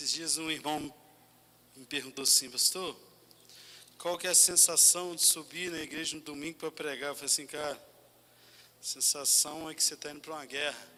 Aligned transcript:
Esses 0.00 0.12
dias 0.12 0.38
um 0.38 0.50
irmão 0.50 0.80
me 1.76 1.84
perguntou 1.84 2.22
assim, 2.22 2.48
pastor, 2.48 2.96
qual 3.98 4.16
que 4.16 4.26
é 4.26 4.30
a 4.30 4.34
sensação 4.34 5.14
de 5.14 5.20
subir 5.20 5.70
na 5.70 5.76
igreja 5.76 6.16
no 6.16 6.22
domingo 6.22 6.56
para 6.56 6.70
pregar? 6.70 7.10
Eu 7.10 7.14
falei 7.14 7.26
assim, 7.26 7.46
cara, 7.46 7.74
a 8.80 8.82
sensação 8.82 9.68
é 9.68 9.74
que 9.74 9.84
você 9.84 9.92
está 9.92 10.10
indo 10.10 10.22
para 10.22 10.32
uma 10.32 10.46
guerra. 10.46 10.88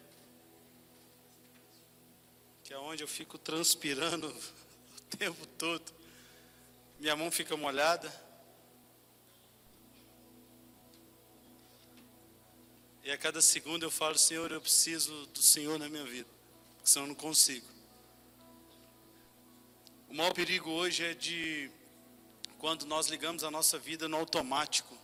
Que 2.63 2.73
é 2.73 2.77
onde 2.77 3.03
eu 3.03 3.07
fico 3.09 3.37
transpirando 3.37 4.29
o 4.95 5.17
tempo 5.17 5.45
todo. 5.57 5.93
Minha 6.97 7.17
mão 7.17 7.29
fica 7.29 7.57
molhada. 7.57 8.09
E 13.03 13.11
a 13.11 13.17
cada 13.17 13.41
segundo 13.41 13.83
eu 13.83 13.91
falo, 13.91 14.17
Senhor, 14.17 14.49
eu 14.49 14.61
preciso 14.61 15.25
do 15.25 15.41
Senhor 15.41 15.77
na 15.77 15.89
minha 15.89 16.05
vida. 16.05 16.29
Porque 16.77 16.89
senão 16.89 17.03
eu 17.03 17.09
não 17.09 17.15
consigo. 17.15 17.72
O 20.13 20.15
maior 20.15 20.31
perigo 20.31 20.69
hoje 20.69 21.03
é 21.03 21.15
de 21.15 21.71
quando 22.59 22.85
nós 22.85 23.07
ligamos 23.07 23.43
a 23.43 23.49
nossa 23.49 23.79
vida 23.79 24.07
no 24.07 24.15
automático. 24.15 24.95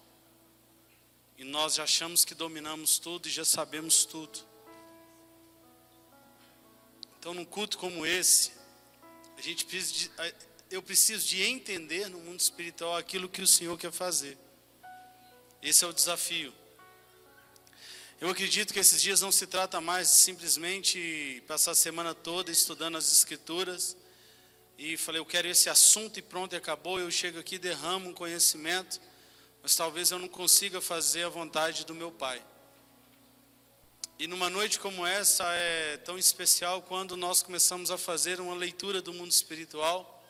E 1.36 1.44
nós 1.44 1.73
já 1.73 1.84
achamos 1.84 2.23
que 2.23 2.36
dominamos 2.36 3.00
tudo 3.00 3.27
e 3.27 3.31
já 3.31 3.44
sabemos 3.44 4.05
tudo. 4.05 4.38
Então, 7.17 7.34
num 7.34 7.44
culto 7.44 7.80
como 7.80 8.05
esse, 8.05 8.52
a 9.36 9.41
gente 9.41 9.66
precisa 9.66 9.94
de, 9.95 10.12
eu 10.70 10.80
preciso 10.80 11.26
de 11.26 11.41
entender 11.41 12.08
no 12.08 12.20
mundo 12.20 12.39
espiritual 12.39 12.95
aquilo 12.95 13.28
que 13.28 13.41
o 13.41 13.48
Senhor 13.48 13.76
quer 13.80 13.91
fazer. 13.91 14.38
Esse 15.59 15.84
é 15.84 15.88
o 15.88 15.91
desafio. 15.91 16.53
Eu 18.22 18.30
acredito 18.30 18.72
que 18.72 18.80
esses 18.80 19.02
dias 19.02 19.22
não 19.22 19.31
se 19.31 19.48
trata 19.48 19.81
mais 19.81 20.08
de 20.08 20.17
simplesmente 20.17 21.44
passar 21.48 21.72
a 21.72 21.76
semana 21.76 22.14
toda 22.14 22.52
estudando 22.52 22.95
as 22.95 23.12
Escrituras 23.12 23.98
e 24.81 24.95
falei, 24.95 25.19
eu 25.19 25.25
quero 25.25 25.45
esse 25.45 25.69
assunto 25.69 26.19
e 26.19 26.22
pronto, 26.22 26.53
e 26.53 26.55
acabou. 26.55 27.02
Eu 27.02 27.11
chego 27.11 27.38
aqui, 27.38 27.59
derramo 27.59 28.09
um 28.09 28.13
conhecimento, 28.13 29.02
mas 29.61 29.75
talvez 29.75 30.09
eu 30.09 30.17
não 30.17 30.30
consiga 30.30 30.80
fazer 30.80 31.23
a 31.23 31.30
vontade 31.30 31.86
do 31.86 31.94
meu 31.94 32.09
Pai. 32.09 32.41
E 34.17 34.25
numa 34.25 34.49
noite 34.49 34.80
como 34.80 35.05
essa 35.05 35.44
é 35.52 35.97
tão 35.97 36.17
especial 36.17 36.81
quando 36.81 37.17
nós 37.17 37.44
começamos 37.44 37.91
a 37.91 37.97
fazer 37.97 38.39
uma 38.39 38.55
leitura 38.55 39.02
do 39.02 39.13
mundo 39.13 39.31
espiritual 39.31 40.23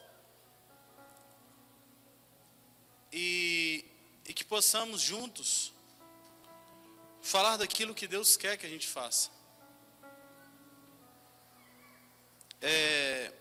e, 3.14 3.86
e 4.28 4.34
que 4.34 4.44
possamos 4.44 5.00
juntos 5.00 5.72
falar 7.22 7.58
daquilo 7.58 7.94
que 7.94 8.08
Deus 8.08 8.36
quer 8.36 8.58
que 8.58 8.66
a 8.66 8.70
gente 8.70 8.88
faça. 8.88 9.30
É, 12.60 13.32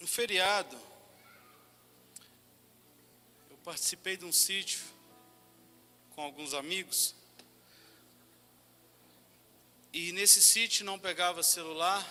no 0.00 0.06
feriado, 0.06 0.78
eu 3.50 3.56
participei 3.58 4.16
de 4.16 4.24
um 4.24 4.32
sítio 4.32 4.80
com 6.10 6.22
alguns 6.22 6.54
amigos. 6.54 7.14
E 9.92 10.12
nesse 10.12 10.42
sítio 10.42 10.84
não 10.84 10.98
pegava 10.98 11.42
celular. 11.42 12.06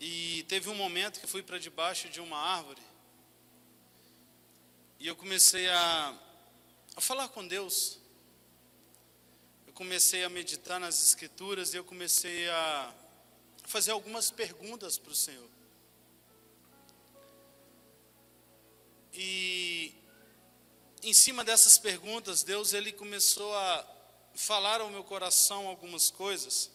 E 0.00 0.44
teve 0.48 0.70
um 0.70 0.74
momento 0.74 1.20
que 1.20 1.26
fui 1.26 1.42
para 1.42 1.58
debaixo 1.58 2.08
de 2.08 2.20
uma 2.20 2.38
árvore. 2.38 2.80
E 4.98 5.06
eu 5.06 5.14
comecei 5.14 5.68
a, 5.68 6.18
a 6.96 7.00
falar 7.00 7.28
com 7.28 7.46
Deus. 7.46 7.98
Eu 9.66 9.74
comecei 9.74 10.24
a 10.24 10.30
meditar 10.30 10.80
nas 10.80 11.02
Escrituras 11.02 11.74
e 11.74 11.76
eu 11.76 11.84
comecei 11.84 12.48
a 12.48 12.94
fazer 13.70 13.92
algumas 13.92 14.32
perguntas 14.32 14.98
para 14.98 15.12
o 15.12 15.14
Senhor. 15.14 15.48
E 19.14 19.94
em 21.04 21.14
cima 21.14 21.44
dessas 21.44 21.78
perguntas, 21.78 22.42
Deus 22.42 22.72
ele 22.72 22.92
começou 22.92 23.54
a 23.54 23.86
falar 24.34 24.80
ao 24.80 24.90
meu 24.90 25.04
coração 25.04 25.68
algumas 25.68 26.10
coisas 26.10 26.70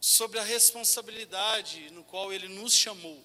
sobre 0.00 0.40
a 0.40 0.42
responsabilidade 0.42 1.90
no 1.90 2.02
qual 2.02 2.32
ele 2.32 2.48
nos 2.48 2.74
chamou. 2.74 3.24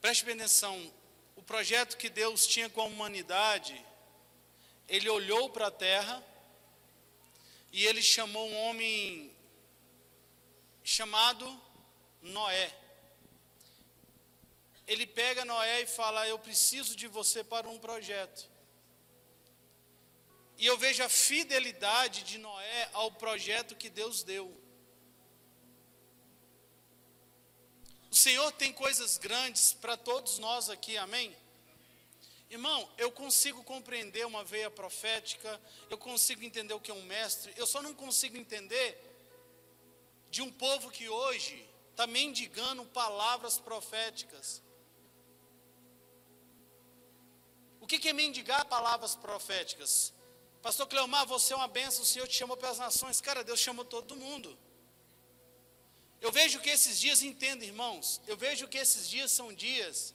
Preste 0.00 0.26
bem 0.26 0.34
atenção, 0.34 0.92
o 1.36 1.42
projeto 1.42 1.96
que 1.96 2.10
Deus 2.10 2.46
tinha 2.46 2.68
com 2.68 2.82
a 2.82 2.84
humanidade, 2.84 3.82
ele 4.86 5.08
olhou 5.08 5.48
para 5.50 5.68
a 5.68 5.70
terra 5.70 6.22
e 7.72 7.86
ele 7.86 8.02
chamou 8.02 8.48
um 8.48 8.56
homem 8.64 9.34
chamado 10.82 11.60
Noé. 12.22 12.74
Ele 14.86 15.06
pega 15.06 15.44
Noé 15.44 15.82
e 15.82 15.86
fala: 15.86 16.26
Eu 16.26 16.38
preciso 16.38 16.96
de 16.96 17.06
você 17.06 17.44
para 17.44 17.68
um 17.68 17.78
projeto. 17.78 18.48
E 20.56 20.66
eu 20.66 20.76
vejo 20.76 21.04
a 21.04 21.08
fidelidade 21.08 22.24
de 22.24 22.38
Noé 22.38 22.90
ao 22.92 23.12
projeto 23.12 23.76
que 23.76 23.88
Deus 23.88 24.22
deu. 24.22 24.46
O 28.10 28.16
Senhor 28.16 28.50
tem 28.52 28.72
coisas 28.72 29.18
grandes 29.18 29.72
para 29.72 29.96
todos 29.96 30.38
nós 30.38 30.68
aqui, 30.70 30.96
amém? 30.96 31.36
Irmão, 32.50 32.90
eu 32.96 33.10
consigo 33.12 33.62
compreender 33.62 34.26
uma 34.26 34.42
veia 34.42 34.70
profética, 34.70 35.60
eu 35.90 35.98
consigo 35.98 36.42
entender 36.42 36.72
o 36.72 36.80
que 36.80 36.90
é 36.90 36.94
um 36.94 37.02
mestre, 37.02 37.52
eu 37.56 37.66
só 37.66 37.82
não 37.82 37.94
consigo 37.94 38.38
entender 38.38 38.98
de 40.30 40.40
um 40.40 40.50
povo 40.50 40.90
que 40.90 41.08
hoje 41.08 41.68
está 41.90 42.06
mendigando 42.06 42.84
palavras 42.86 43.58
proféticas. 43.58 44.62
O 47.80 47.86
que, 47.86 48.08
é 48.08 48.12
mendigar 48.12 48.64
palavras 48.66 49.14
proféticas? 49.14 50.12
Pastor 50.62 50.86
Cleomar, 50.86 51.26
você 51.26 51.52
é 51.52 51.56
uma 51.56 51.68
benção, 51.68 52.02
o 52.02 52.06
Senhor 52.06 52.26
te 52.26 52.34
chamou 52.34 52.56
para 52.56 52.70
as 52.70 52.78
nações. 52.78 53.20
Cara, 53.20 53.44
Deus 53.44 53.60
chamou 53.60 53.84
todo 53.84 54.16
mundo. 54.16 54.58
Eu 56.20 56.32
vejo 56.32 56.60
que 56.60 56.68
esses 56.68 56.98
dias, 56.98 57.22
entenda, 57.22 57.64
irmãos, 57.64 58.20
eu 58.26 58.36
vejo 58.36 58.68
que 58.68 58.76
esses 58.76 59.08
dias 59.08 59.30
são 59.32 59.52
dias 59.52 60.14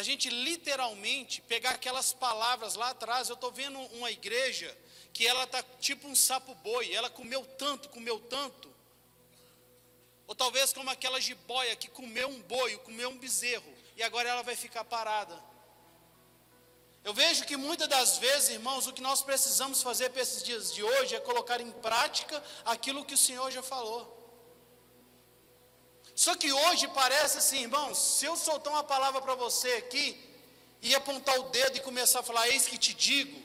da 0.00 0.04
gente 0.04 0.30
literalmente 0.30 1.42
pegar 1.42 1.72
aquelas 1.72 2.10
palavras 2.10 2.74
lá 2.74 2.88
atrás. 2.88 3.28
Eu 3.28 3.34
estou 3.34 3.52
vendo 3.52 3.78
uma 3.96 4.10
igreja 4.10 4.74
que 5.12 5.26
ela 5.26 5.44
está 5.44 5.62
tipo 5.78 6.08
um 6.08 6.16
sapo 6.16 6.54
boi, 6.54 6.90
ela 6.90 7.10
comeu 7.10 7.44
tanto, 7.44 7.90
comeu 7.90 8.18
tanto. 8.18 8.74
Ou 10.26 10.34
talvez 10.34 10.72
como 10.72 10.88
aquela 10.88 11.20
jiboia 11.20 11.76
que 11.76 11.88
comeu 11.88 12.28
um 12.30 12.40
boi, 12.40 12.78
comeu 12.78 13.10
um 13.10 13.18
bezerro, 13.18 13.70
e 13.94 14.02
agora 14.02 14.30
ela 14.30 14.42
vai 14.42 14.56
ficar 14.56 14.84
parada. 14.84 15.38
Eu 17.04 17.12
vejo 17.12 17.44
que 17.44 17.58
muitas 17.58 17.86
das 17.86 18.16
vezes, 18.16 18.48
irmãos, 18.48 18.86
o 18.86 18.94
que 18.94 19.02
nós 19.02 19.20
precisamos 19.20 19.82
fazer 19.82 20.08
para 20.08 20.22
esses 20.22 20.42
dias 20.42 20.72
de 20.72 20.82
hoje 20.82 21.14
é 21.14 21.20
colocar 21.20 21.60
em 21.60 21.72
prática 21.72 22.42
aquilo 22.64 23.04
que 23.04 23.12
o 23.12 23.18
Senhor 23.18 23.50
já 23.50 23.62
falou. 23.62 24.19
Só 26.20 26.34
que 26.34 26.52
hoje 26.52 26.86
parece 26.88 27.38
assim, 27.38 27.62
irmãos, 27.62 27.96
se 27.96 28.26
eu 28.26 28.36
soltar 28.36 28.70
uma 28.74 28.84
palavra 28.84 29.22
para 29.22 29.34
você 29.34 29.72
aqui 29.82 30.06
e 30.82 30.94
apontar 30.94 31.40
o 31.40 31.44
dedo 31.44 31.78
e 31.78 31.80
começar 31.80 32.20
a 32.20 32.22
falar, 32.22 32.46
eis 32.50 32.66
que 32.66 32.76
te 32.76 32.92
digo, 32.92 33.42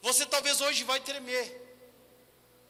você 0.00 0.24
talvez 0.24 0.60
hoje 0.60 0.84
vai 0.84 1.00
tremer. 1.00 1.46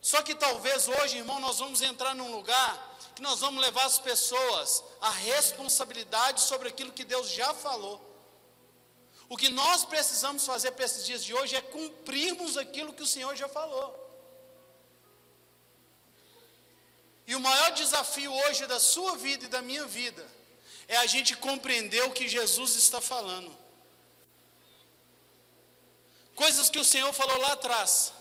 Só 0.01 0.23
que 0.23 0.35
talvez 0.35 0.89
hoje, 0.89 1.19
irmão, 1.19 1.39
nós 1.39 1.59
vamos 1.59 1.83
entrar 1.83 2.15
num 2.15 2.33
lugar 2.35 2.97
que 3.15 3.21
nós 3.21 3.41
vamos 3.41 3.61
levar 3.61 3.85
as 3.85 3.99
pessoas 3.99 4.83
a 5.03 5.11
responsabilidade 5.11 6.41
sobre 6.41 6.71
aquilo 6.71 6.91
que 6.91 7.05
Deus 7.05 7.29
já 7.29 7.53
falou. 7.53 8.01
O 9.29 9.37
que 9.37 9.51
nós 9.51 9.85
precisamos 9.85 10.47
fazer 10.47 10.71
para 10.71 10.87
esses 10.87 11.05
dias 11.05 11.23
de 11.23 11.35
hoje 11.35 11.55
é 11.55 11.61
cumprirmos 11.61 12.57
aquilo 12.57 12.95
que 12.95 13.03
o 13.03 13.07
Senhor 13.07 13.37
já 13.37 13.51
falou. 13.51 14.04
E 17.27 17.35
o 17.35 17.41
maior 17.41 17.73
desafio 17.73 18.33
hoje 18.33 18.67
da 18.67 18.79
sua 18.79 19.17
vida 19.17 19.47
e 19.47 19.49
da 19.49 19.63
minha 19.63 19.87
vida 19.87 20.27
é 20.87 20.97
a 20.99 21.07
gente 21.07 21.37
compreender 21.37 22.03
o 22.05 22.11
que 22.11 22.29
Jesus 22.29 22.77
está 22.77 23.01
falando. 23.01 23.57
Coisas 26.35 26.69
que 26.69 26.79
o 26.79 26.85
Senhor 26.85 27.13
falou 27.13 27.39
lá 27.39 27.53
atrás. 27.53 28.13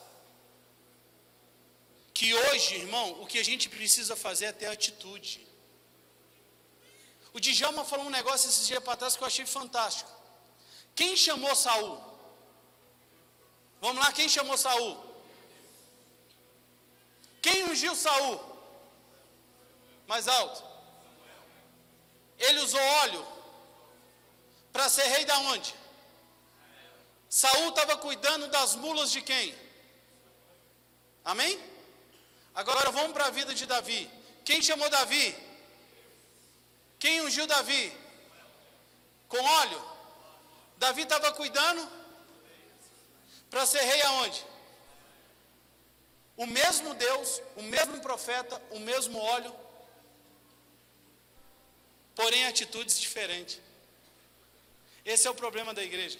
Que 2.14 2.34
hoje, 2.34 2.76
irmão, 2.76 3.22
o 3.22 3.26
que 3.26 3.40
a 3.40 3.44
gente 3.44 3.68
precisa 3.68 4.16
fazer 4.16 4.46
é 4.46 4.52
ter 4.52 4.68
atitude. 4.68 5.46
O 7.34 7.40
Djalma 7.40 7.84
falou 7.84 8.06
um 8.06 8.12
negócio 8.12 8.48
esses 8.48 8.68
dias 8.68 8.84
para 8.84 8.96
trás 8.96 9.18
que 9.18 9.24
eu 9.24 9.28
achei 9.28 9.46
fantástico. 9.46 10.12
Quem 10.96 11.18
chamou 11.18 11.56
Saul? 11.56 12.00
Vamos 13.82 14.02
lá, 14.02 14.14
quem 14.14 14.30
chamou 14.30 14.58
Saul? 14.58 15.04
Quem 17.42 17.66
ungiu 17.66 17.96
Saul? 17.96 18.53
Mais 20.14 20.28
alto. 20.28 20.64
Ele 22.38 22.60
usou 22.60 22.80
óleo 23.04 23.26
para 24.72 24.88
ser 24.88 25.06
rei 25.06 25.26
da 25.26 25.40
onde? 25.40 25.74
Saul 27.28 27.70
estava 27.70 27.98
cuidando 27.98 28.48
das 28.48 28.76
mulas 28.76 29.10
de 29.12 29.24
quem? 29.24 29.56
Amém? 31.26 31.60
Agora 32.54 32.92
vamos 32.92 33.14
para 33.14 33.26
a 33.26 33.32
vida 33.32 33.56
de 33.56 33.66
Davi. 33.66 34.08
Quem 34.46 34.62
chamou 34.62 34.88
Davi? 34.88 35.36
Quem 37.00 37.22
ungiu 37.22 37.48
Davi? 37.48 37.92
Com 39.28 39.44
óleo? 39.44 39.84
Davi 40.78 41.02
estava 41.02 41.32
cuidando 41.34 41.90
para 43.50 43.66
ser 43.66 43.82
rei 43.82 44.04
aonde? 44.04 44.46
O 46.38 46.46
mesmo 46.46 46.94
Deus, 46.94 47.42
o 47.56 47.64
mesmo 47.64 48.00
profeta, 48.00 48.62
o 48.70 48.80
mesmo 48.80 49.18
óleo, 49.18 49.63
porém 52.16 52.46
atitudes 52.46 53.00
diferentes. 53.00 53.60
Esse 55.06 55.28
é 55.28 55.32
o 55.32 55.36
problema 55.36 55.74
da 55.74 55.84
igreja. 55.84 56.20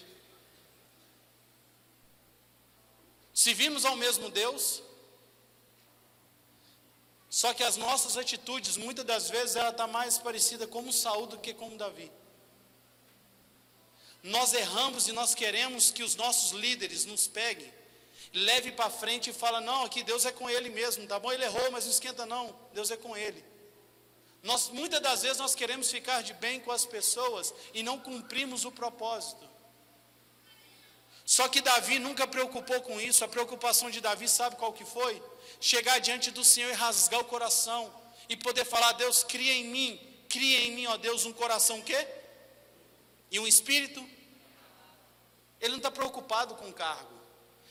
Servimos 3.32 3.84
ao 3.84 3.96
mesmo 3.96 4.28
Deus, 4.30 4.82
só 7.28 7.52
que 7.52 7.64
as 7.64 7.76
nossas 7.76 8.16
atitudes, 8.16 8.76
muitas 8.76 9.04
das 9.04 9.28
vezes, 9.28 9.56
ela 9.56 9.70
está 9.70 9.88
mais 9.88 10.18
parecida 10.18 10.68
como 10.68 10.92
Saul 10.92 11.26
do 11.26 11.38
que 11.38 11.52
como 11.52 11.76
Davi. 11.76 12.12
Nós 14.22 14.54
erramos 14.54 15.08
e 15.08 15.12
nós 15.12 15.34
queremos 15.34 15.90
que 15.90 16.02
os 16.02 16.14
nossos 16.14 16.52
líderes 16.52 17.04
nos 17.04 17.26
peguem, 17.26 17.72
leve 18.32 18.70
para 18.72 18.88
frente 18.88 19.30
e 19.30 19.32
fala 19.32 19.60
não, 19.60 19.84
aqui 19.84 20.02
Deus 20.02 20.24
é 20.24 20.32
com 20.32 20.48
ele 20.48 20.70
mesmo, 20.70 21.06
tá 21.06 21.18
bom? 21.18 21.32
Ele 21.32 21.44
errou, 21.44 21.70
mas 21.72 21.84
não 21.84 21.90
esquenta 21.90 22.24
não, 22.24 22.54
Deus 22.72 22.90
é 22.90 22.96
com 22.96 23.16
ele. 23.16 23.44
Nós, 24.44 24.68
muitas 24.68 25.00
das 25.00 25.22
vezes 25.22 25.38
nós 25.38 25.54
queremos 25.54 25.90
ficar 25.90 26.22
de 26.22 26.34
bem 26.34 26.60
com 26.60 26.70
as 26.70 26.84
pessoas 26.84 27.52
e 27.72 27.82
não 27.82 27.98
cumprimos 27.98 28.66
o 28.66 28.70
propósito. 28.70 29.48
Só 31.24 31.48
que 31.48 31.62
Davi 31.62 31.98
nunca 31.98 32.26
preocupou 32.26 32.82
com 32.82 33.00
isso. 33.00 33.24
A 33.24 33.28
preocupação 33.28 33.90
de 33.90 34.02
Davi, 34.02 34.28
sabe 34.28 34.56
qual 34.56 34.74
que 34.74 34.84
foi? 34.84 35.22
Chegar 35.58 35.98
diante 35.98 36.30
do 36.30 36.44
Senhor 36.44 36.68
e 36.68 36.74
rasgar 36.74 37.20
o 37.20 37.24
coração 37.24 37.90
e 38.28 38.36
poder 38.36 38.66
falar: 38.66 38.92
Deus, 38.92 39.24
cria 39.24 39.54
em 39.54 39.64
mim, 39.64 39.98
cria 40.28 40.60
em 40.66 40.72
mim, 40.72 40.86
ó 40.88 40.98
Deus, 40.98 41.24
um 41.24 41.32
coração 41.32 41.80
quê? 41.80 42.06
E 43.30 43.40
um 43.40 43.46
espírito. 43.46 44.06
Ele 45.58 45.70
não 45.70 45.78
está 45.78 45.90
preocupado 45.90 46.54
com 46.56 46.68
o 46.68 46.72
cargo. 46.74 47.18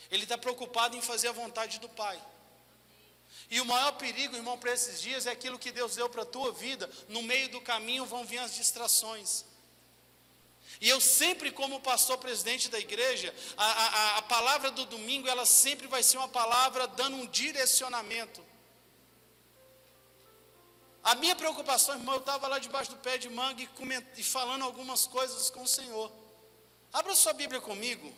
Ele 0.09 0.23
está 0.23 0.39
preocupado 0.39 0.97
em 0.97 1.01
fazer 1.01 1.27
a 1.27 1.33
vontade 1.33 1.79
do 1.79 1.87
Pai. 1.87 2.19
E 3.53 3.61
o 3.61 3.65
maior 3.65 3.91
perigo, 3.91 4.35
irmão, 4.35 4.57
para 4.57 4.73
esses 4.73 4.99
dias 4.99 5.27
é 5.27 5.31
aquilo 5.31 5.59
que 5.59 5.71
Deus 5.71 5.95
deu 5.95 6.09
para 6.09 6.23
a 6.23 6.25
tua 6.25 6.51
vida. 6.51 6.89
No 7.07 7.21
meio 7.21 7.49
do 7.49 7.61
caminho 7.61 8.03
vão 8.03 8.25
vir 8.25 8.39
as 8.39 8.55
distrações. 8.55 9.45
E 10.81 10.89
eu 10.89 10.99
sempre, 10.99 11.51
como 11.51 11.79
pastor 11.79 12.17
presidente 12.17 12.67
da 12.67 12.79
igreja, 12.79 13.31
a, 13.55 13.65
a, 13.65 14.17
a 14.17 14.21
palavra 14.23 14.71
do 14.71 14.85
domingo, 14.85 15.27
ela 15.27 15.45
sempre 15.45 15.85
vai 15.85 16.01
ser 16.01 16.17
uma 16.17 16.27
palavra 16.27 16.87
dando 16.87 17.15
um 17.15 17.27
direcionamento. 17.27 18.43
A 21.03 21.13
minha 21.13 21.35
preocupação, 21.35 21.93
irmão, 21.93 22.15
eu 22.15 22.21
estava 22.21 22.47
lá 22.47 22.57
debaixo 22.57 22.89
do 22.89 22.97
pé 22.97 23.19
de 23.19 23.29
manga 23.29 23.61
e, 23.61 23.69
e 24.17 24.23
falando 24.23 24.65
algumas 24.65 25.05
coisas 25.05 25.51
com 25.51 25.61
o 25.61 25.67
Senhor. 25.67 26.11
Abra 26.91 27.13
sua 27.13 27.33
Bíblia 27.33 27.61
comigo. 27.61 28.11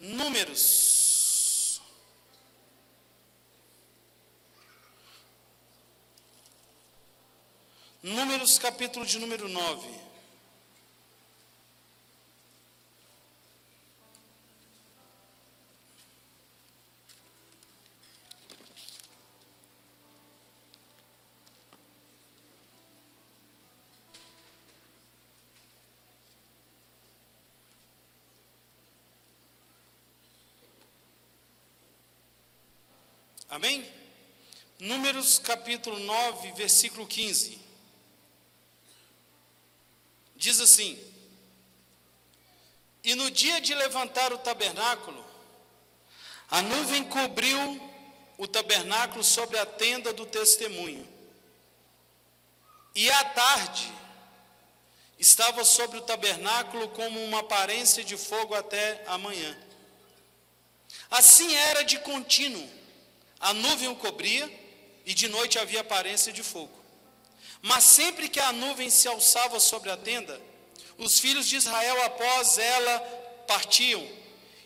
Números. 0.00 1.11
Números 8.02 8.58
capítulo 8.58 9.06
de 9.06 9.16
número 9.20 9.48
9. 9.48 9.88
Amém? 33.48 33.86
Números 34.80 35.38
capítulo 35.38 36.00
9, 36.00 36.52
versículo 36.56 37.06
15. 37.06 37.62
Diz 40.42 40.60
assim: 40.60 40.98
E 43.04 43.14
no 43.14 43.30
dia 43.30 43.60
de 43.60 43.72
levantar 43.76 44.32
o 44.32 44.38
tabernáculo, 44.38 45.24
a 46.50 46.60
nuvem 46.60 47.04
cobriu 47.04 47.80
o 48.36 48.48
tabernáculo 48.48 49.22
sobre 49.22 49.56
a 49.56 49.64
tenda 49.64 50.12
do 50.12 50.26
testemunho. 50.26 51.08
E 52.92 53.08
à 53.08 53.24
tarde 53.26 53.88
estava 55.16 55.64
sobre 55.64 55.98
o 55.98 56.02
tabernáculo 56.02 56.88
como 56.88 57.22
uma 57.22 57.38
aparência 57.38 58.02
de 58.02 58.16
fogo 58.16 58.52
até 58.52 59.00
amanhã. 59.06 59.56
Assim 61.08 61.54
era 61.54 61.84
de 61.84 62.00
contínuo. 62.00 62.68
A 63.38 63.54
nuvem 63.54 63.88
o 63.88 63.94
cobria 63.94 64.50
e 65.06 65.14
de 65.14 65.28
noite 65.28 65.60
havia 65.60 65.82
aparência 65.82 66.32
de 66.32 66.42
fogo. 66.42 66.81
Mas 67.62 67.84
sempre 67.84 68.28
que 68.28 68.40
a 68.40 68.52
nuvem 68.52 68.90
se 68.90 69.06
alçava 69.06 69.60
sobre 69.60 69.88
a 69.88 69.96
tenda, 69.96 70.40
os 70.98 71.20
filhos 71.20 71.48
de 71.48 71.56
Israel 71.56 72.04
após 72.04 72.58
ela 72.58 72.98
partiam. 73.46 74.04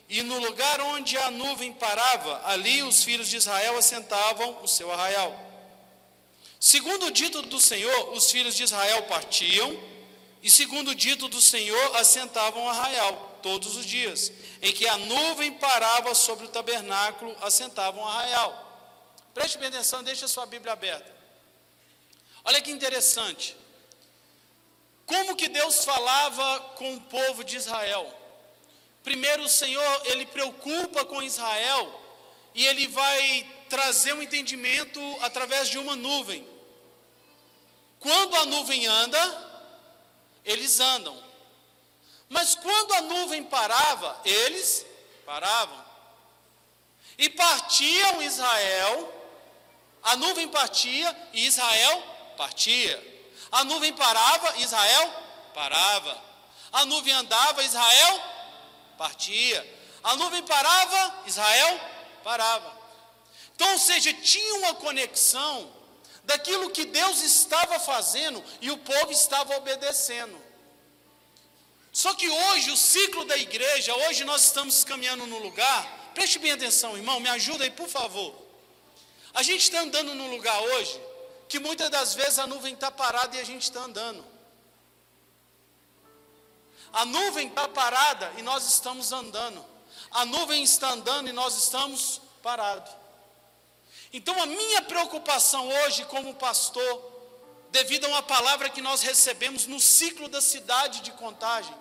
E 0.09 0.23
no 0.23 0.39
lugar 0.39 0.81
onde 0.81 1.19
a 1.19 1.31
nuvem 1.31 1.73
parava, 1.73 2.41
ali 2.47 2.83
os 2.83 3.05
filhos 3.05 3.29
de 3.29 3.37
Israel 3.37 3.77
assentavam 3.77 4.63
o 4.63 4.67
seu 4.67 4.91
arraial. 4.91 5.39
Segundo 6.59 7.07
o 7.07 7.11
dito 7.11 7.43
do 7.43 7.61
Senhor, 7.61 8.13
os 8.13 8.31
filhos 8.31 8.55
de 8.55 8.63
Israel 8.63 9.03
partiam, 9.03 9.79
e 10.43 10.51
segundo 10.51 10.93
o 10.93 10.95
dito 10.95 11.29
do 11.29 11.41
Senhor, 11.41 11.97
assentavam 11.97 12.65
o 12.65 12.69
arraial, 12.69 13.41
todos 13.43 13.77
os 13.77 13.85
dias. 13.85 14.33
Em 14.63 14.73
que 14.73 14.87
a 14.87 14.97
nuvem 14.97 15.53
parava 15.53 16.15
sobre 16.15 16.47
o 16.47 16.49
tabernáculo, 16.49 17.37
assentavam 17.43 18.03
o 18.03 18.07
arraial. 18.07 18.63
Preste 19.35 19.59
bem 19.59 19.69
atenção, 19.69 20.03
deixe 20.03 20.25
a 20.25 20.29
sua 20.29 20.47
Bíblia 20.47 20.73
aberta. 20.73 21.16
Olha 22.47 22.63
que 22.63 22.71
interessante. 22.71 23.57
Como 25.05 25.35
que 25.35 25.49
Deus 25.49 25.85
falava 25.85 26.61
com 26.77 26.95
o 26.95 27.01
povo 27.01 27.43
de 27.43 27.57
Israel? 27.57 28.13
Primeiro, 29.03 29.43
o 29.43 29.49
Senhor, 29.49 30.03
ele 30.05 30.25
preocupa 30.27 31.05
com 31.05 31.23
Israel 31.23 32.03
e 32.55 32.65
ele 32.65 32.87
vai 32.87 33.47
trazer 33.69 34.13
um 34.15 34.23
entendimento 34.23 35.01
através 35.23 35.69
de 35.69 35.79
uma 35.79 35.97
nuvem. 35.97 36.49
Quando 37.99 38.37
a 38.37 38.47
nuvem 38.47 38.87
anda, 38.87 39.51
eles 40.45 40.79
andam. 40.79 41.21
Mas 42.29 42.55
quando 42.55 42.95
a 42.95 43.01
nuvem 43.03 43.43
parava, 43.43 44.21
eles 44.25 44.87
paravam. 45.25 45.85
E 47.19 47.29
partiam 47.29 48.23
Israel, 48.23 49.13
a 50.03 50.15
nuvem 50.15 50.47
partia 50.47 51.17
e 51.33 51.47
Israel 51.47 52.16
partia. 52.37 53.17
A 53.51 53.65
nuvem 53.65 53.93
parava, 53.93 54.59
Israel 54.59 55.13
parava. 55.55 56.25
A 56.73 56.85
nuvem 56.85 57.13
andava, 57.13 57.63
Israel 57.63 58.23
partia. 58.99 59.75
A 60.03 60.17
nuvem 60.17 60.43
parava, 60.43 61.23
Israel 61.27 61.81
parava. 62.23 62.77
Então, 63.55 63.73
ou 63.73 63.79
seja, 63.79 64.13
tinha 64.13 64.55
uma 64.57 64.75
conexão 64.75 65.73
daquilo 66.25 66.71
que 66.71 66.85
Deus 66.85 67.23
estava 67.23 67.79
fazendo 67.81 68.45
e 68.61 68.71
o 68.71 68.79
povo 68.79 69.11
estava 69.11 69.57
obedecendo. 69.57 70.45
Só 71.93 72.13
que 72.13 72.29
hoje, 72.29 72.71
o 72.71 72.77
ciclo 72.77 73.25
da 73.25 73.39
igreja, 73.39 73.95
hoje 73.95 74.25
nós 74.25 74.43
estamos 74.43 74.85
caminhando 74.85 75.27
no 75.27 75.39
lugar, 75.39 76.11
preste 76.15 76.39
bem 76.39 76.53
atenção, 76.53 76.97
irmão, 76.97 77.21
me 77.21 77.29
ajuda 77.31 77.65
aí, 77.65 77.71
por 77.71 77.89
favor. 77.89 78.35
A 79.33 79.43
gente 79.43 79.63
está 79.63 79.81
andando 79.81 80.15
num 80.15 80.31
lugar 80.31 80.61
hoje 80.61 81.01
que 81.49 81.59
muitas 81.59 81.91
das 81.91 82.15
vezes 82.15 82.39
a 82.39 82.47
nuvem 82.47 82.75
está 82.75 82.91
parada 82.91 83.37
e 83.37 83.41
a 83.41 83.45
gente 83.45 83.63
está 83.63 83.81
andando. 83.81 84.25
A 86.93 87.05
nuvem 87.05 87.49
está 87.49 87.69
parada 87.69 88.33
e 88.37 88.43
nós 88.43 88.67
estamos 88.67 89.13
andando. 89.13 89.65
A 90.11 90.25
nuvem 90.25 90.63
está 90.63 90.91
andando 90.91 91.29
e 91.29 91.33
nós 91.33 91.57
estamos 91.57 92.21
parados. 92.43 92.93
Então 94.13 94.41
a 94.41 94.47
minha 94.47 94.83
preocupação 94.83 95.69
hoje 95.69 96.05
como 96.07 96.35
pastor, 96.35 97.13
devido 97.71 98.07
a 98.07 98.09
uma 98.09 98.23
palavra 98.23 98.71
que 98.71 98.81
nós 98.81 99.03
recebemos 99.03 99.67
no 99.67 99.79
ciclo 99.79 100.29
da 100.29 100.41
cidade 100.41 101.01
de 101.01 101.11
contagem, 101.13 101.75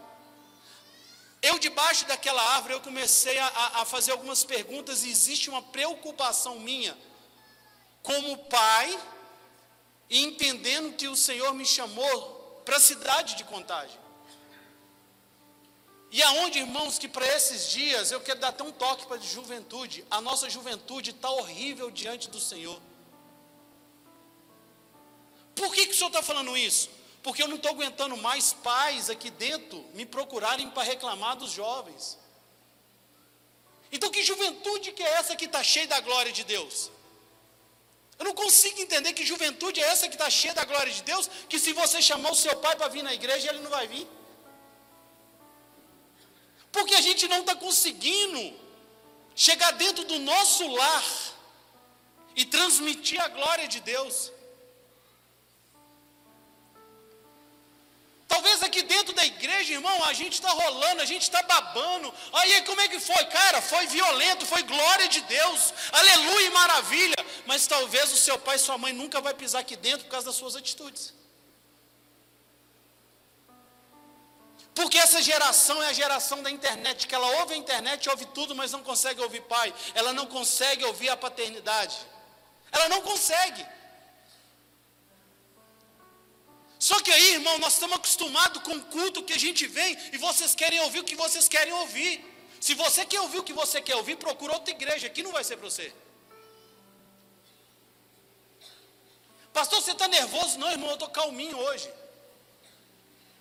eu 1.41 1.59
debaixo 1.59 2.05
daquela 2.05 2.41
árvore 2.55 2.73
eu 2.73 2.81
comecei 2.81 3.37
a, 3.37 3.47
a 3.75 3.85
fazer 3.85 4.11
algumas 4.11 4.43
perguntas 4.43 5.03
e 5.03 5.09
existe 5.09 5.49
uma 5.49 5.61
preocupação 5.61 6.59
minha 6.59 6.97
como 8.01 8.37
pai 8.45 8.99
e 10.09 10.23
entendendo 10.23 10.95
que 10.95 11.07
o 11.07 11.15
Senhor 11.15 11.53
me 11.53 11.65
chamou 11.65 12.61
para 12.63 12.77
a 12.77 12.79
cidade 12.79 13.35
de 13.35 13.43
contagem. 13.43 13.99
E 16.11 16.23
aonde, 16.23 16.59
irmãos, 16.59 16.97
que 16.97 17.07
para 17.07 17.27
esses 17.27 17.69
dias 17.69 18.11
eu 18.11 18.21
quero 18.21 18.39
dar 18.39 18.49
até 18.49 18.63
um 18.63 18.71
toque 18.71 19.05
para 19.05 19.17
a 19.17 19.19
juventude. 19.19 20.05
A 20.09 20.21
nossa 20.21 20.49
juventude 20.49 21.11
está 21.11 21.29
horrível 21.29 21.91
diante 21.91 22.29
do 22.29 22.39
Senhor. 22.39 22.81
Por 25.53 25.73
que, 25.73 25.87
que 25.87 25.93
o 25.93 25.95
senhor 25.95 26.07
está 26.07 26.21
falando 26.21 26.55
isso? 26.57 26.89
Porque 27.23 27.41
eu 27.41 27.47
não 27.47 27.55
estou 27.55 27.71
aguentando 27.71 28.15
mais 28.17 28.53
pais 28.53 29.09
aqui 29.09 29.29
dentro 29.31 29.83
me 29.93 30.05
procurarem 30.05 30.69
para 30.69 30.83
reclamar 30.83 31.35
dos 31.35 31.51
jovens. 31.51 32.19
Então, 33.91 34.09
que 34.11 34.23
juventude 34.23 34.91
que 34.91 35.01
é 35.01 35.13
essa 35.13 35.35
que 35.35 35.45
está 35.45 35.63
cheia 35.63 35.87
da 35.87 35.99
glória 36.01 36.31
de 36.31 36.43
Deus? 36.43 36.91
Eu 38.17 38.25
não 38.25 38.33
consigo 38.33 38.79
entender 38.79 39.13
que 39.13 39.25
juventude 39.25 39.81
é 39.81 39.87
essa 39.87 40.07
que 40.07 40.15
está 40.15 40.29
cheia 40.29 40.53
da 40.53 40.63
glória 40.63 40.91
de 40.91 41.03
Deus, 41.03 41.29
que 41.49 41.59
se 41.59 41.73
você 41.73 42.01
chamar 42.01 42.31
o 42.31 42.35
seu 42.35 42.55
pai 42.57 42.75
para 42.75 42.87
vir 42.87 43.03
na 43.03 43.13
igreja, 43.13 43.49
ele 43.49 43.59
não 43.59 43.69
vai 43.69 43.87
vir. 43.87 44.07
Porque 46.71 46.95
a 46.95 47.01
gente 47.01 47.27
não 47.27 47.41
está 47.41 47.55
conseguindo 47.55 48.53
chegar 49.35 49.71
dentro 49.71 50.05
do 50.05 50.19
nosso 50.19 50.65
lar 50.67 51.05
e 52.35 52.45
transmitir 52.45 53.19
a 53.21 53.27
glória 53.27 53.67
de 53.67 53.79
Deus. 53.81 54.31
Talvez 58.27 58.63
aqui 58.63 58.81
dentro 58.81 59.13
da 59.13 59.23
igreja, 59.25 59.73
irmão, 59.73 60.03
a 60.03 60.13
gente 60.13 60.33
está 60.33 60.49
rolando, 60.49 61.01
a 61.01 61.05
gente 61.05 61.21
está 61.21 61.43
babando. 61.43 62.13
Aí 62.33 62.61
como 62.63 62.81
é 62.81 62.87
que 62.87 62.99
foi? 62.99 63.23
Cara, 63.25 63.61
foi 63.61 63.85
violento, 63.87 64.45
foi 64.45 64.63
glória 64.63 65.07
de 65.07 65.21
Deus, 65.21 65.73
aleluia 65.91 66.47
e 66.47 66.49
maravilha. 66.49 67.15
Mas 67.45 67.67
talvez 67.67 68.11
o 68.11 68.17
seu 68.17 68.37
pai 68.39 68.55
e 68.55 68.59
sua 68.59 68.77
mãe 68.77 68.93
nunca 68.93 69.21
vai 69.21 69.33
pisar 69.33 69.59
aqui 69.59 69.75
dentro 69.75 70.05
por 70.05 70.11
causa 70.11 70.27
das 70.27 70.35
suas 70.35 70.55
atitudes. 70.55 71.13
Porque 74.73 74.97
essa 74.97 75.21
geração 75.21 75.81
é 75.81 75.87
a 75.87 75.93
geração 75.93 76.43
da 76.43 76.51
internet, 76.51 77.07
que 77.07 77.15
ela 77.15 77.27
ouve 77.39 77.53
a 77.53 77.57
internet, 77.57 78.09
ouve 78.09 78.25
tudo, 78.25 78.53
mas 78.53 78.73
não 78.73 78.83
consegue 78.83 79.21
ouvir 79.21 79.41
pai. 79.43 79.73
Ela 79.93 80.11
não 80.11 80.25
consegue 80.25 80.83
ouvir 80.83 81.09
a 81.09 81.15
paternidade. 81.15 81.95
Ela 82.71 82.89
não 82.89 83.01
consegue. 83.01 83.65
Só 86.87 86.99
que 87.01 87.11
aí, 87.11 87.33
irmão, 87.33 87.57
nós 87.57 87.73
estamos 87.73 87.95
acostumados 87.95 88.61
com 88.61 88.73
o 88.75 88.81
culto 88.95 89.23
que 89.23 89.33
a 89.33 89.39
gente 89.39 89.65
vem 89.65 89.97
e 90.13 90.19
vocês 90.19 90.53
querem 90.53 90.79
ouvir 90.81 90.99
o 90.99 91.03
que 91.03 91.15
vocês 91.15 91.47
querem 91.47 91.73
ouvir. 91.73 92.13
Se 92.61 92.75
você 92.75 93.03
quer 93.03 93.21
ouvir 93.21 93.39
o 93.39 93.43
que 93.43 93.53
você 93.53 93.81
quer 93.81 93.95
ouvir, 93.95 94.17
procura 94.17 94.53
outra 94.53 94.69
igreja, 94.69 95.07
aqui 95.07 95.23
não 95.23 95.31
vai 95.31 95.43
ser 95.43 95.57
para 95.57 95.67
você. 95.67 95.91
Pastor, 99.51 99.81
você 99.81 99.93
está 99.93 100.07
nervoso? 100.07 100.59
Não, 100.59 100.69
irmão, 100.69 100.89
eu 100.89 100.93
estou 100.93 101.09
calminho 101.09 101.57
hoje. 101.57 101.91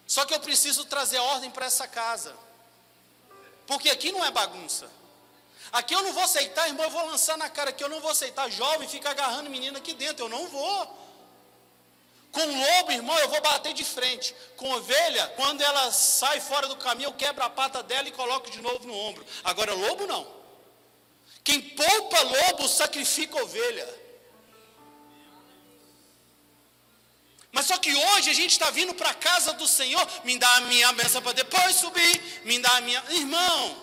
Só 0.06 0.24
que 0.24 0.32
eu 0.32 0.40
preciso 0.40 0.86
trazer 0.86 1.18
ordem 1.18 1.50
para 1.50 1.66
essa 1.66 1.86
casa. 1.86 2.34
Porque 3.66 3.90
aqui 3.90 4.10
não 4.10 4.24
é 4.24 4.30
bagunça. 4.30 4.90
Aqui 5.70 5.94
eu 5.94 6.02
não 6.02 6.14
vou 6.14 6.22
aceitar, 6.22 6.66
irmão, 6.66 6.86
eu 6.86 6.90
vou 6.90 7.04
lançar 7.04 7.36
na 7.36 7.50
cara 7.50 7.74
que 7.74 7.84
eu 7.84 7.90
não 7.90 8.00
vou 8.00 8.10
aceitar 8.10 8.50
jovem 8.50 8.88
fica 8.88 9.10
agarrando 9.10 9.50
menina 9.50 9.80
aqui 9.80 9.92
dentro. 9.92 10.24
Eu 10.24 10.30
não 10.30 10.48
vou. 10.48 11.03
Com 12.34 12.44
lobo, 12.46 12.90
irmão, 12.90 13.16
eu 13.20 13.28
vou 13.28 13.40
bater 13.40 13.72
de 13.72 13.84
frente. 13.84 14.34
Com 14.56 14.68
ovelha, 14.72 15.32
quando 15.36 15.60
ela 15.62 15.92
sai 15.92 16.40
fora 16.40 16.66
do 16.66 16.74
caminho, 16.74 17.06
eu 17.06 17.12
quebro 17.12 17.44
a 17.44 17.48
pata 17.48 17.80
dela 17.80 18.08
e 18.08 18.10
coloco 18.10 18.50
de 18.50 18.60
novo 18.60 18.84
no 18.88 18.92
ombro. 18.92 19.24
Agora, 19.44 19.72
lobo 19.72 20.04
não. 20.04 20.26
Quem 21.44 21.60
poupa 21.60 22.20
lobo, 22.22 22.66
sacrifica 22.68 23.40
ovelha. 23.40 23.88
Mas 27.52 27.66
só 27.66 27.78
que 27.78 27.94
hoje 27.94 28.30
a 28.30 28.34
gente 28.34 28.50
está 28.50 28.68
vindo 28.68 28.94
para 28.94 29.10
a 29.10 29.14
casa 29.14 29.52
do 29.52 29.68
Senhor, 29.68 30.04
me 30.24 30.36
dá 30.36 30.50
a 30.56 30.62
minha 30.62 30.92
benção 30.92 31.22
para 31.22 31.34
depois 31.34 31.76
subir, 31.76 32.42
me 32.44 32.58
dá 32.58 32.78
a 32.78 32.80
minha. 32.80 33.04
Irmão, 33.10 33.76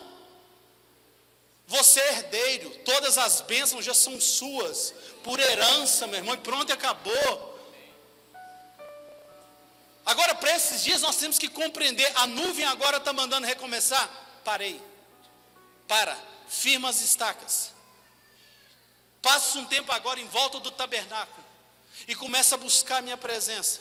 você 1.67 2.01
é 2.01 2.13
herdeiro, 2.15 2.69
todas 2.83 3.17
as 3.17 3.39
bênçãos 3.39 3.85
já 3.85 3.93
são 3.93 4.19
suas, 4.19 4.93
por 5.23 5.39
herança, 5.39 6.05
meu 6.05 6.17
irmão, 6.17 6.35
e 6.35 6.39
pronto, 6.39 6.73
acabou. 6.73 7.50
Agora, 10.05 10.33
para 10.35 10.55
esses 10.55 10.83
dias, 10.83 11.01
nós 11.01 11.17
temos 11.17 11.37
que 11.37 11.47
compreender: 11.47 12.11
a 12.15 12.27
nuvem 12.27 12.65
agora 12.65 12.97
está 12.97 13.13
mandando 13.13 13.47
recomeçar. 13.47 14.09
Parei. 14.43 14.81
Para. 15.87 16.17
Firma 16.47 16.89
as 16.89 17.01
estacas. 17.01 17.71
Passa 19.21 19.59
um 19.59 19.65
tempo 19.65 19.91
agora 19.91 20.19
em 20.19 20.27
volta 20.27 20.59
do 20.59 20.71
tabernáculo. 20.71 21.45
E 22.07 22.15
começa 22.15 22.55
a 22.55 22.57
buscar 22.57 22.97
a 22.97 23.01
minha 23.01 23.17
presença. 23.17 23.79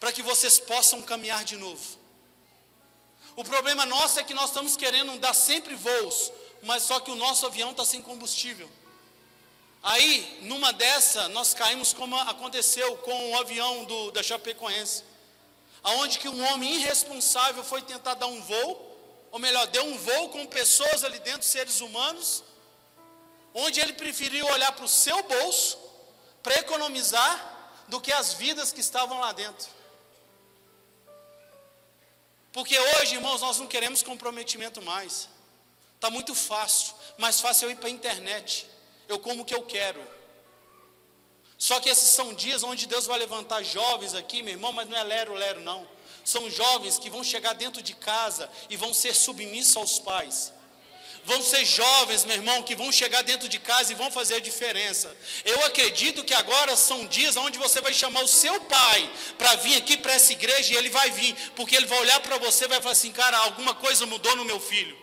Para 0.00 0.12
que 0.12 0.22
vocês 0.22 0.58
possam 0.58 1.00
caminhar 1.00 1.44
de 1.44 1.56
novo. 1.56 2.02
O 3.36 3.44
problema 3.44 3.86
nosso 3.86 4.18
é 4.18 4.24
que 4.24 4.34
nós 4.34 4.50
estamos 4.50 4.76
querendo 4.76 5.18
dar 5.18 5.32
sempre 5.32 5.74
voos, 5.74 6.30
mas 6.62 6.82
só 6.82 7.00
que 7.00 7.10
o 7.10 7.14
nosso 7.14 7.46
avião 7.46 7.70
está 7.70 7.84
sem 7.84 8.02
combustível. 8.02 8.68
Aí, 9.82 10.40
numa 10.42 10.72
dessa, 10.72 11.28
nós 11.28 11.54
caímos 11.54 11.92
como 11.94 12.16
aconteceu 12.16 12.96
com 12.98 13.30
o 13.30 13.38
avião 13.38 13.84
do, 13.84 14.10
da 14.10 14.22
Chapecoense 14.22 15.11
aonde 15.82 16.18
que 16.18 16.28
um 16.28 16.44
homem 16.48 16.74
irresponsável 16.76 17.64
foi 17.64 17.82
tentar 17.82 18.14
dar 18.14 18.26
um 18.26 18.40
voo, 18.42 19.28
ou 19.30 19.38
melhor, 19.38 19.66
deu 19.68 19.84
um 19.84 19.96
voo 19.96 20.28
com 20.28 20.46
pessoas 20.46 21.04
ali 21.04 21.18
dentro, 21.20 21.42
seres 21.42 21.80
humanos, 21.80 22.44
onde 23.54 23.80
ele 23.80 23.94
preferiu 23.94 24.46
olhar 24.46 24.72
para 24.72 24.84
o 24.84 24.88
seu 24.88 25.22
bolso 25.22 25.78
para 26.42 26.58
economizar 26.58 27.84
do 27.88 28.00
que 28.00 28.12
as 28.12 28.34
vidas 28.34 28.72
que 28.72 28.80
estavam 28.80 29.20
lá 29.20 29.32
dentro. 29.32 29.68
Porque 32.52 32.78
hoje, 32.78 33.14
irmãos, 33.14 33.40
nós 33.40 33.58
não 33.58 33.66
queremos 33.66 34.02
comprometimento 34.02 34.82
mais. 34.82 35.28
Está 35.94 36.10
muito 36.10 36.34
fácil, 36.34 36.94
mais 37.16 37.40
fácil 37.40 37.66
eu 37.66 37.70
ir 37.70 37.76
para 37.76 37.88
a 37.88 37.90
internet. 37.90 38.66
Eu 39.08 39.18
como 39.18 39.42
o 39.42 39.44
que 39.44 39.54
eu 39.54 39.62
quero. 39.62 40.02
Só 41.62 41.78
que 41.78 41.88
esses 41.88 42.10
são 42.10 42.34
dias 42.34 42.64
onde 42.64 42.88
Deus 42.88 43.06
vai 43.06 43.16
levantar 43.20 43.62
jovens 43.62 44.16
aqui, 44.16 44.42
meu 44.42 44.54
irmão, 44.54 44.72
mas 44.72 44.88
não 44.88 44.96
é 44.96 45.04
lero-lero, 45.04 45.60
não. 45.60 45.86
São 46.24 46.50
jovens 46.50 46.98
que 46.98 47.08
vão 47.08 47.22
chegar 47.22 47.52
dentro 47.52 47.80
de 47.80 47.94
casa 47.94 48.50
e 48.68 48.76
vão 48.76 48.92
ser 48.92 49.14
submissos 49.14 49.76
aos 49.76 50.00
pais. 50.00 50.52
Vão 51.24 51.40
ser 51.40 51.64
jovens, 51.64 52.24
meu 52.24 52.34
irmão, 52.34 52.64
que 52.64 52.74
vão 52.74 52.90
chegar 52.90 53.22
dentro 53.22 53.48
de 53.48 53.60
casa 53.60 53.92
e 53.92 53.94
vão 53.94 54.10
fazer 54.10 54.34
a 54.34 54.40
diferença. 54.40 55.16
Eu 55.44 55.64
acredito 55.64 56.24
que 56.24 56.34
agora 56.34 56.74
são 56.74 57.06
dias 57.06 57.36
onde 57.36 57.60
você 57.60 57.80
vai 57.80 57.94
chamar 57.94 58.24
o 58.24 58.28
seu 58.42 58.60
pai 58.62 59.08
para 59.38 59.54
vir 59.54 59.76
aqui 59.76 59.96
para 59.96 60.14
essa 60.14 60.32
igreja 60.32 60.74
e 60.74 60.76
ele 60.76 60.90
vai 60.90 61.12
vir, 61.12 61.32
porque 61.54 61.76
ele 61.76 61.86
vai 61.86 62.00
olhar 62.00 62.18
para 62.18 62.38
você 62.38 62.64
e 62.64 62.68
vai 62.68 62.80
falar 62.80 62.90
assim: 62.90 63.12
cara, 63.12 63.38
alguma 63.38 63.72
coisa 63.72 64.04
mudou 64.04 64.34
no 64.34 64.44
meu 64.44 64.58
filho. 64.58 65.01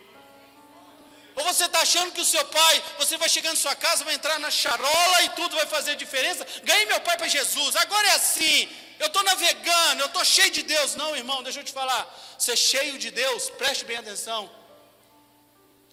Ou 1.40 1.44
você 1.44 1.64
está 1.64 1.80
achando 1.80 2.12
que 2.12 2.20
o 2.20 2.24
seu 2.24 2.44
pai, 2.44 2.82
você 2.98 3.16
vai 3.16 3.28
chegar 3.28 3.50
na 3.50 3.56
sua 3.56 3.74
casa, 3.74 4.04
vai 4.04 4.14
entrar 4.14 4.38
na 4.38 4.50
charola 4.50 5.22
e 5.22 5.30
tudo 5.30 5.56
vai 5.56 5.66
fazer 5.66 5.96
diferença? 5.96 6.46
Ganhei 6.62 6.84
meu 6.84 7.00
pai 7.00 7.16
para 7.16 7.28
Jesus, 7.28 7.76
agora 7.76 8.08
é 8.08 8.12
assim. 8.12 8.68
Eu 8.98 9.06
estou 9.06 9.22
navegando, 9.22 10.02
eu 10.02 10.06
estou 10.06 10.24
cheio 10.24 10.50
de 10.50 10.62
Deus. 10.62 10.94
Não, 10.96 11.16
irmão, 11.16 11.42
deixa 11.42 11.60
eu 11.60 11.64
te 11.64 11.72
falar. 11.72 12.02
Ser 12.38 12.56
cheio 12.56 12.98
de 12.98 13.10
Deus, 13.10 13.48
preste 13.50 13.86
bem 13.86 13.96
atenção. 13.96 14.50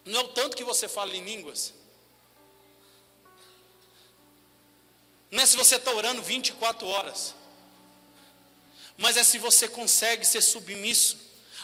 Não 0.04 0.20
é 0.20 0.24
o 0.24 0.28
tanto 0.30 0.58
que 0.58 0.66
você 0.66 0.88
fala 0.90 1.16
em 1.16 1.24
línguas. 1.24 1.74
Não 5.32 5.42
é 5.44 5.46
se 5.46 5.56
você 5.56 5.78
está 5.78 5.92
orando 5.92 6.22
24 6.22 6.86
horas. 6.88 7.34
Mas 8.98 9.16
é 9.16 9.24
se 9.24 9.38
você 9.38 9.70
consegue 9.70 10.26
ser 10.26 10.42
submisso 10.42 11.18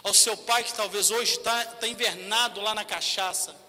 ao 0.04 0.14
seu 0.14 0.38
pai 0.38 0.64
que 0.64 0.74
talvez 0.74 1.12
hoje 1.12 1.34
está 1.34 1.66
tá 1.66 1.88
invernado 1.88 2.62
lá 2.62 2.74
na 2.74 2.86
cachaça 2.86 3.63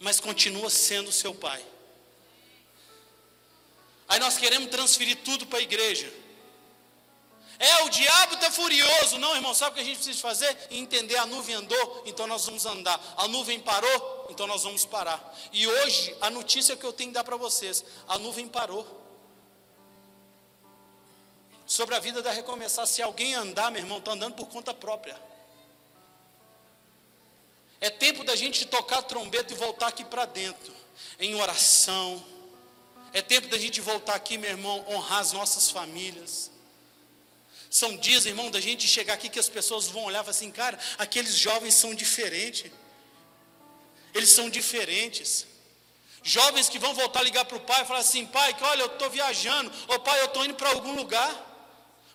mas 0.00 0.20
continua 0.20 0.70
sendo 0.70 1.10
seu 1.10 1.34
pai. 1.34 1.64
Aí 4.08 4.18
nós 4.18 4.36
queremos 4.36 4.70
transferir 4.70 5.18
tudo 5.24 5.46
para 5.46 5.58
a 5.58 5.62
igreja. 5.62 6.12
É, 7.58 7.82
o 7.82 7.88
diabo 7.88 8.34
está 8.34 8.50
furioso. 8.50 9.18
Não, 9.18 9.34
irmão, 9.34 9.52
sabe 9.52 9.72
o 9.72 9.74
que 9.74 9.80
a 9.80 9.84
gente 9.84 9.96
precisa 9.96 10.20
fazer? 10.20 10.56
Entender, 10.70 11.16
a 11.16 11.26
nuvem 11.26 11.56
andou, 11.56 12.04
então 12.06 12.26
nós 12.26 12.46
vamos 12.46 12.64
andar. 12.64 13.00
A 13.16 13.26
nuvem 13.26 13.58
parou, 13.58 14.26
então 14.30 14.46
nós 14.46 14.62
vamos 14.62 14.86
parar. 14.86 15.36
E 15.52 15.66
hoje, 15.66 16.16
a 16.20 16.30
notícia 16.30 16.76
que 16.76 16.84
eu 16.84 16.92
tenho 16.92 17.10
que 17.10 17.14
dar 17.14 17.24
para 17.24 17.36
vocês: 17.36 17.84
a 18.06 18.16
nuvem 18.18 18.46
parou. 18.46 18.86
Sobre 21.66 21.94
a 21.96 21.98
vida 21.98 22.22
da 22.22 22.30
recomeçar, 22.30 22.86
se 22.86 23.02
alguém 23.02 23.34
andar, 23.34 23.70
meu 23.70 23.82
irmão, 23.82 23.98
está 23.98 24.12
andando 24.12 24.34
por 24.34 24.46
conta 24.46 24.72
própria. 24.72 25.20
É 27.80 27.90
tempo 27.90 28.24
da 28.24 28.34
gente 28.34 28.66
tocar 28.66 28.98
a 28.98 29.02
trombeta 29.02 29.52
e 29.52 29.56
voltar 29.56 29.88
aqui 29.88 30.04
para 30.04 30.24
dentro, 30.24 30.74
em 31.18 31.34
oração. 31.34 32.24
É 33.12 33.22
tempo 33.22 33.48
da 33.48 33.58
gente 33.58 33.80
voltar 33.80 34.14
aqui, 34.14 34.36
meu 34.36 34.50
irmão, 34.50 34.84
honrar 34.88 35.20
as 35.20 35.32
nossas 35.32 35.70
famílias. 35.70 36.50
São 37.70 37.96
dias, 37.96 38.26
irmão, 38.26 38.50
da 38.50 38.60
gente 38.60 38.86
chegar 38.88 39.14
aqui 39.14 39.28
que 39.28 39.38
as 39.38 39.48
pessoas 39.48 39.86
vão 39.88 40.04
olhar 40.04 40.20
e 40.20 40.24
falar 40.24 40.30
assim, 40.30 40.50
cara, 40.50 40.78
aqueles 40.96 41.36
jovens 41.36 41.74
são 41.74 41.94
diferentes. 41.94 42.70
Eles 44.14 44.30
são 44.30 44.48
diferentes. 44.48 45.46
Jovens 46.22 46.68
que 46.68 46.78
vão 46.78 46.94
voltar 46.94 47.20
a 47.20 47.22
ligar 47.22 47.44
para 47.44 47.56
o 47.56 47.60
pai 47.60 47.82
e 47.82 47.86
falar 47.86 48.00
assim, 48.00 48.26
pai, 48.26 48.54
que 48.54 48.64
olha, 48.64 48.82
eu 48.82 48.86
estou 48.86 49.08
viajando, 49.08 49.70
ou 49.86 49.98
pai, 50.00 50.20
eu 50.20 50.26
estou 50.26 50.44
indo 50.44 50.54
para 50.54 50.70
algum 50.70 50.94
lugar. 50.94 51.32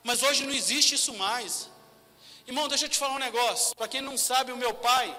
Mas 0.04 0.22
hoje 0.22 0.44
não 0.44 0.54
existe 0.54 0.96
isso 0.96 1.14
mais. 1.14 1.70
Irmão, 2.46 2.68
deixa 2.68 2.86
eu 2.86 2.90
te 2.90 2.98
falar 2.98 3.16
um 3.16 3.20
negócio. 3.20 3.76
Para 3.76 3.88
quem 3.88 4.02
não 4.02 4.18
sabe, 4.18 4.52
o 4.52 4.58
meu 4.58 4.74
pai, 4.74 5.16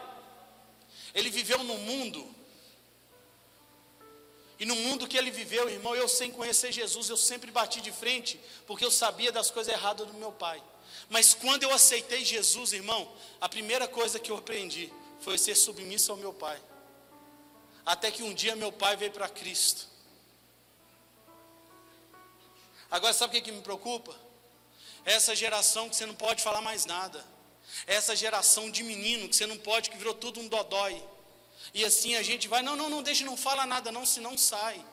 ele 1.15 1.31
viveu 1.31 1.63
no 1.63 1.79
mundo. 1.79 2.35
E 4.59 4.65
no 4.65 4.75
mundo 4.77 5.07
que 5.07 5.17
ele 5.17 5.31
viveu, 5.31 5.69
irmão, 5.69 5.95
eu 5.95 6.09
sem 6.09 6.31
conhecer 6.31 6.73
Jesus, 6.73 7.09
eu 7.09 7.17
sempre 7.17 7.51
bati 7.51 7.81
de 7.81 7.93
frente, 7.93 8.41
porque 8.67 8.85
eu 8.85 8.91
sabia 8.91 9.31
das 9.31 9.51
coisas 9.51 9.73
erradas 9.73 10.07
do 10.07 10.15
meu 10.15 10.33
pai. 10.33 10.63
Mas 11.09 11.35
quando 11.35 11.65
eu 11.65 11.73
aceitei 11.73 12.25
Jesus, 12.25 12.73
irmão, 12.73 13.13
a 13.41 13.49
primeira 13.49 13.87
coisa 13.87 14.19
que 14.19 14.31
eu 14.31 14.37
aprendi 14.37 14.93
foi 15.21 15.39
ser 15.39 15.55
submisso 15.55 16.13
ao 16.13 16.19
meu 16.19 16.33
pai. 16.33 16.61
Até 17.85 18.11
que 18.11 18.23
um 18.23 18.33
dia 18.33 18.57
meu 18.57 18.73
pai 18.73 18.97
veio 18.97 19.13
para 19.13 19.29
Cristo. 19.29 19.87
Agora, 22.91 23.13
sabe 23.13 23.33
o 23.33 23.37
que, 23.37 23.51
que 23.51 23.53
me 23.53 23.61
preocupa? 23.61 24.15
Essa 25.05 25.35
geração 25.35 25.89
que 25.89 25.97
você 25.97 26.07
não 26.07 26.15
pode 26.15 26.43
falar 26.43 26.61
mais 26.61 26.87
nada. 26.87 27.25
Essa 27.87 28.15
geração 28.15 28.71
de 28.71 28.83
menino 28.83 29.29
que 29.29 29.37
você 29.37 29.47
não 29.47 29.59
pode, 29.59 29.91
que 29.91 29.97
virou 29.97 30.15
tudo 30.15 30.41
um 30.41 30.49
dodói. 30.49 31.03
E 31.73 31.85
assim 31.85 32.15
a 32.17 32.23
gente 32.23 32.49
vai, 32.49 32.63
não, 32.63 32.77
não, 32.77 32.91
não 32.91 33.03
deixa, 33.03 33.25
não 33.25 33.37
fala 33.37 33.67
nada 33.67 33.91
não, 33.91 34.05
senão 34.05 34.37
sai. 34.37 34.85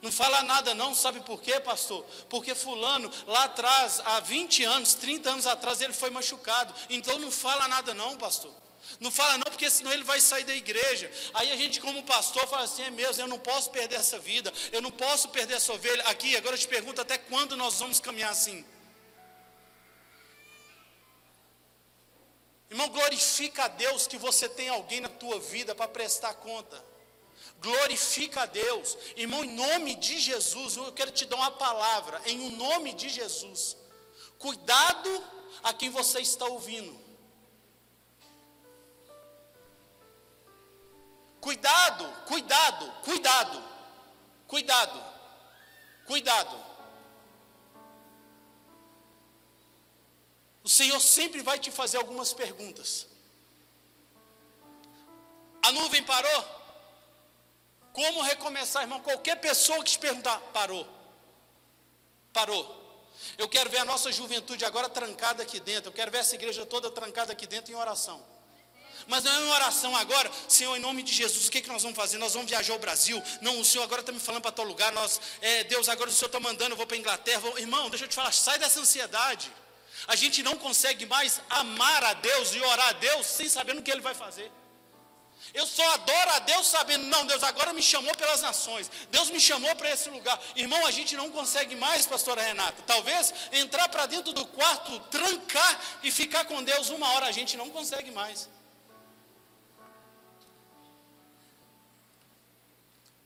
Não 0.00 0.10
fala 0.10 0.42
nada 0.42 0.74
não, 0.74 0.94
sabe 0.94 1.20
por 1.20 1.40
quê, 1.40 1.60
pastor? 1.60 2.04
Porque 2.28 2.54
fulano, 2.54 3.10
lá 3.26 3.44
atrás, 3.44 4.00
há 4.04 4.18
20 4.20 4.64
anos, 4.64 4.94
30 4.94 5.30
anos 5.30 5.46
atrás, 5.46 5.80
ele 5.80 5.92
foi 5.92 6.10
machucado. 6.10 6.74
Então 6.90 7.18
não 7.20 7.30
fala 7.30 7.68
nada 7.68 7.94
não, 7.94 8.16
pastor. 8.16 8.52
Não 8.98 9.12
fala 9.12 9.38
não, 9.38 9.44
porque 9.44 9.70
senão 9.70 9.92
ele 9.92 10.02
vai 10.02 10.20
sair 10.20 10.44
da 10.44 10.54
igreja. 10.54 11.10
Aí 11.34 11.52
a 11.52 11.56
gente, 11.56 11.80
como 11.80 12.02
pastor, 12.02 12.46
fala 12.48 12.64
assim: 12.64 12.82
é 12.82 12.90
mesmo, 12.90 13.22
eu 13.22 13.28
não 13.28 13.38
posso 13.38 13.70
perder 13.70 13.96
essa 13.96 14.18
vida, 14.18 14.52
eu 14.72 14.82
não 14.82 14.90
posso 14.90 15.28
perder 15.28 15.54
essa 15.54 15.72
ovelha. 15.72 16.02
Aqui, 16.04 16.36
agora 16.36 16.56
eu 16.56 16.58
te 16.58 16.66
pergunto: 16.66 17.00
até 17.00 17.16
quando 17.16 17.56
nós 17.56 17.78
vamos 17.78 18.00
caminhar 18.00 18.30
assim? 18.30 18.64
Irmão, 22.72 22.88
glorifica 22.88 23.64
a 23.64 23.68
Deus 23.68 24.06
que 24.06 24.16
você 24.16 24.48
tem 24.48 24.70
alguém 24.70 24.98
na 24.98 25.08
tua 25.10 25.38
vida 25.38 25.74
para 25.74 25.86
prestar 25.86 26.32
conta. 26.36 26.82
Glorifica 27.60 28.44
a 28.44 28.46
Deus. 28.46 28.96
Irmão, 29.14 29.44
em 29.44 29.54
nome 29.54 29.94
de 29.94 30.18
Jesus, 30.18 30.78
eu 30.78 30.90
quero 30.90 31.10
te 31.10 31.26
dar 31.26 31.36
uma 31.36 31.50
palavra, 31.50 32.22
em 32.24 32.56
nome 32.56 32.94
de 32.94 33.10
Jesus. 33.10 33.76
Cuidado 34.38 35.22
a 35.62 35.74
quem 35.74 35.90
você 35.90 36.20
está 36.20 36.46
ouvindo. 36.46 36.98
Cuidado, 41.42 42.10
cuidado, 42.26 42.90
cuidado, 43.04 43.62
cuidado, 44.48 45.04
cuidado. 46.06 46.71
O 50.64 50.68
Senhor 50.68 51.00
sempre 51.00 51.42
vai 51.42 51.58
te 51.58 51.70
fazer 51.70 51.96
algumas 51.96 52.32
perguntas. 52.32 53.06
A 55.62 55.72
nuvem 55.72 56.02
parou? 56.02 56.44
Como 57.92 58.22
recomeçar, 58.22 58.82
irmão? 58.82 59.00
Qualquer 59.00 59.36
pessoa 59.36 59.82
que 59.84 59.92
te 59.92 59.98
perguntar, 59.98 60.38
parou. 60.52 60.88
Parou. 62.32 62.80
Eu 63.36 63.48
quero 63.48 63.70
ver 63.70 63.78
a 63.78 63.84
nossa 63.84 64.10
juventude 64.10 64.64
agora 64.64 64.88
trancada 64.88 65.42
aqui 65.42 65.60
dentro. 65.60 65.90
Eu 65.90 65.92
quero 65.92 66.10
ver 66.10 66.18
essa 66.18 66.34
igreja 66.34 66.64
toda 66.64 66.90
trancada 66.90 67.32
aqui 67.32 67.46
dentro 67.46 67.72
em 67.72 67.76
oração. 67.76 68.24
Mas 69.06 69.24
não 69.24 69.32
é 69.32 69.38
uma 69.38 69.54
oração 69.56 69.96
agora, 69.96 70.30
Senhor, 70.48 70.76
em 70.76 70.80
nome 70.80 71.02
de 71.02 71.12
Jesus, 71.12 71.48
o 71.48 71.50
que, 71.50 71.60
que 71.60 71.68
nós 71.68 71.82
vamos 71.82 71.96
fazer? 71.96 72.18
Nós 72.18 72.34
vamos 72.34 72.48
viajar 72.48 72.72
ao 72.72 72.78
Brasil? 72.78 73.20
Não, 73.40 73.58
o 73.58 73.64
Senhor 73.64 73.82
agora 73.82 74.00
está 74.00 74.12
me 74.12 74.20
falando 74.20 74.42
para 74.42 74.52
tal 74.52 74.64
lugar. 74.64 74.92
Nós, 74.92 75.20
é, 75.40 75.64
Deus, 75.64 75.88
agora 75.88 76.08
o 76.08 76.12
Senhor 76.12 76.28
está 76.28 76.38
mandando, 76.38 76.72
eu 76.72 76.76
vou 76.76 76.86
para 76.86 76.96
a 76.96 77.00
Inglaterra. 77.00 77.40
Vou... 77.40 77.58
Irmão, 77.58 77.90
deixa 77.90 78.04
eu 78.04 78.08
te 78.08 78.14
falar, 78.14 78.32
sai 78.32 78.58
dessa 78.58 78.80
ansiedade. 78.80 79.50
A 80.06 80.16
gente 80.16 80.42
não 80.42 80.56
consegue 80.56 81.06
mais 81.06 81.40
amar 81.48 82.04
a 82.04 82.14
Deus 82.14 82.54
e 82.54 82.60
orar 82.60 82.88
a 82.88 82.92
Deus 82.92 83.26
sem 83.26 83.48
saber 83.48 83.76
o 83.76 83.82
que 83.82 83.90
Ele 83.90 84.00
vai 84.00 84.14
fazer. 84.14 84.50
Eu 85.52 85.66
só 85.66 85.86
adoro 85.94 86.30
a 86.30 86.38
Deus 86.38 86.66
sabendo, 86.66 87.04
não, 87.06 87.26
Deus 87.26 87.42
agora 87.42 87.72
me 87.72 87.82
chamou 87.82 88.14
pelas 88.14 88.40
nações, 88.40 88.90
Deus 89.10 89.28
me 89.28 89.40
chamou 89.40 89.74
para 89.76 89.90
esse 89.90 90.08
lugar. 90.08 90.40
Irmão, 90.56 90.86
a 90.86 90.90
gente 90.90 91.16
não 91.16 91.30
consegue 91.30 91.76
mais, 91.76 92.06
pastora 92.06 92.42
Renata. 92.42 92.82
Talvez 92.86 93.34
entrar 93.52 93.88
para 93.88 94.06
dentro 94.06 94.32
do 94.32 94.46
quarto, 94.46 94.98
trancar 95.10 95.80
e 96.02 96.10
ficar 96.10 96.44
com 96.46 96.62
Deus 96.62 96.88
uma 96.90 97.08
hora, 97.12 97.26
a 97.26 97.32
gente 97.32 97.56
não 97.56 97.68
consegue 97.70 98.10
mais. 98.10 98.48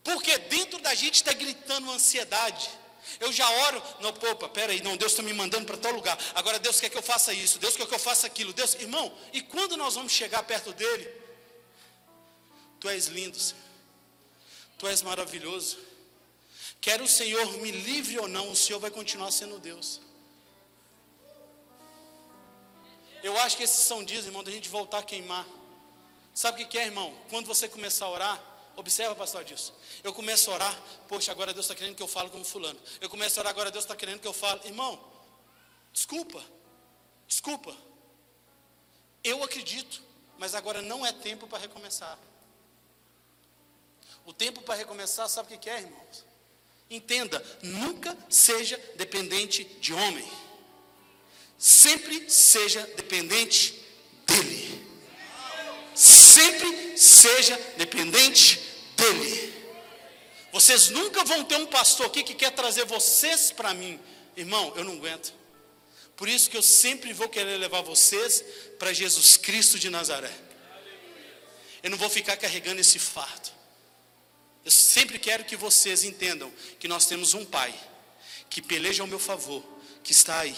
Porque 0.03 0.39
dentro 0.39 0.81
da 0.81 0.95
gente 0.95 1.17
está 1.17 1.33
gritando 1.33 1.91
ansiedade. 1.91 2.71
Eu 3.19 3.33
já 3.33 3.49
oro, 3.49 3.83
não, 4.01 4.13
poupa, 4.13 4.49
peraí, 4.49 4.83
não, 4.83 4.97
Deus 4.97 5.13
está 5.13 5.23
me 5.23 5.33
mandando 5.33 5.65
para 5.65 5.77
tal 5.77 5.93
lugar. 5.93 6.19
Agora 6.35 6.59
Deus 6.59 6.81
quer 6.81 6.91
que 6.91 6.99
eu 6.99 7.03
faça 7.03 7.33
isso, 7.33 7.59
Deus 7.59 7.77
quer 7.77 7.87
que 7.87 7.95
eu 7.95 7.99
faça 7.99 8.27
aquilo. 8.27 8.53
Deus, 8.53 8.75
irmão, 8.75 9.13
e 9.33 9.41
quando 9.41 9.77
nós 9.77 9.95
vamos 9.95 10.13
chegar 10.13 10.43
perto 10.43 10.73
dele? 10.73 11.09
Tu 12.81 12.89
és 12.89 13.07
lindo, 13.07 13.39
Senhor. 13.39 13.63
Tu 14.79 14.87
és 14.87 15.03
maravilhoso. 15.03 15.79
Quer 16.81 17.01
o 17.01 17.09
Senhor 17.09 17.51
me 17.59 17.71
livre 17.71 18.19
ou 18.19 18.29
não, 18.29 18.51
o 18.51 18.57
Senhor 18.57 18.79
vai 18.79 18.91
continuar 18.91 19.31
sendo 19.31 19.59
Deus. 19.59 20.01
Eu 23.23 23.37
acho 23.39 23.57
que 23.57 23.65
esses 23.65 23.85
são 23.85 24.05
dias, 24.05 24.27
irmão, 24.27 24.45
da 24.45 24.51
gente 24.51 24.69
voltar 24.69 24.99
a 24.99 25.03
queimar. 25.03 25.47
Sabe 26.35 26.63
o 26.63 26.69
que 26.69 26.79
é, 26.79 26.85
irmão? 26.85 27.13
Quando 27.31 27.47
você 27.47 27.67
começar 27.67 28.05
a 28.05 28.11
orar, 28.11 28.56
Observa, 28.77 29.15
pastor, 29.15 29.43
disso. 29.43 29.73
Eu 30.05 30.13
começo 30.13 30.51
a 30.51 30.55
orar, 30.55 30.83
poxa, 31.09 31.33
agora 31.33 31.53
Deus 31.55 31.65
está 31.65 31.75
querendo 31.75 31.97
que 31.97 32.03
eu 32.03 32.07
fale 32.07 32.29
como 32.29 32.45
fulano. 32.45 32.79
Eu 33.01 33.09
começo 33.09 33.39
a 33.39 33.43
orar, 33.43 33.51
agora 33.51 33.71
Deus 33.71 33.85
está 33.85 33.97
querendo 33.97 34.21
que 34.21 34.29
eu 34.29 34.35
fale. 34.35 34.61
Irmão, 34.67 35.03
desculpa, 35.93 36.45
desculpa. 37.27 37.75
Eu 39.25 39.43
acredito, 39.43 40.03
mas 40.39 40.55
agora 40.55 40.83
não 40.83 41.05
é 41.07 41.11
tempo 41.11 41.47
para 41.47 41.59
recomeçar. 41.59 42.19
O 44.27 44.33
tempo 44.33 44.61
para 44.61 44.75
recomeçar, 44.75 45.27
sabe 45.29 45.55
o 45.55 45.59
que 45.59 45.71
é, 45.71 45.81
irmãos? 45.81 46.25
Entenda, 46.91 47.43
nunca 47.63 48.17
seja 48.29 48.77
dependente 48.97 49.65
de 49.65 49.95
homem. 49.95 50.31
Sempre 51.59 52.29
seja 52.29 52.83
dependente 52.95 53.83
dele. 54.27 54.87
Sempre 55.95 56.99
seja 56.99 57.57
dependente 57.79 58.66
dele. 59.15 59.55
Vocês 60.53 60.89
nunca 60.89 61.25
vão 61.25 61.45
ter 61.45 61.57
um 61.57 61.67
pastor 61.67 62.07
aqui 62.07 62.23
que 62.23 62.35
quer 62.35 62.51
trazer 62.53 62.85
vocês 62.87 63.53
para 63.53 63.75
mim. 63.75 64.01
Irmão, 64.37 64.73
eu 64.77 64.85
não 64.85 64.95
aguento. 64.95 65.35
Por 66.17 66.29
isso 66.29 66.49
que 66.49 66.57
eu 66.57 66.63
sempre 66.63 67.13
vou 67.13 67.29
querer 67.29 67.59
levar 67.59 67.83
vocês 67.83 68.43
para 68.79 68.93
Jesus 68.93 69.37
Cristo 69.37 69.79
de 69.79 69.91
Nazaré. 69.91 70.33
Eu 71.83 71.91
não 71.91 71.99
vou 71.99 72.09
ficar 72.09 72.37
carregando 72.37 72.81
esse 72.81 72.99
fardo. 72.99 73.51
Eu 74.65 74.71
sempre 74.71 75.19
quero 75.19 75.45
que 75.45 75.57
vocês 75.57 76.03
entendam 76.05 76.51
que 76.81 76.89
nós 76.89 77.07
temos 77.07 77.35
um 77.35 77.45
Pai 77.45 77.73
que 78.49 78.63
peleja 78.63 79.03
ao 79.03 79.07
meu 79.07 79.19
favor, 79.19 79.63
que 80.03 80.13
está 80.13 80.41
aí. 80.41 80.57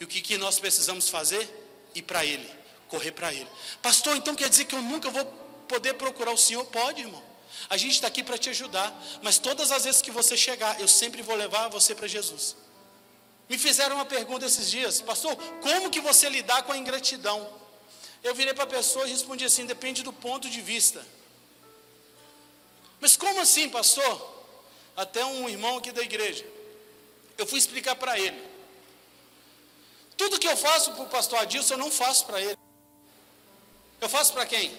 E 0.00 0.04
o 0.04 0.06
que, 0.06 0.20
que 0.20 0.36
nós 0.36 0.58
precisamos 0.58 1.08
fazer? 1.08 1.48
Ir 1.94 2.02
para 2.02 2.24
Ele, 2.24 2.48
correr 2.88 3.12
para 3.12 3.32
Ele. 3.32 3.48
Pastor, 3.80 4.16
então 4.16 4.34
quer 4.34 4.48
dizer 4.48 4.64
que 4.64 4.74
eu 4.74 4.82
nunca 4.82 5.10
vou 5.10 5.24
poder 5.68 5.94
procurar 5.94 6.32
o 6.32 6.36
Senhor? 6.36 6.64
Pode, 6.66 7.02
irmão. 7.02 7.27
A 7.68 7.76
gente 7.76 7.92
está 7.92 8.08
aqui 8.08 8.22
para 8.22 8.38
te 8.38 8.50
ajudar, 8.50 8.92
mas 9.22 9.38
todas 9.38 9.70
as 9.72 9.84
vezes 9.84 10.02
que 10.02 10.10
você 10.10 10.36
chegar, 10.36 10.80
eu 10.80 10.88
sempre 10.88 11.22
vou 11.22 11.34
levar 11.34 11.68
você 11.68 11.94
para 11.94 12.06
Jesus. 12.06 12.56
Me 13.48 13.58
fizeram 13.58 13.96
uma 13.96 14.04
pergunta 14.04 14.44
esses 14.46 14.70
dias, 14.70 15.00
pastor, 15.00 15.34
como 15.62 15.90
que 15.90 16.00
você 16.00 16.28
lidar 16.28 16.62
com 16.62 16.72
a 16.72 16.78
ingratidão? 16.78 17.48
Eu 18.22 18.34
virei 18.34 18.52
para 18.52 18.64
a 18.64 18.66
pessoa 18.66 19.06
e 19.06 19.10
respondi 19.10 19.44
assim: 19.44 19.64
depende 19.64 20.02
do 20.02 20.12
ponto 20.12 20.50
de 20.50 20.60
vista. 20.60 21.04
Mas 23.00 23.16
como 23.16 23.40
assim, 23.40 23.68
pastor? 23.68 24.36
Até 24.96 25.24
um 25.24 25.48
irmão 25.48 25.78
aqui 25.78 25.92
da 25.92 26.02
igreja. 26.02 26.44
Eu 27.36 27.46
fui 27.46 27.58
explicar 27.58 27.94
para 27.94 28.18
ele. 28.18 28.48
Tudo 30.16 30.40
que 30.40 30.48
eu 30.48 30.56
faço 30.56 30.92
para 30.92 31.04
o 31.04 31.08
pastor 31.08 31.38
Adilson, 31.38 31.74
eu 31.74 31.78
não 31.78 31.90
faço 31.90 32.26
para 32.26 32.40
ele. 32.40 32.58
Eu 34.00 34.08
faço 34.08 34.32
para 34.32 34.44
quem? 34.44 34.76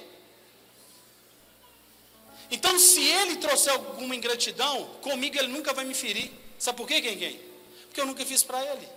Então, 2.51 2.79
se 2.79 3.01
ele 3.01 3.35
trouxer 3.35 3.73
alguma 3.73 4.15
ingratidão, 4.15 4.85
comigo 5.01 5.37
ele 5.37 5.47
nunca 5.49 5.73
vai 5.73 5.85
me 5.85 5.93
ferir. 5.93 6.31
Sabe 6.57 6.77
por 6.77 6.87
quê, 6.87 7.01
quem 7.01 7.17
quem? 7.17 7.39
Porque 7.85 8.01
eu 8.01 8.05
nunca 8.05 8.25
fiz 8.25 8.43
para 8.43 8.63
ele. 8.65 8.87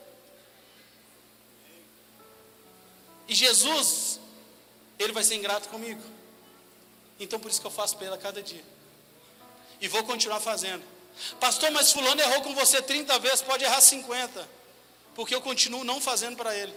E 3.29 3.35
Jesus, 3.35 4.21
ele 4.99 5.13
vai 5.13 5.23
ser 5.23 5.37
ingrato 5.37 5.69
comigo. 5.69 6.03
Então, 7.21 7.39
por 7.39 7.51
isso 7.51 7.61
que 7.61 7.67
eu 7.67 7.71
faço 7.71 7.97
para 7.97 8.07
ele 8.07 8.15
a 8.17 8.19
cada 8.19 8.43
dia. 8.43 8.65
E 9.81 9.89
vou 9.89 10.03
continuar 10.05 10.41
fazendo. 10.41 10.83
Pastor, 11.39 11.71
mas 11.71 11.93
fulano 11.93 12.21
errou 12.21 12.43
com 12.43 12.55
você 12.55 12.81
30 12.81 13.19
vezes, 13.19 13.43
pode 13.43 13.65
errar 13.65 13.81
50. 13.81 14.49
Porque 15.15 15.35
eu 15.35 15.41
continuo 15.41 15.85
não 15.85 16.01
fazendo 16.01 16.37
para 16.37 16.57
ele. 16.57 16.73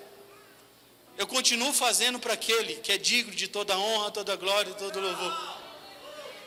Eu 1.18 1.26
continuo 1.26 1.72
fazendo 1.72 2.20
para 2.20 2.34
aquele 2.34 2.76
que 2.76 2.92
é 2.92 2.98
digno 2.98 3.34
de 3.34 3.48
toda 3.48 3.78
honra, 3.78 4.12
toda 4.12 4.36
glória 4.36 4.70
e 4.70 4.74
todo 4.74 5.00
louvor. 5.00 5.55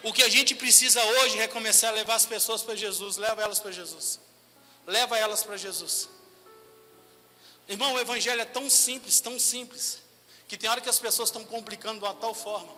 O 0.03 0.13
que 0.13 0.23
a 0.23 0.29
gente 0.29 0.55
precisa 0.55 1.03
hoje 1.05 1.39
é 1.39 1.49
começar 1.49 1.89
a 1.89 1.93
levar 1.93 2.15
as 2.15 2.27
pessoas 2.27 2.63
para 2.63 2.77
Jesus. 2.77 3.17
Leva 3.17 3.43
elas 3.43 3.59
para 3.59 3.73
Jesus. 3.73 4.21
Leva 4.87 5.19
elas 5.19 5.43
para 5.43 5.57
Jesus. 5.57 6.09
Irmão, 7.69 7.95
o 7.95 8.01
evangelho 8.01 8.41
é 8.41 8.45
tão 8.45 8.71
simples, 8.71 9.21
tão 9.21 9.39
simples, 9.39 9.99
que 10.47 10.57
tem 10.57 10.71
hora 10.71 10.81
que 10.81 10.89
as 10.89 10.99
pessoas 10.99 11.29
estão 11.29 11.45
complicando 11.45 11.99
de 11.99 12.05
uma 12.07 12.15
tal 12.15 12.33
forma. 12.33 12.73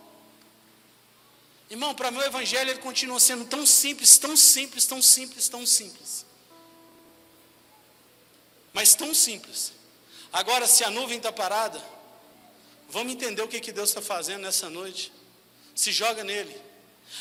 Irmão, 1.69 1.95
para 1.95 2.11
mim 2.11 2.17
o 2.17 2.23
evangelho 2.23 2.69
ele 2.69 2.79
continua 2.79 3.17
sendo 3.19 3.45
tão 3.45 3.65
simples, 3.65 4.17
tão 4.17 4.35
simples, 4.35 4.85
tão 4.85 5.01
simples, 5.01 5.47
tão 5.47 5.65
simples. 5.65 6.25
Mas 8.73 8.93
tão 8.93 9.13
simples. 9.13 9.71
Agora, 10.33 10.67
se 10.67 10.83
a 10.83 10.89
nuvem 10.89 11.17
está 11.17 11.31
parada, 11.31 11.81
vamos 12.89 13.13
entender 13.13 13.41
o 13.41 13.47
que, 13.47 13.61
que 13.61 13.71
Deus 13.71 13.89
está 13.89 14.01
fazendo 14.01 14.41
nessa 14.41 14.69
noite. 14.69 15.13
Se 15.73 15.93
joga 15.93 16.25
nele. 16.25 16.70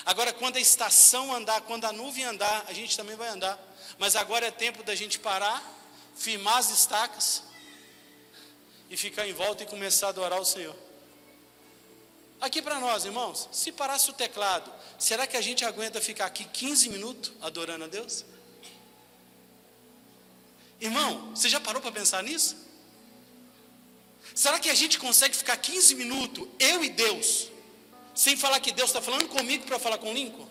Agora, 0.05 0.33
quando 0.33 0.57
a 0.57 0.61
estação 0.61 1.35
andar, 1.35 1.61
quando 1.63 1.85
a 1.85 1.93
nuvem 1.93 2.25
andar, 2.25 2.65
a 2.69 2.73
gente 2.73 2.97
também 2.97 3.17
vai 3.17 3.29
andar. 3.29 3.59
Mas 3.99 4.17
agora 4.17 4.47
é 4.47 4.51
tempo 4.51 4.83
da 4.83 4.95
gente 4.95 5.19
parar, 5.19 5.63
firmar 6.17 6.59
as 6.59 6.71
estacas 6.71 7.43
e 8.89 8.97
ficar 8.97 9.27
em 9.27 9.33
volta 9.33 9.63
e 9.63 9.67
começar 9.67 10.07
a 10.07 10.11
adorar 10.11 10.41
o 10.41 10.45
Senhor. 10.45 10.77
Aqui 12.41 12.63
para 12.63 12.81
nós, 12.81 13.05
irmãos, 13.05 13.49
se 13.53 13.71
parasse 13.71 14.09
o 14.09 14.15
teclado, 14.15 14.73
será 14.99 15.27
que 15.27 15.37
a 15.37 15.41
gente 15.43 15.65
aguenta 15.65 16.01
ficar 16.01 16.27
aqui 16.27 16.45
15 16.45 16.89
minutos 16.89 17.33
adorando 17.43 17.85
a 17.85 17.89
Deus? 17.89 18.25
Irmão, 20.81 21.31
você 21.35 21.49
já 21.51 21.61
parou 21.61 21.83
para 21.83 21.93
pensar 21.93 22.23
nisso? 22.23 22.57
Será 24.35 24.59
que 24.59 24.71
a 24.71 24.75
gente 24.75 24.99
consegue 24.99 25.37
ficar 25.37 25.57
15 25.59 25.95
minutos, 25.95 26.49
eu 26.59 26.83
e 26.83 26.89
Deus, 26.89 27.49
sem 28.25 28.37
falar 28.37 28.61
que 28.61 28.71
Deus 28.71 28.91
está 28.91 29.01
falando 29.01 29.29
comigo 29.29 29.65
para 29.65 29.79
falar 29.79 29.97
com 29.97 30.13
Lincoln? 30.13 30.47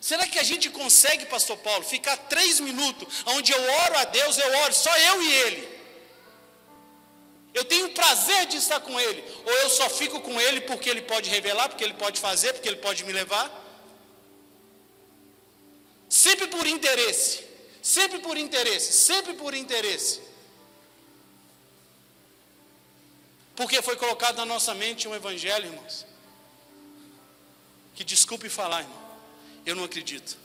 Será 0.00 0.26
que 0.26 0.38
a 0.38 0.42
gente 0.42 0.70
consegue, 0.70 1.26
Pastor 1.26 1.58
Paulo, 1.58 1.84
ficar 1.84 2.16
três 2.16 2.60
minutos, 2.60 3.06
onde 3.26 3.52
eu 3.52 3.62
oro 3.62 3.98
a 3.98 4.04
Deus, 4.04 4.38
eu 4.38 4.50
oro 4.60 4.72
só 4.72 4.96
eu 4.96 5.22
e 5.22 5.32
Ele? 5.34 5.68
Eu 7.52 7.64
tenho 7.66 7.90
prazer 7.90 8.46
de 8.46 8.56
estar 8.56 8.80
com 8.80 8.98
Ele, 8.98 9.22
ou 9.44 9.52
eu 9.52 9.68
só 9.68 9.90
fico 9.90 10.18
com 10.22 10.40
Ele 10.40 10.62
porque 10.62 10.88
Ele 10.88 11.02
pode 11.02 11.28
revelar, 11.28 11.68
porque 11.68 11.84
Ele 11.84 11.92
pode 11.92 12.18
fazer, 12.20 12.54
porque 12.54 12.70
Ele 12.70 12.78
pode 12.78 13.04
me 13.04 13.12
levar? 13.12 13.46
Sempre 16.08 16.46
por 16.46 16.66
interesse, 16.66 17.44
sempre 17.82 18.18
por 18.20 18.38
interesse, 18.38 18.92
sempre 18.94 19.34
por 19.34 19.52
interesse. 19.52 20.22
Porque 23.54 23.82
foi 23.82 23.96
colocado 23.96 24.36
na 24.38 24.46
nossa 24.46 24.72
mente 24.74 25.06
um 25.06 25.14
evangelho, 25.14 25.66
irmãos. 25.66 26.08
Que 27.98 28.04
desculpe 28.04 28.48
falar, 28.48 28.82
irmão. 28.82 29.18
Eu 29.66 29.74
não 29.74 29.82
acredito. 29.82 30.38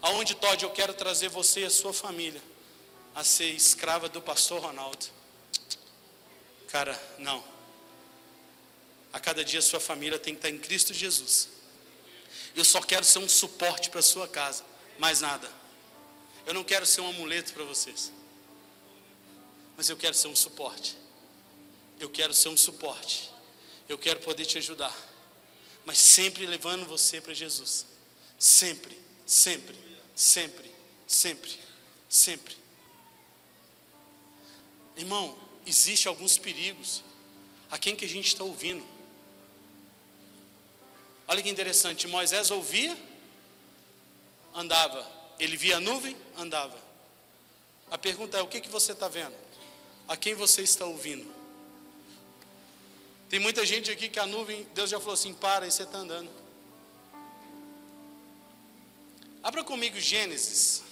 Aonde, 0.00 0.34
Todd, 0.34 0.62
eu 0.62 0.70
quero 0.70 0.94
trazer 0.94 1.28
você 1.28 1.60
e 1.60 1.64
a 1.66 1.70
sua 1.70 1.92
família 1.92 2.42
a 3.14 3.22
ser 3.22 3.50
escrava 3.50 4.08
do 4.08 4.22
pastor 4.22 4.62
Ronaldo. 4.62 5.04
Cara, 6.68 6.98
não. 7.18 7.44
A 9.12 9.20
cada 9.20 9.44
dia 9.44 9.60
sua 9.60 9.80
família 9.80 10.18
tem 10.18 10.32
que 10.32 10.38
estar 10.38 10.48
em 10.48 10.58
Cristo 10.58 10.94
Jesus. 10.94 11.50
Eu 12.56 12.64
só 12.64 12.80
quero 12.80 13.04
ser 13.04 13.18
um 13.18 13.28
suporte 13.28 13.90
para 13.90 14.00
a 14.00 14.02
sua 14.02 14.26
casa, 14.26 14.64
mais 14.98 15.20
nada. 15.20 15.52
Eu 16.46 16.54
não 16.54 16.64
quero 16.64 16.86
ser 16.86 17.02
um 17.02 17.10
amuleto 17.10 17.52
para 17.52 17.64
vocês. 17.64 18.10
Mas 19.76 19.90
eu 19.90 19.96
quero 19.98 20.14
ser 20.14 20.28
um 20.28 20.36
suporte. 20.36 20.96
Eu 22.00 22.08
quero 22.08 22.32
ser 22.32 22.48
um 22.48 22.56
suporte. 22.56 23.30
Eu 23.86 23.98
quero 23.98 24.20
poder 24.20 24.46
te 24.46 24.56
ajudar. 24.56 25.11
Mas 25.84 25.98
sempre 25.98 26.46
levando 26.46 26.86
você 26.86 27.20
para 27.20 27.34
Jesus. 27.34 27.86
Sempre, 28.38 28.98
sempre, 29.26 29.76
sempre, 30.14 30.70
sempre, 31.06 31.58
sempre. 32.08 32.56
Irmão, 34.96 35.36
existe 35.66 36.08
alguns 36.08 36.38
perigos. 36.38 37.02
A 37.70 37.78
quem 37.78 37.96
que 37.96 38.04
a 38.04 38.08
gente 38.08 38.28
está 38.28 38.44
ouvindo? 38.44 38.84
Olha 41.26 41.42
que 41.42 41.48
interessante, 41.48 42.06
Moisés 42.06 42.50
ouvia, 42.50 42.96
andava. 44.54 45.10
Ele 45.38 45.56
via 45.56 45.78
a 45.78 45.80
nuvem, 45.80 46.16
andava. 46.36 46.78
A 47.90 47.96
pergunta 47.96 48.36
é: 48.38 48.42
o 48.42 48.46
que, 48.46 48.60
que 48.60 48.68
você 48.68 48.92
está 48.92 49.08
vendo? 49.08 49.34
A 50.06 50.16
quem 50.16 50.34
você 50.34 50.62
está 50.62 50.84
ouvindo? 50.84 51.41
Tem 53.32 53.40
muita 53.40 53.64
gente 53.64 53.90
aqui 53.90 54.10
que 54.10 54.20
a 54.20 54.26
nuvem, 54.26 54.68
Deus 54.74 54.90
já 54.90 55.00
falou 55.00 55.14
assim: 55.14 55.32
para, 55.32 55.66
e 55.66 55.70
você 55.70 55.84
está 55.84 55.96
andando. 55.96 56.30
Abra 59.42 59.64
comigo 59.64 59.98
Gênesis. 59.98 60.82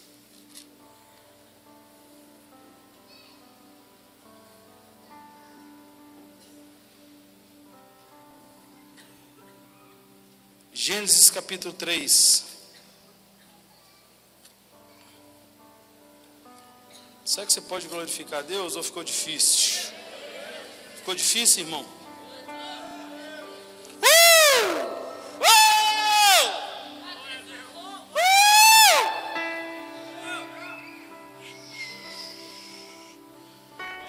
Gênesis 10.72 11.28
capítulo 11.28 11.74
3. 11.74 12.46
Será 17.22 17.44
que 17.44 17.52
você 17.52 17.60
pode 17.60 17.86
glorificar 17.86 18.38
a 18.38 18.42
Deus 18.42 18.76
ou 18.76 18.82
ficou 18.82 19.04
difícil? 19.04 19.92
Ficou 20.96 21.14
difícil, 21.14 21.64
irmão? 21.64 21.99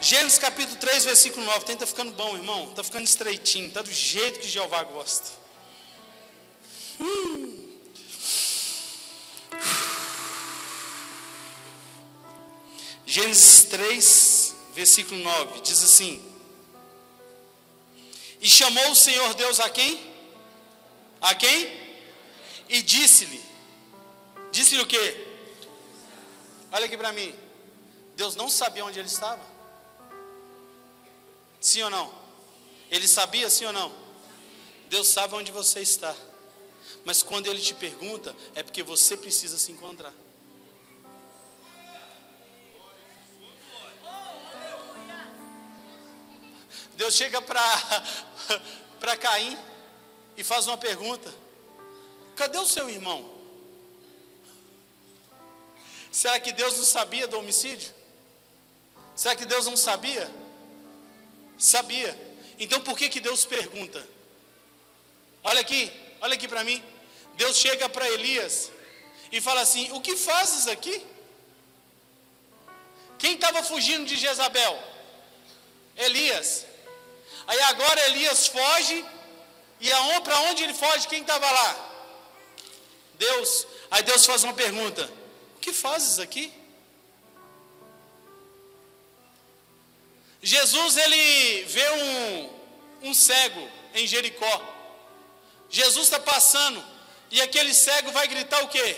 Gênesis 0.01 0.39
capítulo 0.39 0.77
3, 0.77 1.05
versículo 1.05 1.45
9. 1.45 1.63
Tem, 1.63 1.77
tá 1.77 1.85
ficando 1.85 2.11
bom, 2.13 2.35
irmão. 2.35 2.69
Está 2.69 2.83
ficando 2.83 3.03
estreitinho. 3.03 3.67
Está 3.67 3.83
do 3.83 3.91
jeito 3.91 4.39
que 4.39 4.47
Jeová 4.47 4.83
gosta. 4.83 5.29
Hum. 6.99 7.77
Gênesis 13.05 13.65
3, 13.65 14.55
versículo 14.73 15.21
9. 15.21 15.61
Diz 15.61 15.83
assim: 15.83 16.19
E 18.41 18.49
chamou 18.49 18.89
o 18.89 18.95
Senhor 18.95 19.35
Deus 19.35 19.59
a 19.59 19.69
quem? 19.69 20.01
A 21.21 21.35
quem? 21.35 21.79
E 22.67 22.81
disse-lhe: 22.81 23.39
Disse-lhe 24.51 24.81
o 24.81 24.87
quê? 24.87 25.27
Olha 26.71 26.85
aqui 26.85 26.97
para 26.97 27.11
mim. 27.11 27.35
Deus 28.15 28.35
não 28.35 28.49
sabia 28.49 28.83
onde 28.83 28.97
ele 28.97 29.07
estava. 29.07 29.50
Sim 31.61 31.83
ou 31.83 31.89
não? 31.91 32.11
Ele 32.89 33.07
sabia, 33.07 33.47
sim 33.49 33.65
ou 33.65 33.71
não? 33.71 33.93
Deus 34.89 35.07
sabe 35.07 35.35
onde 35.35 35.51
você 35.51 35.79
está. 35.79 36.13
Mas 37.05 37.21
quando 37.21 37.45
ele 37.45 37.61
te 37.61 37.75
pergunta, 37.75 38.35
é 38.55 38.63
porque 38.63 38.81
você 38.81 39.15
precisa 39.15 39.57
se 39.59 39.71
encontrar. 39.71 40.13
Deus 46.95 47.15
chega 47.15 47.41
para 47.41 49.17
Caim 49.21 49.57
e 50.35 50.43
faz 50.43 50.67
uma 50.67 50.77
pergunta: 50.77 51.33
Cadê 52.35 52.57
o 52.57 52.65
seu 52.65 52.89
irmão? 52.89 53.39
Será 56.11 56.39
que 56.39 56.51
Deus 56.51 56.75
não 56.77 56.83
sabia 56.83 57.27
do 57.27 57.37
homicídio? 57.37 57.93
Será 59.15 59.35
que 59.35 59.45
Deus 59.45 59.65
não 59.65 59.77
sabia? 59.77 60.40
Sabia. 61.61 62.19
Então 62.57 62.81
por 62.81 62.97
que 62.97 63.07
que 63.07 63.19
Deus 63.19 63.45
pergunta? 63.45 64.05
Olha 65.43 65.61
aqui, 65.61 65.91
olha 66.19 66.33
aqui 66.33 66.47
para 66.47 66.63
mim. 66.63 66.83
Deus 67.35 67.55
chega 67.55 67.87
para 67.87 68.09
Elias 68.09 68.71
e 69.31 69.39
fala 69.39 69.61
assim: 69.61 69.91
O 69.91 70.01
que 70.01 70.17
fazes 70.17 70.67
aqui? 70.67 71.05
Quem 73.19 73.35
estava 73.35 73.61
fugindo 73.61 74.05
de 74.05 74.15
Jezabel? 74.15 74.75
Elias. 75.95 76.65
Aí 77.45 77.61
agora 77.61 78.07
Elias 78.07 78.47
foge, 78.47 79.05
e 79.79 79.89
para 80.23 80.39
onde 80.41 80.63
ele 80.63 80.73
foge? 80.73 81.07
Quem 81.07 81.21
estava 81.21 81.49
lá? 81.49 81.91
Deus. 83.19 83.67
Aí 83.91 84.01
Deus 84.01 84.25
faz 84.25 84.43
uma 84.43 84.53
pergunta: 84.53 85.07
O 85.57 85.59
que 85.59 85.71
fazes 85.71 86.17
aqui? 86.17 86.51
Jesus 90.41 90.97
ele 90.97 91.63
vê 91.65 91.89
um, 91.91 93.09
um 93.09 93.13
cego 93.13 93.69
em 93.93 94.07
Jericó. 94.07 94.61
Jesus 95.69 96.05
está 96.05 96.19
passando 96.19 96.83
e 97.29 97.41
aquele 97.41 97.73
cego 97.73 98.11
vai 98.11 98.27
gritar 98.27 98.63
o 98.63 98.67
quê? 98.67 98.97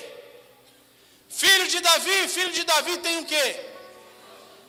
Filho 1.30 1.68
de 1.68 1.80
Davi, 1.80 2.28
filho 2.28 2.52
de 2.52 2.64
Davi 2.64 2.98
tem 2.98 3.18
o 3.18 3.26
quê? 3.26 3.66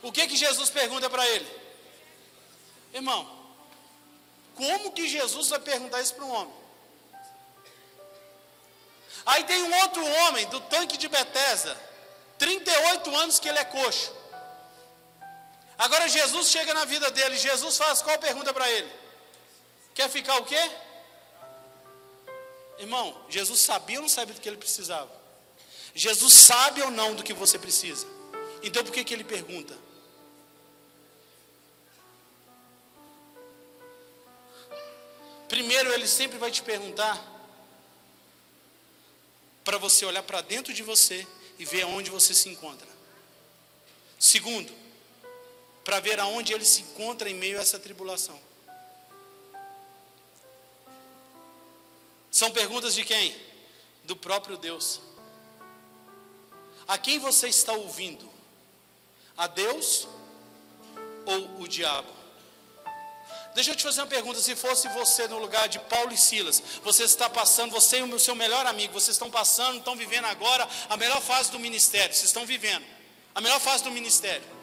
O 0.02 0.10
que 0.10 0.26
que 0.26 0.36
Jesus 0.36 0.68
pergunta 0.68 1.08
para 1.08 1.26
ele? 1.28 1.46
Irmão, 2.92 3.30
como 4.54 4.92
que 4.92 5.08
Jesus 5.08 5.48
vai 5.48 5.60
perguntar 5.60 6.00
isso 6.00 6.14
para 6.14 6.24
um 6.24 6.32
homem? 6.32 6.54
Aí 9.26 9.44
tem 9.44 9.62
um 9.62 9.74
outro 9.80 10.04
homem 10.04 10.46
do 10.48 10.60
tanque 10.60 10.96
de 10.96 11.08
Betesda, 11.08 11.78
38 12.38 13.16
anos 13.16 13.38
que 13.38 13.48
ele 13.48 13.58
é 13.58 13.64
coxo. 13.64 14.12
Agora 15.76 16.08
Jesus 16.08 16.48
chega 16.48 16.72
na 16.72 16.84
vida 16.84 17.10
dele, 17.10 17.36
Jesus 17.36 17.76
faz 17.76 18.00
qual 18.00 18.18
pergunta 18.18 18.52
para 18.52 18.70
ele? 18.70 18.90
Quer 19.94 20.08
ficar 20.08 20.36
o 20.38 20.44
quê? 20.44 20.70
Irmão, 22.78 23.24
Jesus 23.28 23.60
sabia 23.60 23.98
ou 23.98 24.02
não 24.02 24.08
sabia 24.08 24.34
do 24.34 24.40
que 24.40 24.48
ele 24.48 24.56
precisava? 24.56 25.10
Jesus 25.94 26.32
sabe 26.32 26.82
ou 26.82 26.90
não 26.90 27.14
do 27.14 27.22
que 27.22 27.32
você 27.32 27.58
precisa? 27.58 28.06
Então 28.62 28.82
por 28.84 28.92
que, 28.92 29.04
que 29.04 29.14
ele 29.14 29.24
pergunta? 29.24 29.76
Primeiro, 35.48 35.92
ele 35.92 36.08
sempre 36.08 36.38
vai 36.38 36.50
te 36.50 36.62
perguntar 36.62 37.32
para 39.62 39.78
você 39.78 40.04
olhar 40.04 40.22
para 40.22 40.40
dentro 40.40 40.72
de 40.74 40.82
você 40.82 41.26
e 41.58 41.64
ver 41.64 41.82
aonde 41.82 42.10
você 42.10 42.34
se 42.34 42.48
encontra. 42.48 42.88
Segundo, 44.18 44.72
para 45.84 46.00
ver 46.00 46.18
aonde 46.18 46.52
ele 46.52 46.64
se 46.64 46.82
encontra 46.82 47.28
em 47.28 47.34
meio 47.34 47.58
a 47.58 47.62
essa 47.62 47.78
tribulação. 47.78 48.40
São 52.30 52.50
perguntas 52.50 52.94
de 52.94 53.04
quem? 53.04 53.36
Do 54.02 54.16
próprio 54.16 54.56
Deus. 54.56 55.00
A 56.88 56.98
quem 56.98 57.18
você 57.18 57.48
está 57.48 57.72
ouvindo? 57.72 58.28
A 59.36 59.46
Deus 59.46 60.08
ou 61.26 61.62
o 61.62 61.68
diabo? 61.68 62.12
Deixa 63.54 63.70
eu 63.70 63.76
te 63.76 63.84
fazer 63.84 64.00
uma 64.00 64.06
pergunta: 64.08 64.40
se 64.40 64.56
fosse 64.56 64.88
você 64.88 65.28
no 65.28 65.38
lugar 65.38 65.68
de 65.68 65.78
Paulo 65.78 66.12
e 66.12 66.16
Silas, 66.16 66.62
você 66.82 67.04
está 67.04 67.30
passando, 67.30 67.70
você 67.70 67.98
e 67.98 68.02
o 68.02 68.18
seu 68.18 68.34
melhor 68.34 68.66
amigo, 68.66 68.92
vocês 68.92 69.14
estão 69.14 69.30
passando, 69.30 69.78
estão 69.78 69.94
vivendo 69.94 70.24
agora 70.24 70.68
a 70.88 70.96
melhor 70.96 71.22
fase 71.22 71.50
do 71.52 71.58
ministério, 71.60 72.14
vocês 72.14 72.26
estão 72.26 72.44
vivendo 72.44 72.84
a 73.34 73.40
melhor 73.40 73.60
fase 73.60 73.82
do 73.82 73.90
ministério. 73.90 74.53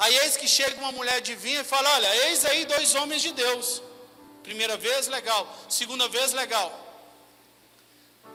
Aí 0.00 0.16
eis 0.20 0.34
que 0.34 0.48
chega 0.48 0.80
uma 0.80 0.92
mulher 0.92 1.20
divina 1.20 1.60
e 1.60 1.64
fala: 1.64 1.88
Olha, 1.96 2.16
eis 2.28 2.44
aí 2.46 2.64
dois 2.64 2.94
homens 2.94 3.20
de 3.20 3.32
Deus. 3.32 3.82
Primeira 4.42 4.76
vez, 4.78 5.06
legal. 5.08 5.46
Segunda 5.68 6.08
vez, 6.08 6.32
legal. 6.32 6.72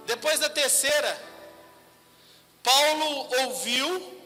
Depois 0.06 0.40
da 0.40 0.48
terceira, 0.48 1.20
Paulo 2.62 3.28
ouviu 3.42 4.22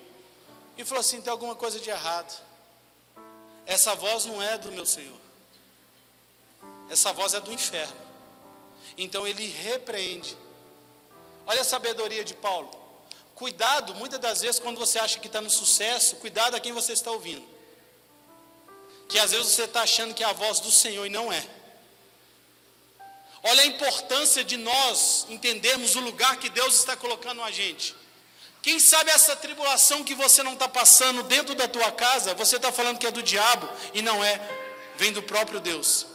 e 0.78 0.84
falou 0.84 1.00
assim: 1.00 1.22
tem 1.22 1.32
alguma 1.32 1.56
coisa 1.56 1.80
de 1.80 1.90
errado. 1.90 2.42
Essa 3.66 3.96
voz 3.96 4.26
não 4.26 4.42
é 4.44 4.58
do 4.58 4.72
meu 4.74 4.86
Senhor. 4.86 5.20
Essa 6.90 7.14
voz 7.14 7.34
é 7.34 7.40
do 7.40 7.54
inferno. 7.54 7.96
Então 8.98 9.26
ele 9.26 9.48
repreende. 9.48 10.38
Olha 11.46 11.62
a 11.62 11.64
sabedoria 11.64 12.26
de 12.26 12.34
Paulo. 12.34 12.70
Cuidado, 13.40 13.96
muitas 13.96 14.20
das 14.20 14.42
vezes, 14.42 14.60
quando 14.60 14.78
você 14.78 15.00
acha 15.00 15.18
que 15.18 15.28
está 15.28 15.40
no 15.40 15.50
sucesso, 15.50 16.18
cuidado 16.18 16.56
a 16.56 16.60
quem 16.60 16.74
você 16.74 16.92
está 16.92 17.10
ouvindo. 17.10 17.48
Que 19.08 19.18
às 19.18 19.32
vezes 19.32 19.54
você 19.54 19.64
está 19.64 19.84
achando 19.84 20.14
que 20.14 20.22
é 20.22 20.28
a 20.28 20.34
voz 20.34 20.60
do 20.60 20.70
Senhor 20.70 21.06
e 21.06 21.10
não 21.10 21.32
é. 21.32 21.48
Olha 23.42 23.62
a 23.62 23.66
importância 23.66 24.44
de 24.44 24.58
nós 24.58 25.26
entendermos 25.30 25.96
o 25.96 26.02
lugar 26.02 26.36
que 26.36 26.50
Deus 26.50 26.76
está 26.76 26.98
colocando 26.98 27.42
a 27.42 27.50
gente. 27.50 27.96
Quem 28.62 28.78
sabe 28.78 29.10
essa 29.10 29.38
tribulação 29.38 30.04
que 30.04 30.14
você 30.14 30.44
não 30.44 30.52
está 30.52 30.68
passando 30.68 31.24
dentro 31.24 31.56
da 31.56 31.66
tua 31.66 31.94
casa, 31.94 32.34
você 32.34 32.58
está 32.58 32.74
falando 32.74 32.98
que 32.98 33.08
é 33.08 33.12
do 33.12 33.24
diabo 33.24 33.70
e 33.94 34.02
não 34.02 34.22
é, 34.22 34.38
vem 34.98 35.14
do 35.14 35.24
próprio 35.24 35.62
Deus. 35.62 36.06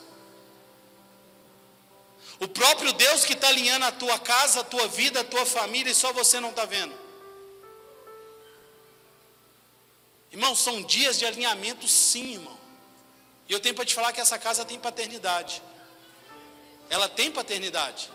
O 2.38 2.46
próprio 2.46 2.92
Deus 2.92 3.24
que 3.24 3.32
está 3.32 3.48
alinhando 3.48 3.86
a 3.86 3.92
tua 3.92 4.18
casa, 4.18 4.60
a 4.60 4.64
tua 4.64 4.86
vida, 4.88 5.20
a 5.20 5.24
tua 5.24 5.46
família 5.46 5.90
e 5.90 5.94
só 5.94 6.12
você 6.12 6.38
não 6.38 6.50
está 6.50 6.66
vendo. 6.66 7.03
Irmão, 10.34 10.52
são 10.56 10.82
dias 10.82 11.16
de 11.16 11.24
alinhamento, 11.24 11.86
sim, 11.86 12.32
irmão. 12.32 12.58
E 13.48 13.52
eu 13.52 13.60
tenho 13.60 13.72
para 13.72 13.84
te 13.84 13.94
falar 13.94 14.12
que 14.12 14.20
essa 14.20 14.36
casa 14.36 14.64
tem 14.64 14.76
paternidade. 14.80 15.62
Ela 16.90 17.08
tem 17.08 17.30
paternidade. 17.30 18.10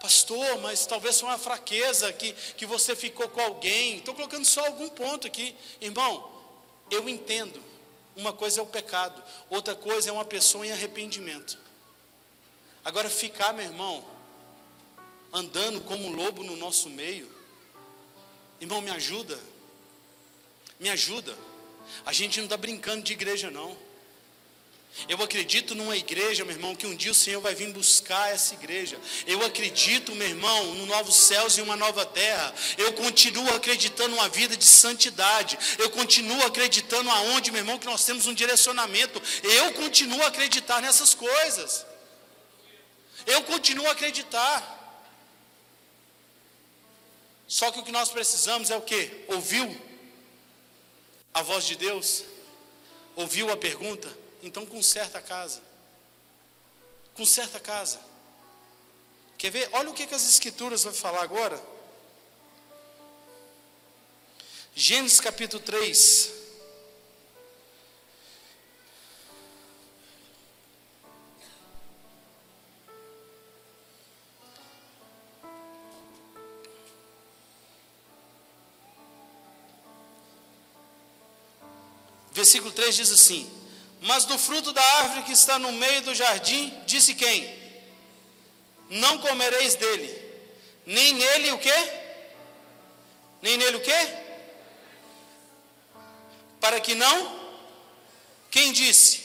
Pastor, 0.00 0.58
mas 0.62 0.86
talvez 0.86 1.20
foi 1.20 1.28
uma 1.28 1.36
fraqueza 1.36 2.10
que, 2.14 2.32
que 2.32 2.64
você 2.64 2.96
ficou 2.96 3.28
com 3.28 3.42
alguém. 3.42 3.98
Estou 3.98 4.14
colocando 4.14 4.46
só 4.46 4.64
algum 4.64 4.88
ponto 4.88 5.26
aqui. 5.26 5.54
Irmão, 5.78 6.32
eu 6.90 7.06
entendo. 7.10 7.62
Uma 8.16 8.32
coisa 8.32 8.60
é 8.60 8.62
o 8.62 8.66
pecado, 8.66 9.22
outra 9.50 9.74
coisa 9.74 10.08
é 10.08 10.12
uma 10.12 10.24
pessoa 10.24 10.66
em 10.66 10.72
arrependimento. 10.72 11.58
Agora, 12.82 13.10
ficar, 13.10 13.52
meu 13.52 13.66
irmão, 13.66 14.02
andando 15.30 15.82
como 15.82 16.06
um 16.06 16.16
lobo 16.16 16.42
no 16.42 16.56
nosso 16.56 16.88
meio, 16.88 17.39
irmão, 18.60 18.80
me 18.80 18.90
ajuda. 18.90 19.38
Me 20.78 20.90
ajuda. 20.90 21.36
A 22.04 22.12
gente 22.12 22.38
não 22.38 22.44
está 22.44 22.56
brincando 22.56 23.02
de 23.02 23.12
igreja, 23.12 23.50
não. 23.50 23.76
Eu 25.08 25.22
acredito 25.22 25.74
numa 25.74 25.96
igreja, 25.96 26.44
meu 26.44 26.54
irmão, 26.54 26.74
que 26.74 26.86
um 26.86 26.94
dia 26.94 27.12
o 27.12 27.14
Senhor 27.14 27.40
vai 27.40 27.54
vir 27.54 27.72
buscar 27.72 28.32
essa 28.32 28.54
igreja. 28.54 28.98
Eu 29.26 29.44
acredito, 29.46 30.14
meu 30.14 30.28
irmão, 30.28 30.74
no 30.74 30.86
novos 30.86 31.14
céus 31.16 31.56
e 31.56 31.62
uma 31.62 31.76
nova 31.76 32.04
terra. 32.04 32.52
Eu 32.76 32.92
continuo 32.94 33.48
acreditando 33.54 34.14
uma 34.14 34.28
vida 34.28 34.56
de 34.56 34.64
santidade. 34.64 35.58
Eu 35.78 35.90
continuo 35.90 36.44
acreditando 36.44 37.08
aonde, 37.08 37.50
meu 37.50 37.60
irmão, 37.60 37.78
que 37.78 37.86
nós 37.86 38.04
temos 38.04 38.26
um 38.26 38.34
direcionamento. 38.34 39.22
Eu 39.42 39.72
continuo 39.74 40.22
a 40.22 40.26
acreditar 40.26 40.82
nessas 40.82 41.14
coisas. 41.14 41.86
Eu 43.26 43.42
continuo 43.44 43.86
a 43.86 43.92
acreditar. 43.92 44.79
Só 47.50 47.72
que 47.72 47.80
o 47.80 47.82
que 47.82 47.90
nós 47.90 48.10
precisamos 48.10 48.70
é 48.70 48.76
o 48.76 48.80
que? 48.80 49.24
Ouviu 49.26 49.76
a 51.34 51.42
voz 51.42 51.64
de 51.64 51.74
Deus? 51.74 52.22
Ouviu 53.16 53.50
a 53.50 53.56
pergunta? 53.56 54.08
Então 54.40 54.64
conserta 54.64 55.18
a 55.18 55.20
casa. 55.20 55.60
Conserta 57.12 57.58
a 57.58 57.60
casa. 57.60 58.00
Quer 59.36 59.50
ver? 59.50 59.68
Olha 59.72 59.90
o 59.90 59.92
que, 59.92 60.06
que 60.06 60.14
as 60.14 60.28
escrituras 60.28 60.84
vão 60.84 60.92
falar 60.92 61.24
agora. 61.24 61.60
Gênesis 64.72 65.18
capítulo 65.18 65.60
3. 65.60 66.39
Versículo 82.40 82.72
3 82.72 82.96
diz 82.96 83.10
assim: 83.12 83.42
mas 84.00 84.24
do 84.24 84.38
fruto 84.38 84.72
da 84.72 84.82
árvore 84.82 85.24
que 85.24 85.32
está 85.32 85.58
no 85.58 85.72
meio 85.72 86.00
do 86.00 86.14
jardim, 86.14 86.72
disse 86.86 87.14
quem? 87.14 87.54
Não 88.88 89.18
comereis 89.18 89.74
dele, 89.74 90.08
nem 90.86 91.12
nele 91.12 91.52
o 91.52 91.58
quê? 91.58 91.92
Nem 93.42 93.58
nele 93.58 93.76
o 93.76 93.82
quê? 93.82 94.00
Para 96.58 96.80
que 96.80 96.94
não? 96.94 97.38
Quem 98.50 98.72
disse? 98.72 99.20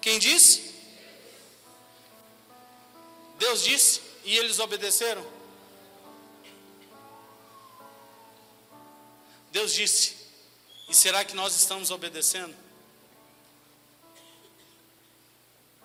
Quem 0.00 0.18
disse? 0.18 0.74
Deus 3.38 3.62
disse 3.62 4.00
e 4.24 4.36
eles 4.36 4.58
obedeceram. 4.58 5.24
Deus 9.52 9.72
disse: 9.72 10.17
e 10.88 10.94
será 10.94 11.24
que 11.24 11.36
nós 11.36 11.54
estamos 11.54 11.90
obedecendo? 11.90 12.54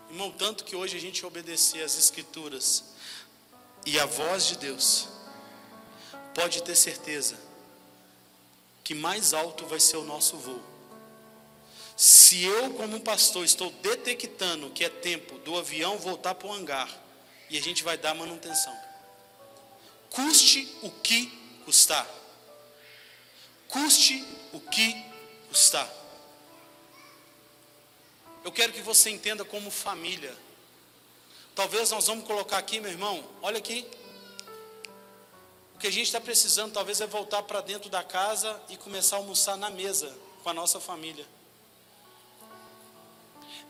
Irmão, 0.10 0.32
tanto 0.32 0.64
que 0.64 0.76
hoje 0.76 0.96
a 0.96 1.00
gente 1.00 1.26
obedecer 1.26 1.84
às 1.84 1.98
Escrituras 1.98 2.84
e 3.86 4.00
à 4.00 4.06
voz 4.06 4.46
de 4.48 4.58
Deus, 4.58 5.08
pode 6.34 6.64
ter 6.64 6.76
certeza 6.76 7.38
que 8.84 8.94
mais 8.94 9.34
alto 9.34 9.66
vai 9.66 9.80
ser 9.80 9.98
o 9.98 10.04
nosso 10.04 10.38
voo. 10.38 10.62
Se 11.98 12.44
eu, 12.44 12.74
como 12.74 13.00
pastor, 13.02 13.44
estou 13.44 13.72
detectando 13.72 14.70
que 14.70 14.84
é 14.84 14.90
tempo 14.90 15.38
do 15.40 15.58
avião 15.58 15.98
voltar 15.98 16.36
para 16.36 16.48
o 16.48 16.54
hangar 16.54 16.90
e 17.50 17.58
a 17.58 17.62
gente 17.62 17.84
vai 17.84 17.98
dar 17.98 18.14
manutenção, 18.14 18.76
custe 20.10 20.78
o 20.82 20.90
que 20.90 21.28
custar 21.66 22.08
custe 23.74 24.24
o 24.52 24.60
que 24.60 25.04
custar. 25.50 25.92
Eu 28.44 28.52
quero 28.52 28.72
que 28.72 28.82
você 28.82 29.10
entenda 29.10 29.44
como 29.44 29.72
família. 29.72 30.38
Talvez 31.56 31.90
nós 31.90 32.06
vamos 32.06 32.28
colocar 32.28 32.60
aqui, 32.60 32.80
meu 32.80 32.92
irmão, 32.92 33.28
olha 33.42 33.58
aqui. 33.58 33.88
O 35.76 35.80
que 35.80 35.88
a 35.88 35.92
gente 35.92 36.06
está 36.06 36.22
precisando, 36.22 36.72
talvez, 36.72 37.02
é 37.02 37.08
voltar 37.08 37.42
para 37.44 37.62
dentro 37.62 37.90
da 37.90 38.04
casa 38.04 38.62
e 38.70 38.78
começar 38.78 39.16
a 39.16 39.20
almoçar 39.20 39.58
na 39.58 39.72
mesa 39.72 40.16
com 40.44 40.50
a 40.50 40.54
nossa 40.54 40.80
família. 40.80 41.26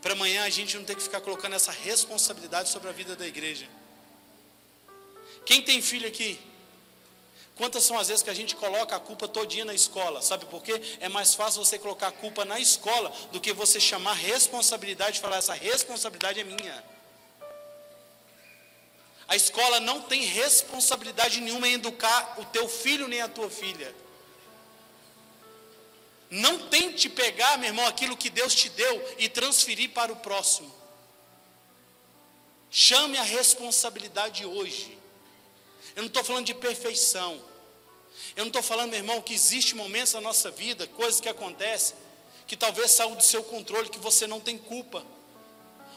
Para 0.01 0.11
amanhã 0.13 0.43
a 0.43 0.49
gente 0.49 0.75
não 0.75 0.83
ter 0.83 0.95
que 0.95 1.03
ficar 1.03 1.21
colocando 1.21 1.55
essa 1.55 1.71
responsabilidade 1.71 2.67
sobre 2.67 2.89
a 2.89 2.91
vida 2.91 3.15
da 3.15 3.25
igreja. 3.25 3.69
Quem 5.45 5.61
tem 5.61 5.81
filho 5.81 6.07
aqui? 6.07 6.52
Quantas 7.55 7.83
são 7.83 7.97
as 7.99 8.07
vezes 8.07 8.23
que 8.23 8.29
a 8.29 8.33
gente 8.33 8.55
coloca 8.55 8.95
a 8.95 8.99
culpa 8.99 9.27
todinha 9.27 9.65
na 9.65 9.73
escola? 9.73 10.21
Sabe 10.21 10.45
por 10.45 10.63
quê? 10.63 10.81
É 10.99 11.07
mais 11.07 11.35
fácil 11.35 11.63
você 11.63 11.77
colocar 11.77 12.07
a 12.07 12.11
culpa 12.11 12.43
na 12.43 12.59
escola 12.59 13.11
do 13.31 13.39
que 13.39 13.53
você 13.53 13.79
chamar 13.79 14.13
responsabilidade 14.13 15.19
e 15.19 15.21
falar: 15.21 15.37
essa 15.37 15.53
responsabilidade 15.53 16.39
é 16.39 16.43
minha. 16.43 16.83
A 19.27 19.35
escola 19.35 19.79
não 19.79 20.01
tem 20.01 20.23
responsabilidade 20.23 21.41
nenhuma 21.41 21.67
em 21.67 21.73
educar 21.73 22.35
o 22.39 22.45
teu 22.45 22.67
filho 22.67 23.07
nem 23.07 23.21
a 23.21 23.27
tua 23.27 23.49
filha. 23.49 23.93
Não 26.29 26.67
tente 26.67 27.07
pegar, 27.07 27.59
meu 27.59 27.69
irmão, 27.69 27.85
aquilo 27.85 28.17
que 28.17 28.29
Deus 28.29 28.55
te 28.55 28.67
deu 28.69 29.15
e 29.19 29.29
transferir 29.29 29.91
para 29.91 30.11
o 30.11 30.15
próximo. 30.15 30.73
Chame 32.71 33.19
a 33.19 33.23
responsabilidade 33.23 34.43
hoje. 34.43 34.97
Eu 35.95 36.03
não 36.03 36.07
estou 36.07 36.23
falando 36.23 36.45
de 36.45 36.53
perfeição. 36.53 37.41
Eu 38.35 38.45
não 38.45 38.47
estou 38.47 38.63
falando, 38.63 38.89
meu 38.89 38.99
irmão, 38.99 39.21
que 39.21 39.33
existe 39.33 39.75
momentos 39.75 40.13
na 40.13 40.21
nossa 40.21 40.49
vida, 40.49 40.87
coisas 40.87 41.19
que 41.19 41.29
acontecem, 41.29 41.95
que 42.47 42.55
talvez 42.55 42.91
saiam 42.91 43.15
do 43.15 43.23
seu 43.23 43.43
controle, 43.43 43.89
que 43.89 43.99
você 43.99 44.25
não 44.25 44.39
tem 44.39 44.57
culpa. 44.57 45.05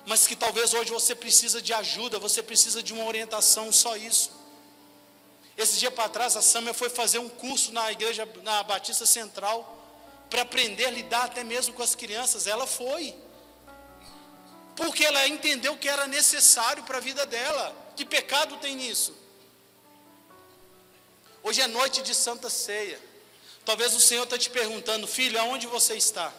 Mas 0.04 0.26
que 0.26 0.36
talvez 0.36 0.72
hoje 0.74 0.90
você 0.90 1.14
precisa 1.14 1.60
de 1.60 1.72
ajuda, 1.72 2.18
você 2.18 2.42
precisa 2.42 2.82
de 2.82 2.92
uma 2.92 3.04
orientação, 3.04 3.72
só 3.72 3.96
isso. 3.96 4.30
Esse 5.56 5.78
dia 5.78 5.90
para 5.90 6.08
trás, 6.08 6.36
a 6.36 6.42
Samia 6.42 6.74
foi 6.74 6.90
fazer 6.90 7.18
um 7.18 7.28
curso 7.28 7.72
na 7.72 7.90
igreja, 7.90 8.28
na 8.42 8.62
Batista 8.62 9.06
Central, 9.06 9.72
para 10.28 10.42
aprender 10.42 10.84
a 10.86 10.90
lidar 10.90 11.24
até 11.24 11.42
mesmo 11.42 11.74
com 11.74 11.82
as 11.82 11.94
crianças. 11.94 12.46
Ela 12.46 12.66
foi. 12.66 13.14
Porque 14.76 15.04
ela 15.04 15.26
entendeu 15.26 15.76
que 15.78 15.88
era 15.88 16.06
necessário 16.06 16.82
para 16.82 16.98
a 16.98 17.00
vida 17.00 17.24
dela. 17.24 17.74
Que 17.96 18.04
pecado 18.04 18.58
tem 18.58 18.76
nisso? 18.76 19.16
Hoje 21.46 21.60
é 21.60 21.68
noite 21.68 22.02
de 22.02 22.12
Santa 22.12 22.50
Ceia. 22.50 22.98
Talvez 23.64 23.94
o 23.94 24.00
Senhor 24.00 24.24
está 24.24 24.36
te 24.36 24.50
perguntando, 24.50 25.06
filho, 25.06 25.38
aonde 25.38 25.68
você 25.68 25.94
está? 25.94 26.32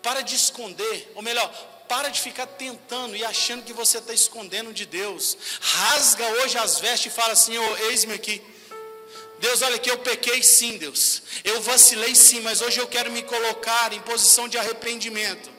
Para 0.00 0.20
de 0.20 0.36
esconder, 0.36 1.10
ou 1.16 1.22
melhor, 1.22 1.52
para 1.88 2.08
de 2.08 2.20
ficar 2.20 2.46
tentando 2.46 3.16
e 3.16 3.24
achando 3.24 3.64
que 3.64 3.72
você 3.72 3.98
está 3.98 4.14
escondendo 4.14 4.72
de 4.72 4.86
Deus. 4.86 5.36
Rasga 5.60 6.24
hoje 6.34 6.56
as 6.56 6.78
vestes 6.78 7.12
e 7.12 7.16
fala 7.16 7.32
assim: 7.32 7.54
eis-me 7.88 8.14
aqui. 8.14 8.40
Deus, 9.40 9.60
olha 9.62 9.80
que 9.80 9.90
eu 9.90 9.98
pequei 9.98 10.40
sim, 10.40 10.78
Deus. 10.78 11.22
Eu 11.42 11.60
vacilei 11.62 12.14
sim, 12.14 12.42
mas 12.42 12.60
hoje 12.60 12.78
eu 12.78 12.86
quero 12.86 13.10
me 13.10 13.24
colocar 13.24 13.92
em 13.92 14.00
posição 14.02 14.46
de 14.46 14.56
arrependimento. 14.56 15.50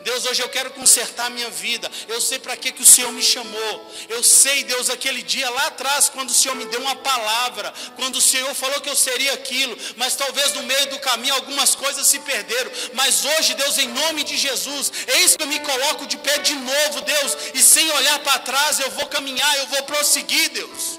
Deus, 0.00 0.24
hoje 0.26 0.42
eu 0.42 0.48
quero 0.48 0.70
consertar 0.70 1.26
a 1.26 1.30
minha 1.30 1.50
vida. 1.50 1.90
Eu 2.08 2.20
sei 2.20 2.38
para 2.38 2.56
que, 2.56 2.72
que 2.72 2.82
o 2.82 2.86
Senhor 2.86 3.12
me 3.12 3.22
chamou. 3.22 3.92
Eu 4.08 4.22
sei, 4.22 4.64
Deus, 4.64 4.90
aquele 4.90 5.22
dia 5.22 5.48
lá 5.50 5.66
atrás, 5.66 6.08
quando 6.08 6.30
o 6.30 6.34
Senhor 6.34 6.54
me 6.54 6.64
deu 6.66 6.80
uma 6.80 6.96
palavra, 6.96 7.72
quando 7.96 8.16
o 8.16 8.20
Senhor 8.20 8.54
falou 8.54 8.80
que 8.80 8.88
eu 8.88 8.96
seria 8.96 9.32
aquilo, 9.32 9.76
mas 9.96 10.14
talvez 10.14 10.52
no 10.54 10.62
meio 10.62 10.90
do 10.90 10.98
caminho 11.00 11.34
algumas 11.34 11.74
coisas 11.74 12.06
se 12.06 12.18
perderam. 12.20 12.70
Mas 12.94 13.24
hoje, 13.24 13.54
Deus, 13.54 13.78
em 13.78 13.88
nome 13.88 14.24
de 14.24 14.36
Jesus, 14.36 14.92
eis 15.08 15.36
que 15.36 15.42
eu 15.42 15.46
me 15.46 15.60
coloco 15.60 16.06
de 16.06 16.16
pé 16.18 16.38
de 16.38 16.54
novo, 16.54 17.00
Deus, 17.02 17.36
e 17.54 17.62
sem 17.62 17.90
olhar 17.92 18.18
para 18.20 18.38
trás, 18.38 18.80
eu 18.80 18.90
vou 18.92 19.06
caminhar, 19.06 19.58
eu 19.58 19.66
vou 19.66 19.82
prosseguir, 19.84 20.50
Deus 20.50 20.98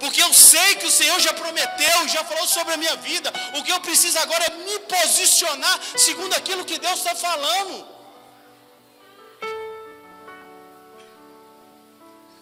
porque 0.00 0.20
eu 0.20 0.34
sei 0.34 0.74
que 0.74 0.86
o 0.86 0.90
Senhor 0.90 1.18
já 1.18 1.32
prometeu, 1.32 2.08
já 2.08 2.22
falou 2.24 2.46
sobre 2.46 2.74
a 2.74 2.76
minha 2.76 2.94
vida. 2.96 3.32
O 3.56 3.62
que 3.62 3.72
eu 3.72 3.80
preciso 3.80 4.18
agora 4.18 4.44
é 4.44 4.50
me 4.50 4.78
posicionar 4.80 5.80
segundo 5.96 6.34
aquilo 6.34 6.64
que 6.64 6.78
Deus 6.78 6.98
está 6.98 7.14
falando. 7.14 7.93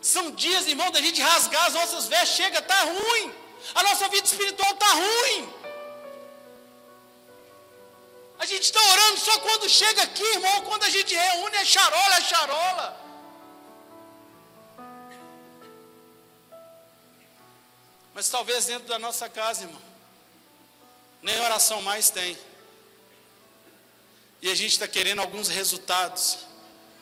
São 0.02 0.32
dias, 0.32 0.66
irmão, 0.66 0.90
da 0.90 1.00
gente 1.00 1.22
rasgar 1.22 1.66
as 1.66 1.74
nossas 1.74 2.06
vestes. 2.08 2.36
Chega, 2.36 2.58
está 2.58 2.82
ruim. 2.82 3.32
A 3.72 3.82
nossa 3.84 4.08
vida 4.08 4.26
espiritual 4.26 4.72
está 4.72 4.92
ruim. 4.92 5.54
A 8.40 8.44
gente 8.44 8.64
está 8.64 8.82
orando 8.90 9.20
só 9.20 9.38
quando 9.38 9.68
chega 9.68 10.02
aqui, 10.02 10.24
irmão. 10.24 10.62
Quando 10.62 10.82
a 10.82 10.90
gente 10.90 11.14
reúne, 11.14 11.56
é 11.56 11.64
charola, 11.64 12.16
é 12.16 12.20
charola. 12.22 13.00
Mas 18.12 18.28
talvez 18.28 18.66
dentro 18.66 18.88
da 18.88 18.98
nossa 18.98 19.28
casa, 19.28 19.62
irmão, 19.62 19.80
nem 21.22 21.40
oração 21.42 21.80
mais 21.82 22.10
tem. 22.10 22.36
E 24.42 24.50
a 24.50 24.54
gente 24.56 24.72
está 24.72 24.88
querendo 24.88 25.20
alguns 25.20 25.46
resultados 25.46 26.38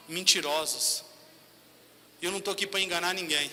mentirosos. 0.06 1.09
E 2.20 2.24
eu 2.24 2.30
não 2.30 2.38
estou 2.38 2.52
aqui 2.52 2.66
para 2.66 2.80
enganar 2.80 3.14
ninguém. 3.14 3.50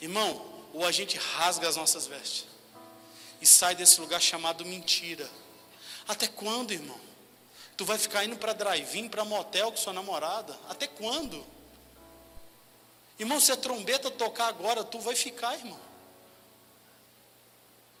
Irmão, 0.00 0.64
ou 0.72 0.84
a 0.86 0.92
gente 0.92 1.16
rasga 1.16 1.68
as 1.68 1.76
nossas 1.76 2.06
vestes 2.06 2.46
e 3.40 3.46
sai 3.46 3.74
desse 3.74 4.00
lugar 4.00 4.20
chamado 4.20 4.64
mentira. 4.64 5.28
Até 6.06 6.26
quando, 6.26 6.72
irmão? 6.72 6.98
Tu 7.76 7.84
vai 7.84 7.98
ficar 7.98 8.24
indo 8.24 8.36
para 8.36 8.52
drive-in, 8.52 9.08
para 9.08 9.24
motel 9.24 9.70
com 9.70 9.76
sua 9.76 9.92
namorada? 9.92 10.58
Até 10.68 10.86
quando? 10.86 11.46
Irmão, 13.18 13.40
se 13.40 13.52
a 13.52 13.56
trombeta 13.56 14.10
tocar 14.10 14.48
agora, 14.48 14.82
tu 14.82 14.98
vai 15.00 15.14
ficar, 15.14 15.54
irmão. 15.54 15.78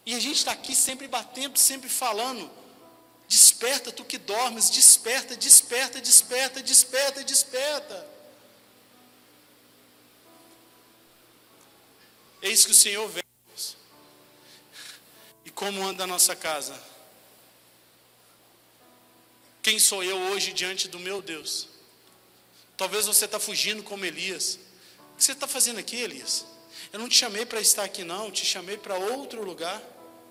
E 0.04 0.14
a 0.14 0.20
gente 0.20 0.36
está 0.36 0.52
aqui 0.52 0.74
sempre 0.74 1.06
batendo, 1.06 1.58
sempre 1.58 1.88
falando. 1.88 2.50
Desperta, 3.28 3.92
tu 3.92 4.04
que 4.04 4.16
dormes, 4.16 4.70
desperta, 4.70 5.36
desperta, 5.36 6.00
desperta, 6.00 6.62
desperta, 6.62 7.22
desperta. 7.22 8.17
Eis 12.48 12.64
que 12.64 12.72
o 12.72 12.74
Senhor 12.74 13.06
vem. 13.08 13.22
E 15.44 15.50
como 15.50 15.86
anda 15.86 16.04
a 16.04 16.06
nossa 16.06 16.34
casa? 16.34 16.82
Quem 19.62 19.78
sou 19.78 20.02
eu 20.02 20.16
hoje 20.30 20.54
diante 20.54 20.88
do 20.88 20.98
meu 20.98 21.20
Deus? 21.20 21.68
Talvez 22.74 23.04
você 23.04 23.26
está 23.26 23.38
fugindo 23.38 23.82
como 23.82 24.02
Elias. 24.02 24.58
O 25.12 25.16
que 25.18 25.24
você 25.24 25.32
está 25.32 25.46
fazendo 25.46 25.78
aqui, 25.78 25.96
Elias? 25.96 26.46
Eu 26.90 26.98
não 26.98 27.06
te 27.06 27.16
chamei 27.16 27.44
para 27.44 27.60
estar 27.60 27.84
aqui, 27.84 28.02
não. 28.02 28.30
Te 28.30 28.46
chamei 28.46 28.78
para 28.78 28.96
outro 28.96 29.44
lugar. 29.44 29.82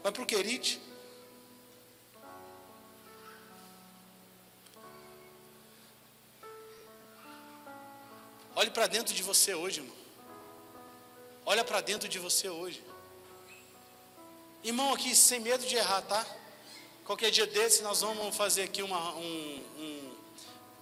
Vai 0.01 0.11
para 0.11 0.23
o 0.23 0.25
Querite. 0.25 0.81
Olhe 8.55 8.71
para 8.71 8.87
dentro 8.87 9.13
de 9.13 9.21
você 9.21 9.53
hoje, 9.53 9.81
irmão. 9.81 9.96
Olha 11.49 11.63
para 11.63 11.79
dentro 11.79 12.09
de 12.09 12.19
você 12.19 12.49
hoje. 12.49 12.83
Irmão, 14.65 14.93
aqui, 14.93 15.15
sem 15.15 15.39
medo 15.39 15.65
de 15.65 15.77
errar, 15.77 16.01
tá? 16.01 16.27
Qualquer 17.05 17.31
dia 17.31 17.47
desse 17.47 17.81
nós 17.83 18.01
vamos 18.01 18.35
fazer 18.35 18.63
aqui 18.63 18.83
uma. 18.83 19.15
Um, 19.15 19.63
um, 19.79 20.15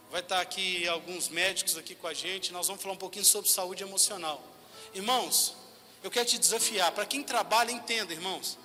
vai 0.09 0.21
estar 0.21 0.41
aqui 0.41 0.87
alguns 0.87 1.29
médicos 1.29 1.77
aqui 1.77 1.93
com 1.93 2.07
a 2.07 2.15
gente. 2.15 2.51
Nós 2.51 2.65
vamos 2.65 2.81
falar 2.81 2.95
um 2.95 2.97
pouquinho 2.97 3.23
sobre 3.23 3.47
saúde 3.47 3.83
emocional. 3.83 4.43
Irmãos, 4.91 5.55
eu 6.03 6.09
quero 6.09 6.25
te 6.25 6.39
desafiar. 6.39 6.91
Para 6.93 7.05
quem 7.05 7.21
trabalha, 7.21 7.71
entenda, 7.71 8.11
irmãos. 8.11 8.57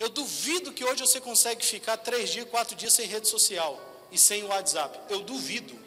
Eu 0.00 0.08
duvido 0.08 0.72
que 0.72 0.82
hoje 0.82 1.02
você 1.02 1.20
consegue 1.20 1.62
ficar 1.62 1.98
três 1.98 2.30
dias, 2.30 2.48
quatro 2.48 2.74
dias 2.74 2.94
sem 2.94 3.06
rede 3.06 3.28
social 3.28 3.78
e 4.10 4.16
sem 4.16 4.44
WhatsApp. 4.44 4.98
Eu 5.12 5.20
duvido. 5.20 5.78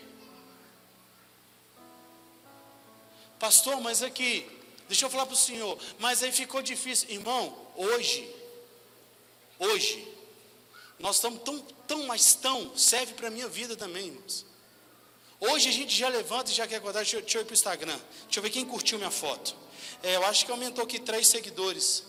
Pastor, 3.40 3.82
mas 3.82 4.04
aqui, 4.04 4.57
Deixa 4.88 5.06
eu 5.06 5.10
falar 5.10 5.26
para 5.26 5.34
o 5.34 5.38
senhor, 5.38 5.78
mas 6.00 6.24
aí 6.24 6.32
ficou 6.32 6.62
difícil. 6.62 7.10
Irmão, 7.10 7.58
hoje, 7.76 8.34
hoje, 9.60 10.08
nós 11.00 11.18
estamos 11.18 11.42
tão, 11.44 11.60
tão, 11.88 12.04
mas 12.08 12.34
tão, 12.36 12.76
serve 12.78 13.14
para 13.14 13.28
a 13.28 13.32
minha 13.32 13.48
vida 13.48 13.76
também, 13.76 14.08
irmãos. 14.08 14.46
Hoje 15.40 15.70
a 15.70 15.72
gente 15.72 15.96
já 15.96 16.08
levanta 16.08 16.50
e 16.50 16.54
já 16.54 16.66
quer 16.66 16.78
acordar. 16.78 17.02
Deixa, 17.02 17.22
deixa 17.22 17.38
eu 17.38 17.42
ir 17.42 17.46
para 17.46 17.52
o 17.52 17.54
Instagram. 17.54 18.00
Deixa 18.24 18.40
eu 18.40 18.44
ver 18.44 18.50
quem 18.50 18.66
curtiu 18.66 18.98
minha 18.98 19.12
foto. 19.12 19.56
É, 20.02 20.16
eu 20.16 20.26
acho 20.26 20.46
que 20.46 20.52
aumentou 20.52 20.84
aqui 20.84 21.00
três 21.00 21.28
seguidores. 21.28 22.04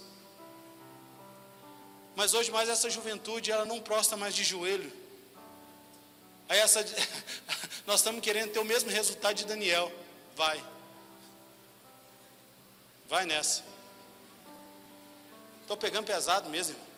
Mas 2.17 2.33
hoje 2.33 2.51
mais 2.51 2.69
essa 2.69 2.89
juventude, 2.89 3.51
ela 3.51 3.65
não 3.65 3.81
prosta 3.81 4.17
mais 4.17 4.35
de 4.35 4.45
joelho. 4.45 4.91
Aí 6.49 6.59
essa, 6.59 6.85
nós 7.87 8.01
estamos 8.01 8.23
querendo 8.23 8.53
ter 8.53 8.59
o 8.59 8.65
mesmo 8.65 8.89
resultado 8.89 9.37
de 9.37 9.45
Daniel. 9.45 9.93
Vai. 10.35 10.65
Vai 13.09 13.25
nessa. 13.25 13.63
Estou 15.63 15.77
pegando 15.77 16.07
pesado 16.07 16.49
mesmo, 16.51 16.75
irmão. 16.75 16.89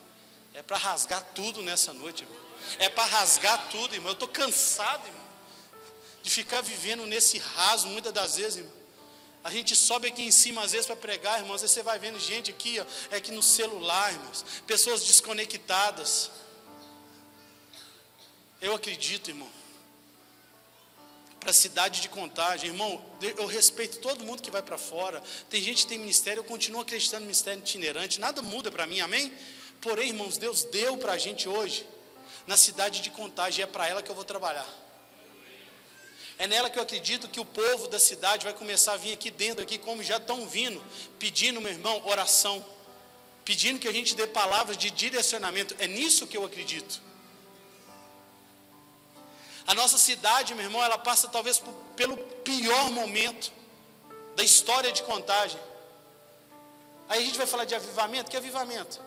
É 0.55 0.63
para 0.63 0.77
rasgar 0.77 1.25
tudo 1.35 1.63
nessa 1.63 1.93
noite, 1.93 2.25
irmão. 2.25 2.39
É 2.79 2.89
para 2.89 3.05
rasgar 3.05 3.69
tudo, 3.71 3.95
irmão. 3.95 4.11
Eu 4.11 4.15
estou 4.15 4.29
cansado, 4.29 5.07
irmão, 5.07 5.27
de 6.23 6.31
ficar 6.31 6.61
vivendo 6.61 7.07
nesse 7.07 7.39
raso 7.39 7.89
muitas 7.89 8.13
das 8.13 8.37
vezes, 8.37 8.57
irmão. 8.59 8.81
A 9.43 9.51
gente 9.51 9.75
sobe 9.75 10.09
aqui 10.09 10.23
em 10.23 10.31
cima 10.31 10.63
às 10.63 10.73
vezes 10.73 10.87
para 10.87 10.97
pregar, 10.97 11.41
irmãos. 11.41 11.63
Aí 11.63 11.69
você 11.69 11.83
vai 11.83 11.99
vendo 11.99 12.19
gente 12.19 12.51
aqui, 12.51 12.79
ó, 12.79 12.85
é 13.15 13.17
aqui 13.17 13.33
no 13.33 13.43
celular, 13.43 14.13
irmãos. 14.13 14.45
Pessoas 14.67 15.05
desconectadas. 15.05 16.31
Eu 18.61 18.75
acredito, 18.75 19.31
irmão. 19.31 19.60
Para 21.41 21.51
a 21.51 21.55
cidade 21.55 22.03
de 22.03 22.09
contagem. 22.09 22.69
Irmão, 22.69 23.03
eu 23.21 23.47
respeito 23.47 23.99
todo 23.99 24.23
mundo 24.25 24.43
que 24.43 24.51
vai 24.51 24.63
para 24.63 24.77
fora. 24.77 25.23
Tem 25.49 25.61
gente 25.61 25.83
que 25.83 25.89
tem 25.89 25.99
ministério, 25.99 26.41
eu 26.41 26.45
continuo 26.45 26.83
acreditando 26.83 27.21
no 27.21 27.27
ministério 27.27 27.59
itinerante. 27.59 28.21
Nada 28.21 28.43
muda 28.43 28.71
para 28.71 28.87
mim, 28.87 29.01
amém? 29.01 29.33
Porém, 29.81 30.09
irmãos, 30.09 30.37
Deus 30.37 30.65
deu 30.65 30.99
para 30.99 31.13
a 31.13 31.19
gente 31.19 31.49
hoje, 31.49 31.87
na 32.47 32.57
cidade 32.57 33.01
de 33.01 33.11
contagem, 33.11 33.63
é 33.63 33.67
para 33.67 33.89
ela 33.89 34.03
que 34.03 34.11
eu 34.11 34.15
vou 34.15 34.25
trabalhar. 34.25 34.69
É 36.39 36.47
nela 36.47 36.71
que 36.71 36.79
eu 36.79 36.83
acredito 36.83 37.29
que 37.29 37.41
o 37.41 37.45
povo 37.45 37.89
da 37.89 37.99
cidade 37.99 38.45
vai 38.45 38.55
começar 38.55 38.95
a 38.95 38.97
vir 38.97 39.13
aqui 39.13 39.31
dentro, 39.31 39.63
aqui 39.63 39.79
como 39.79 40.03
já 40.03 40.19
estão 40.19 40.47
vindo, 40.47 40.83
pedindo, 41.19 41.61
meu 41.61 41.71
irmão, 41.71 42.03
oração, 42.07 42.65
pedindo 43.45 43.79
que 43.79 43.89
a 43.89 43.93
gente 43.93 44.15
dê 44.15 44.27
palavras 44.27 44.77
de 44.77 44.91
direcionamento. 44.91 45.75
É 45.79 45.87
nisso 45.87 46.27
que 46.27 46.37
eu 46.37 46.45
acredito. 46.45 47.01
A 49.71 49.75
nossa 49.75 49.97
cidade, 49.99 50.53
meu 50.53 50.65
irmão, 50.65 50.83
ela 50.83 50.99
passa 50.99 51.29
talvez 51.29 51.61
por, 51.61 51.73
pelo 51.95 52.17
pior 52.17 52.91
momento 52.91 53.53
da 54.35 54.43
história 54.43 54.91
de 54.91 55.01
contagem. 55.05 55.61
Aí 57.09 57.23
a 57.23 57.25
gente 57.25 57.39
vai 57.39 57.47
falar 57.47 57.65
de 57.67 57.77
avivamento, 57.77 58.29
que 58.29 58.37
avivamento? 58.37 59.01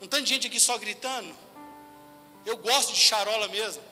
Um 0.00 0.06
tanto 0.06 0.22
de 0.22 0.28
gente 0.28 0.46
aqui 0.46 0.60
só 0.60 0.78
gritando. 0.78 1.34
Eu 2.46 2.56
gosto 2.58 2.92
de 2.92 3.00
charola 3.00 3.48
mesmo. 3.48 3.82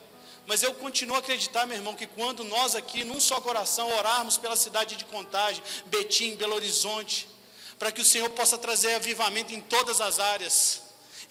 Mas 0.45 0.63
eu 0.63 0.73
continuo 0.73 1.17
a 1.17 1.19
acreditar, 1.19 1.65
meu 1.65 1.75
irmão, 1.75 1.95
que 1.95 2.07
quando 2.07 2.45
nós 2.45 2.75
aqui, 2.75 3.03
num 3.03 3.19
só 3.19 3.41
coração, 3.41 3.91
orarmos 3.97 4.37
pela 4.37 4.55
cidade 4.55 4.95
de 4.95 5.03
Contagem, 5.03 5.61
Betim, 5.87 6.37
Belo 6.37 6.55
Horizonte, 6.55 7.27
para 7.77 7.91
que 7.91 7.99
o 7.99 8.05
Senhor 8.05 8.29
possa 8.29 8.57
trazer 8.57 8.95
avivamento 8.95 9.53
em 9.53 9.59
todas 9.59 9.99
as 9.99 10.17
áreas, 10.17 10.82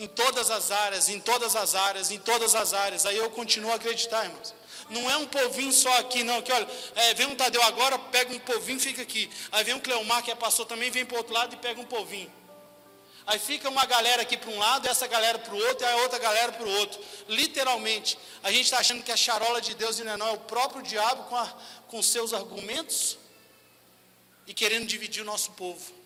em 0.02 0.08
todas 0.08 0.50
as 0.50 0.70
áreas, 0.72 1.08
em 1.08 1.20
todas 1.20 1.54
as 1.54 1.74
áreas, 1.74 2.10
em 2.10 2.18
todas 2.18 2.54
as 2.54 2.74
áreas. 2.74 3.06
Aí 3.06 3.16
eu 3.16 3.30
continuo 3.30 3.70
a 3.70 3.76
acreditar, 3.76 4.24
irmãos. 4.24 4.52
Não 4.90 5.08
é 5.08 5.16
um 5.16 5.26
povinho 5.26 5.72
só 5.72 5.96
aqui, 5.98 6.24
não. 6.24 6.42
Que 6.42 6.52
olha, 6.52 6.68
é, 6.96 7.14
vem 7.14 7.28
um 7.28 7.36
Tadeu 7.36 7.62
agora, 7.62 7.96
pega 7.98 8.34
um 8.34 8.38
povinho, 8.40 8.80
fica 8.80 9.00
aqui. 9.00 9.30
Aí 9.52 9.62
vem 9.62 9.74
um 9.74 9.80
Cleomar, 9.80 10.22
que 10.22 10.30
é 10.30 10.34
pastor 10.34 10.66
também, 10.66 10.90
vem 10.90 11.06
para 11.06 11.14
o 11.14 11.18
outro 11.18 11.32
lado 11.32 11.54
e 11.54 11.56
pega 11.56 11.80
um 11.80 11.84
povinho. 11.84 12.30
Aí 13.24 13.38
fica 13.38 13.68
uma 13.68 13.86
galera 13.86 14.22
aqui 14.22 14.36
para 14.36 14.50
um 14.50 14.58
lado, 14.58 14.88
essa 14.88 15.06
galera 15.06 15.38
para 15.38 15.54
o 15.54 15.58
outro, 15.58 15.86
e 15.86 15.88
a 15.88 15.96
outra 15.98 16.18
galera 16.18 16.50
para 16.50 16.66
o 16.66 16.70
outro. 16.78 17.00
Literalmente, 17.28 18.18
a 18.42 18.50
gente 18.50 18.64
está 18.64 18.78
achando 18.78 19.04
que 19.04 19.12
a 19.12 19.16
charola 19.16 19.60
de 19.60 19.74
Deus 19.76 20.00
e 20.00 20.04
não 20.04 20.26
é 20.26 20.32
o 20.32 20.38
próprio 20.38 20.82
diabo 20.82 21.22
com, 21.24 21.36
a, 21.36 21.46
com 21.86 22.02
seus 22.02 22.32
argumentos 22.32 23.16
e 24.48 24.52
querendo 24.52 24.86
dividir 24.86 25.22
o 25.22 25.24
nosso 25.24 25.52
povo. 25.52 26.01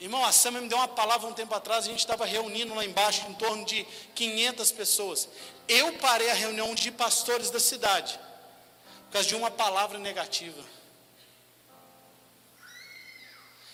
Irmão, 0.00 0.24
a 0.24 0.30
Sama 0.30 0.60
me 0.60 0.68
deu 0.68 0.78
uma 0.78 0.86
palavra 0.86 1.26
um 1.26 1.32
tempo 1.32 1.52
atrás, 1.54 1.84
a 1.84 1.88
gente 1.88 1.98
estava 1.98 2.24
reunindo 2.24 2.72
lá 2.74 2.84
embaixo 2.84 3.26
em 3.28 3.34
torno 3.34 3.64
de 3.64 3.84
500 4.14 4.70
pessoas. 4.72 5.28
Eu 5.66 5.92
parei 5.94 6.30
a 6.30 6.34
reunião 6.34 6.72
de 6.74 6.92
pastores 6.92 7.50
da 7.50 7.58
cidade, 7.58 8.18
por 9.06 9.14
causa 9.14 9.26
de 9.26 9.34
uma 9.34 9.50
palavra 9.50 9.98
negativa. 9.98 10.62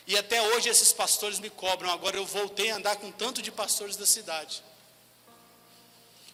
E 0.06 0.16
até 0.16 0.40
hoje 0.40 0.68
esses 0.68 0.92
pastores 0.92 1.38
me 1.38 1.48
cobram. 1.48 1.90
Agora 1.90 2.16
eu 2.16 2.26
voltei 2.26 2.70
a 2.70 2.76
andar 2.76 2.96
com 2.96 3.10
tanto 3.10 3.40
de 3.40 3.50
pastores 3.50 3.96
da 3.96 4.06
cidade. 4.06 4.62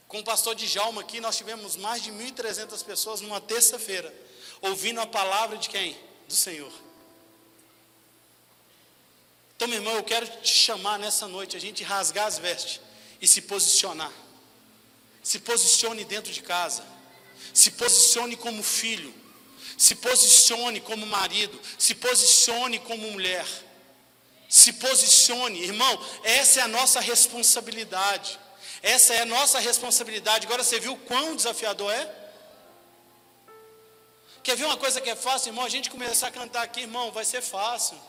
Com 0.09 0.19
o 0.19 0.25
pastor 0.25 0.57
Djalma 0.57 1.03
aqui, 1.03 1.21
nós 1.21 1.37
tivemos 1.37 1.77
mais 1.77 2.03
de 2.03 2.11
1.300 2.11 2.85
pessoas 2.85 3.21
numa 3.21 3.41
terça-feira, 3.41 4.13
ouvindo 4.61 5.01
a 5.01 5.07
palavra 5.07 5.57
de 5.57 5.69
quem? 5.69 5.97
Do 6.27 6.35
Senhor. 6.35 6.73
Então, 9.61 9.69
meu 9.69 9.77
irmão, 9.77 9.95
eu 9.95 10.03
quero 10.03 10.27
te 10.27 10.55
chamar 10.55 10.99
nessa 10.99 11.29
noite, 11.29 11.55
a 11.55 11.61
gente 11.61 11.85
rasgar 11.85 12.27
as 12.27 12.39
vestes 12.39 12.81
e 13.21 13.29
se 13.29 13.43
posicionar. 13.43 14.11
Se 15.23 15.39
posicione 15.39 16.03
dentro 16.03 16.33
de 16.33 16.41
casa. 16.41 16.83
Se 17.53 17.73
posicione 17.73 18.37
como 18.37 18.63
filho. 18.63 19.13
Se 19.77 19.95
posicione 19.97 20.81
como 20.81 21.05
marido. 21.05 21.61
Se 21.79 21.95
posicione 21.95 22.79
como 22.79 23.11
mulher. 23.11 23.47
Se 24.49 24.73
posicione, 24.73 25.63
irmão. 25.63 26.07
Essa 26.25 26.61
é 26.61 26.63
a 26.63 26.69
nossa 26.69 26.99
responsabilidade. 26.99 28.41
Essa 28.81 29.13
é 29.13 29.21
a 29.21 29.27
nossa 29.27 29.59
responsabilidade. 29.59 30.47
Agora 30.47 30.65
você 30.65 30.81
viu 30.81 30.97
quão 30.97 31.37
desafiador 31.37 31.93
é? 31.93 32.11
Quer 34.43 34.57
ver 34.57 34.65
uma 34.65 34.79
coisa 34.79 35.03
que 35.03 35.11
é 35.11 35.15
fácil, 35.15 35.51
irmão? 35.51 35.67
A 35.67 35.69
gente 35.69 35.91
começar 35.91 36.29
a 36.29 36.31
cantar 36.31 36.63
aqui, 36.63 36.81
irmão, 36.81 37.13
vai 37.13 37.27
ser 37.27 37.43
fácil. 37.43 38.09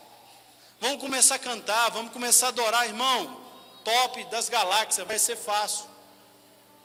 Vamos 0.82 1.00
começar 1.00 1.36
a 1.36 1.38
cantar, 1.38 1.90
vamos 1.92 2.12
começar 2.12 2.46
a 2.46 2.48
adorar, 2.48 2.88
irmão. 2.88 3.40
Top 3.84 4.24
das 4.24 4.48
galáxias, 4.48 5.06
vai 5.06 5.16
ser 5.16 5.36
fácil. 5.36 5.84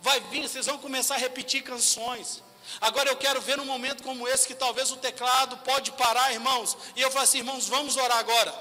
Vai 0.02 0.20
vir, 0.20 0.48
vocês 0.48 0.68
vão 0.68 0.78
começar 0.78 1.16
a 1.16 1.18
repetir 1.18 1.64
canções. 1.64 2.44
Agora 2.80 3.10
eu 3.10 3.16
quero 3.16 3.42
ver 3.42 3.58
num 3.58 3.66
momento 3.66 4.04
como 4.04 4.28
esse 4.28 4.46
que 4.46 4.54
talvez 4.54 4.92
o 4.92 4.98
teclado 4.98 5.58
pode 5.66 5.92
parar, 5.94 6.32
irmãos. 6.32 6.78
E 6.96 7.02
eu 7.02 7.10
falo 7.10 7.24
assim, 7.24 7.40
irmãos, 7.40 7.68
vamos 7.68 7.98
orar 7.98 8.20
agora. 8.20 8.54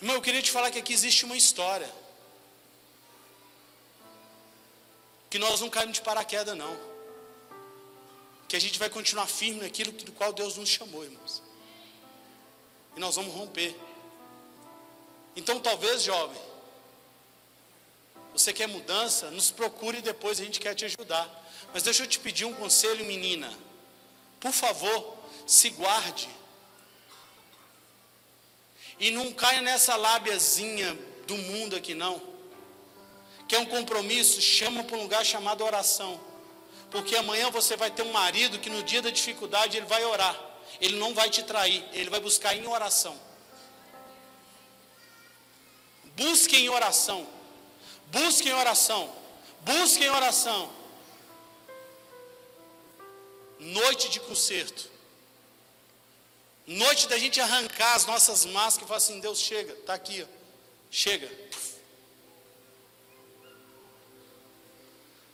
Irmão, 0.00 0.16
eu 0.16 0.22
queria 0.22 0.42
te 0.42 0.50
falar 0.50 0.70
que 0.70 0.78
aqui 0.78 0.92
existe 0.92 1.24
uma 1.24 1.36
história. 1.36 1.90
Que 5.30 5.38
nós 5.38 5.60
não 5.60 5.70
caímos 5.70 5.94
de 5.94 6.02
paraquedas, 6.02 6.56
não. 6.56 6.76
Que 8.48 8.56
a 8.56 8.60
gente 8.60 8.78
vai 8.78 8.90
continuar 8.90 9.26
firme 9.26 9.60
naquilo 9.60 9.90
do 9.92 10.12
qual 10.12 10.32
Deus 10.32 10.56
nos 10.56 10.68
chamou, 10.68 11.02
irmãos. 11.02 11.42
E 12.96 13.00
nós 13.00 13.16
vamos 13.16 13.34
romper. 13.34 13.74
Então, 15.34 15.60
talvez, 15.60 16.02
jovem, 16.02 16.40
você 18.32 18.52
quer 18.52 18.68
mudança, 18.68 19.30
nos 19.30 19.50
procure 19.50 20.00
depois, 20.00 20.40
a 20.40 20.44
gente 20.44 20.60
quer 20.60 20.74
te 20.74 20.84
ajudar. 20.84 21.28
Mas 21.72 21.82
deixa 21.82 22.02
eu 22.02 22.06
te 22.06 22.18
pedir 22.18 22.44
um 22.44 22.54
conselho, 22.54 23.04
menina. 23.04 23.52
Por 24.38 24.52
favor, 24.52 25.18
se 25.46 25.70
guarde 25.70 26.28
e 28.98 29.10
não 29.10 29.32
caia 29.32 29.60
nessa 29.60 29.96
lábiazinha 29.96 30.98
do 31.26 31.36
mundo 31.36 31.76
aqui, 31.76 31.94
não. 31.94 32.20
Que 33.46 33.54
é 33.54 33.58
um 33.58 33.66
compromisso, 33.66 34.40
chama 34.40 34.82
para 34.84 34.96
um 34.96 35.02
lugar 35.02 35.24
chamado 35.24 35.64
oração. 35.64 36.20
Porque 36.90 37.14
amanhã 37.16 37.50
você 37.50 37.76
vai 37.76 37.90
ter 37.90 38.02
um 38.02 38.12
marido 38.12 38.58
que 38.58 38.70
no 38.70 38.82
dia 38.82 39.02
da 39.02 39.10
dificuldade 39.10 39.76
ele 39.76 39.86
vai 39.86 40.04
orar. 40.04 40.38
Ele 40.80 40.96
não 40.96 41.14
vai 41.14 41.30
te 41.30 41.42
trair, 41.42 41.84
ele 41.92 42.10
vai 42.10 42.20
buscar 42.20 42.56
em 42.56 42.66
oração. 42.66 43.18
Busque 46.16 46.56
em 46.56 46.68
oração. 46.68 47.26
Busque 48.06 48.48
em 48.48 48.54
oração. 48.54 49.14
Busque 49.60 50.04
em 50.04 50.10
oração. 50.10 50.72
Noite 53.58 54.08
de 54.08 54.20
concerto. 54.20 54.95
Noite 56.66 57.06
da 57.06 57.16
gente 57.16 57.40
arrancar 57.40 57.94
as 57.94 58.06
nossas 58.06 58.44
máscaras 58.44 58.84
e 58.84 58.88
falar 58.88 58.98
assim: 58.98 59.20
Deus 59.20 59.38
chega, 59.38 59.72
está 59.72 59.94
aqui, 59.94 60.22
ó. 60.22 60.26
chega. 60.90 61.30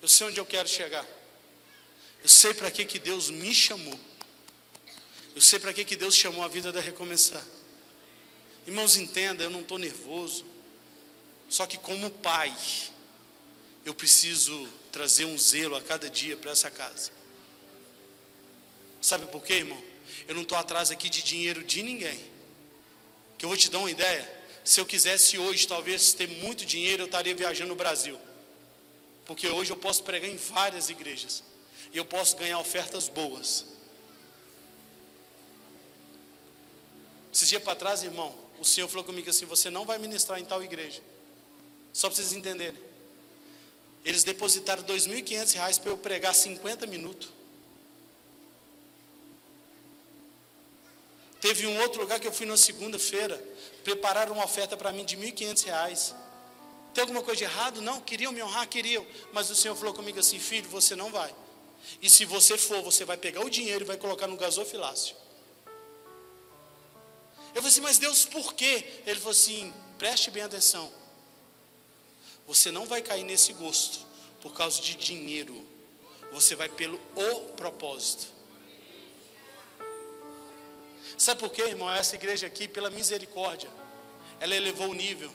Eu 0.03 0.09
sei 0.09 0.26
onde 0.26 0.39
eu 0.39 0.45
quero 0.45 0.68
chegar. 0.68 1.07
Eu 2.22 2.28
sei 2.28 2.53
para 2.53 2.70
que, 2.70 2.85
que 2.85 2.99
Deus 2.99 3.30
me 3.30 3.55
chamou. 3.55 3.99
Eu 5.35 5.41
sei 5.41 5.59
para 5.59 5.72
que, 5.72 5.85
que 5.85 5.97
Deus 5.97 6.14
chamou 6.14 6.45
a 6.45 6.49
vida 6.49 6.70
da 6.70 6.80
recomeçar. 6.80 7.45
Irmãos, 8.66 8.97
entenda, 8.97 9.43
eu 9.43 9.51
não 9.51 9.61
estou 9.61 9.78
nervoso. 9.78 10.45
Só 11.49 11.66
que 11.66 11.78
como 11.78 12.11
pai, 12.11 12.55
eu 13.85 13.95
preciso 13.95 14.68
trazer 14.91 15.24
um 15.24 15.39
zelo 15.39 15.76
a 15.76 15.80
cada 15.80 16.11
dia 16.11 16.37
para 16.37 16.51
essa 16.51 16.70
casa. 16.70 17.11
Sabe 19.01 19.26
por 19.26 19.43
quê, 19.43 19.55
irmão? 19.55 19.91
Eu 20.28 20.34
não 20.34 20.42
estou 20.42 20.56
atrás 20.56 20.90
aqui 20.90 21.08
de 21.08 21.22
dinheiro 21.22 21.62
de 21.62 21.82
ninguém. 21.82 22.18
Que 23.38 23.44
eu 23.44 23.48
vou 23.48 23.56
te 23.56 23.70
dar 23.70 23.78
uma 23.78 23.90
ideia. 23.90 24.42
Se 24.64 24.80
eu 24.80 24.86
quisesse 24.86 25.38
hoje, 25.38 25.66
talvez, 25.66 26.12
ter 26.12 26.28
muito 26.28 26.64
dinheiro, 26.64 27.02
eu 27.02 27.06
estaria 27.06 27.34
viajando 27.34 27.70
no 27.70 27.74
Brasil. 27.74 28.18
Porque 29.24 29.48
hoje 29.48 29.70
eu 29.70 29.76
posso 29.76 30.02
pregar 30.02 30.30
em 30.30 30.36
várias 30.36 30.88
igrejas. 30.88 31.42
E 31.92 31.96
eu 31.96 32.04
posso 32.04 32.36
ganhar 32.36 32.58
ofertas 32.58 33.08
boas. 33.08 33.66
Esses 37.32 37.48
dias 37.48 37.62
para 37.62 37.74
trás, 37.74 38.02
irmão, 38.02 38.34
o 38.60 38.64
Senhor 38.64 38.88
falou 38.88 39.04
comigo 39.04 39.28
assim: 39.28 39.44
você 39.46 39.70
não 39.70 39.84
vai 39.84 39.98
ministrar 39.98 40.38
em 40.38 40.44
tal 40.44 40.62
igreja. 40.62 41.00
Só 41.92 42.08
para 42.08 42.16
vocês 42.16 42.32
entenderem. 42.32 42.80
Eles 44.04 44.24
depositaram 44.24 44.82
R$ 44.82 44.92
2.500 44.92 45.80
para 45.80 45.90
eu 45.90 45.98
pregar 45.98 46.34
50 46.34 46.86
minutos. 46.86 47.30
Teve 51.43 51.66
um 51.66 51.76
outro 51.80 52.01
lugar 52.01 52.20
que 52.20 52.28
eu 52.28 52.32
fui 52.32 52.47
na 52.47 52.57
segunda-feira, 52.57 53.36
prepararam 53.82 54.32
uma 54.32 54.45
oferta 54.45 54.76
para 54.76 54.93
mim 54.93 55.05
de 55.05 55.16
R$ 55.16 55.32
1.500. 55.32 56.14
Tem 56.95 57.03
alguma 57.03 57.20
coisa 57.20 57.38
de 57.38 57.45
errado? 57.45 57.82
Não, 57.82 58.01
queriam 58.01 58.30
me 58.30 58.40
honrar, 58.40 58.68
queriam. 58.68 59.05
Mas 59.32 59.51
o 59.51 59.57
Senhor 59.57 59.74
falou 59.74 59.93
comigo 59.93 60.20
assim: 60.20 60.38
filho, 60.38 60.68
você 60.70 60.95
não 60.95 61.11
vai. 61.11 61.34
E 62.01 62.09
se 62.09 62.24
você 62.24 62.57
for, 62.57 62.80
você 62.80 63.05
vai 63.05 63.16
pegar 63.16 63.45
o 63.45 63.51
dinheiro 63.51 63.84
e 63.84 63.86
vai 63.86 63.97
colocar 63.97 64.28
no 64.28 64.36
gasofilácio. 64.36 65.16
Eu 67.53 67.57
falei 67.57 67.70
assim, 67.70 67.80
mas 67.80 67.99
Deus, 67.99 68.24
por 68.24 68.55
quê? 68.55 69.03
Ele 69.05 69.18
falou 69.18 69.32
assim: 69.32 69.74
preste 69.99 70.30
bem 70.30 70.45
atenção. 70.45 70.93
Você 72.47 72.70
não 72.70 72.86
vai 72.86 73.03
cair 73.03 73.24
nesse 73.24 73.53
gosto 73.53 74.07
por 74.40 74.55
causa 74.55 74.80
de 74.80 74.95
dinheiro. 74.95 75.66
Você 76.30 76.55
vai 76.55 76.68
pelo 76.68 77.01
o 77.16 77.40
propósito. 77.57 78.32
Sabe 81.16 81.40
por 81.40 81.50
quê, 81.50 81.62
irmão? 81.62 81.92
Essa 81.92 82.14
igreja 82.16 82.46
aqui, 82.46 82.66
pela 82.66 82.90
misericórdia, 82.90 83.70
ela 84.40 84.54
elevou 84.54 84.88
o 84.88 84.94
nível. 84.94 85.30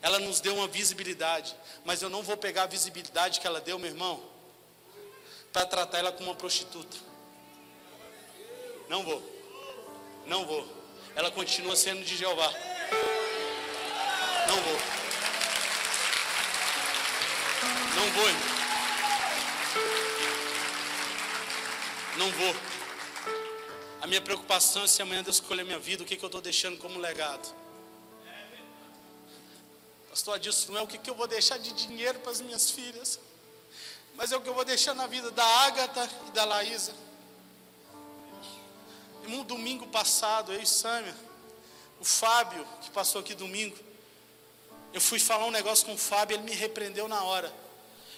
Ela 0.00 0.18
nos 0.18 0.40
deu 0.40 0.54
uma 0.54 0.68
visibilidade. 0.68 1.56
Mas 1.84 2.02
eu 2.02 2.10
não 2.10 2.22
vou 2.22 2.36
pegar 2.36 2.64
a 2.64 2.66
visibilidade 2.66 3.40
que 3.40 3.46
ela 3.46 3.60
deu, 3.60 3.78
meu 3.78 3.88
irmão, 3.88 4.22
para 5.52 5.66
tratar 5.66 5.98
ela 5.98 6.12
como 6.12 6.30
uma 6.30 6.36
prostituta. 6.36 6.96
Não 8.88 9.02
vou. 9.02 9.22
Não 10.26 10.46
vou. 10.46 10.66
Ela 11.14 11.30
continua 11.30 11.76
sendo 11.76 12.04
de 12.04 12.16
Jeová. 12.16 12.52
Não 14.46 14.56
vou. 14.56 14.78
Não 17.96 18.10
vou, 18.12 18.28
irmão. 18.28 18.52
Não 22.16 22.30
vou. 22.30 22.81
A 24.02 24.06
minha 24.06 24.20
preocupação 24.20 24.84
é 24.84 24.86
se 24.86 25.00
amanhã 25.00 25.22
Deus 25.22 25.36
escolher 25.36 25.64
minha 25.64 25.78
vida, 25.78 26.02
o 26.02 26.06
que, 26.06 26.16
que 26.16 26.24
eu 26.24 26.26
estou 26.26 26.42
deixando 26.42 26.76
como 26.76 26.98
legado. 26.98 27.54
Pastor 30.10 30.34
Adilson, 30.34 30.72
não 30.72 30.80
é 30.80 30.82
o 30.82 30.86
que, 30.86 30.98
que 30.98 31.08
eu 31.08 31.14
vou 31.14 31.26
deixar 31.26 31.58
de 31.58 31.72
dinheiro 31.72 32.18
para 32.18 32.32
as 32.32 32.42
minhas 32.42 32.70
filhas 32.70 33.18
mas 34.14 34.32
é 34.32 34.36
o 34.36 34.40
que 34.40 34.48
eu 34.48 34.54
vou 34.54 34.64
deixar 34.64 34.94
na 34.94 35.06
vida 35.06 35.30
da 35.30 35.44
Ágata 35.44 36.08
e 36.28 36.30
da 36.32 36.44
Laísa. 36.44 36.94
Um 39.26 39.44
domingo 39.44 39.86
passado, 39.86 40.52
eu 40.52 40.60
e 40.60 40.66
Sâmia, 40.66 41.14
o 42.00 42.04
Fábio, 42.04 42.66
que 42.82 42.90
passou 42.90 43.20
aqui 43.20 43.34
domingo, 43.34 43.76
eu 44.92 45.00
fui 45.00 45.18
falar 45.18 45.46
um 45.46 45.50
negócio 45.50 45.86
com 45.86 45.94
o 45.94 45.98
Fábio, 45.98 46.36
ele 46.36 46.42
me 46.42 46.54
repreendeu 46.54 47.08
na 47.08 47.22
hora. 47.22 47.52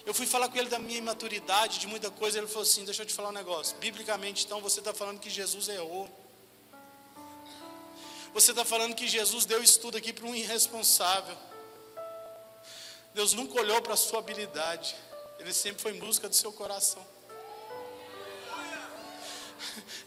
Eu 0.05 0.13
fui 0.13 0.27
falar 0.27 0.49
com 0.49 0.57
ele 0.57 0.69
da 0.69 0.77
minha 0.77 0.99
imaturidade, 0.99 1.79
de 1.79 1.87
muita 1.87 2.11
coisa, 2.11 2.37
ele 2.37 2.47
falou 2.47 2.63
assim: 2.63 2.85
Deixa 2.85 3.01
eu 3.01 3.05
te 3.05 3.13
falar 3.13 3.29
um 3.29 3.33
negócio. 3.33 3.75
Biblicamente, 3.77 4.45
então, 4.45 4.61
você 4.61 4.79
está 4.79 4.93
falando 4.93 5.19
que 5.19 5.29
Jesus 5.29 5.67
errou. 5.67 6.07
Você 8.33 8.51
está 8.51 8.63
falando 8.63 8.93
que 8.93 9.07
Jesus 9.07 9.45
deu 9.45 9.63
estudo 9.63 9.97
aqui 9.97 10.13
para 10.13 10.25
um 10.25 10.35
irresponsável. 10.35 11.35
Deus 13.13 13.33
nunca 13.33 13.59
olhou 13.59 13.81
para 13.81 13.93
a 13.93 13.97
sua 13.97 14.19
habilidade. 14.19 14.95
Ele 15.39 15.53
sempre 15.53 15.81
foi 15.81 15.95
em 15.95 15.99
busca 15.99 16.27
do 16.27 16.35
seu 16.35 16.51
coração. 16.51 17.05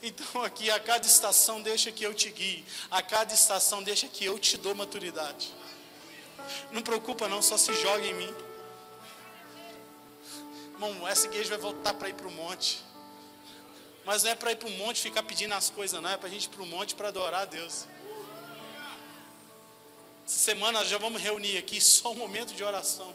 Então 0.03 0.43
aqui 0.45 0.71
a 0.71 0.79
cada 0.79 1.07
estação 1.07 1.61
deixa 1.61 1.91
que 1.91 2.05
eu 2.05 2.15
te 2.15 2.31
guie, 2.31 2.65
a 2.91 3.03
cada 3.03 3.35
estação 3.35 3.83
deixa 3.83 4.07
que 4.07 4.25
eu 4.25 4.39
te 4.39 4.57
dou 4.57 4.75
maturidade. 4.75 5.53
Não 6.71 6.83
preocupa 6.83 7.29
não, 7.29 7.43
só 7.43 7.59
se 7.59 7.73
joga 7.83 8.07
em 8.07 8.15
mim. 8.15 8.35
Irmão, 10.79 11.09
essa 11.09 11.27
igreja 11.27 11.51
vai 11.51 11.59
voltar 11.59 11.95
para 11.95 12.09
ir 12.09 12.15
para 12.15 12.29
o 12.29 12.31
monte. 12.31 12.83
Mas 14.05 14.23
não 14.23 14.31
é 14.31 14.35
para 14.35 14.53
ir 14.53 14.57
para 14.57 14.69
o 14.69 14.73
monte 14.73 15.03
ficar 15.03 15.23
pedindo 15.23 15.55
as 15.55 15.71
coisas, 15.71 16.01
não. 16.01 16.11
É 16.11 16.17
para 16.17 16.29
a 16.29 16.31
gente 16.31 16.45
ir 16.45 16.51
para 16.51 16.63
o 16.63 16.67
monte 16.67 16.95
para 16.95 17.09
adorar 17.09 17.43
a 17.43 17.45
Deus. 17.45 17.87
Essa 20.25 20.39
semana 20.39 20.85
já 20.85 20.99
vamos 20.99 21.21
reunir 21.21 21.59
aqui 21.59 21.81
só 21.81 22.13
um 22.13 22.15
momento 22.15 22.55
de 22.55 22.63
oração. 22.63 23.15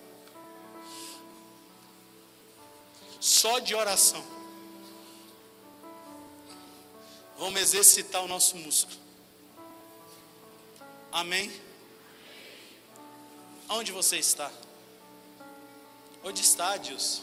só 3.24 3.60
de 3.60 3.74
oração. 3.74 4.22
Vamos 7.38 7.62
exercitar 7.62 8.22
o 8.22 8.28
nosso 8.28 8.58
músculo. 8.58 8.98
Amém? 11.10 11.50
Onde 13.70 13.94
você 13.94 14.18
está? 14.18 14.52
Onde 16.22 16.42
está, 16.42 16.76
Deus? 16.76 17.22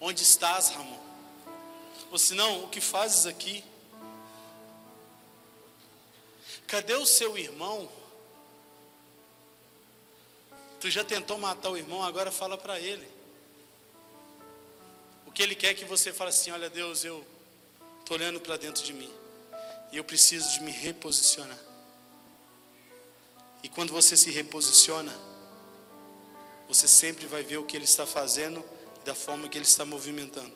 Onde 0.00 0.22
estás, 0.22 0.68
Ramon? 0.70 1.00
Ou 2.10 2.18
se 2.18 2.34
não, 2.34 2.64
o 2.64 2.68
que 2.68 2.80
fazes 2.80 3.26
aqui? 3.26 3.64
Cadê 6.66 6.94
o 6.94 7.06
seu 7.06 7.36
irmão? 7.38 7.88
Tu 10.80 10.90
já 10.90 11.04
tentou 11.04 11.38
matar 11.38 11.70
o 11.70 11.76
irmão, 11.76 12.02
agora 12.02 12.30
fala 12.30 12.58
para 12.58 12.78
ele 12.78 13.16
que 15.36 15.42
Ele 15.42 15.54
quer 15.54 15.74
que 15.74 15.84
você 15.84 16.14
fale 16.14 16.30
assim: 16.30 16.50
Olha, 16.50 16.70
Deus, 16.70 17.04
eu 17.04 17.22
estou 18.00 18.16
olhando 18.16 18.40
para 18.40 18.56
dentro 18.56 18.82
de 18.82 18.94
mim 18.94 19.12
e 19.92 19.98
eu 19.98 20.02
preciso 20.02 20.50
de 20.54 20.62
me 20.62 20.70
reposicionar. 20.70 21.58
E 23.62 23.68
quando 23.68 23.92
você 23.92 24.16
se 24.16 24.30
reposiciona, 24.30 25.14
você 26.66 26.88
sempre 26.88 27.26
vai 27.26 27.42
ver 27.42 27.58
o 27.58 27.64
que 27.64 27.76
Ele 27.76 27.84
está 27.84 28.06
fazendo 28.06 28.64
da 29.06 29.14
forma 29.14 29.48
que 29.48 29.56
Ele 29.56 29.64
está 29.64 29.84
movimentando. 29.84 30.52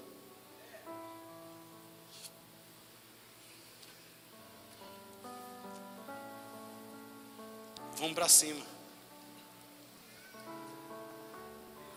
Vamos 7.95 8.15
para 8.15 8.29
cima. 8.29 8.67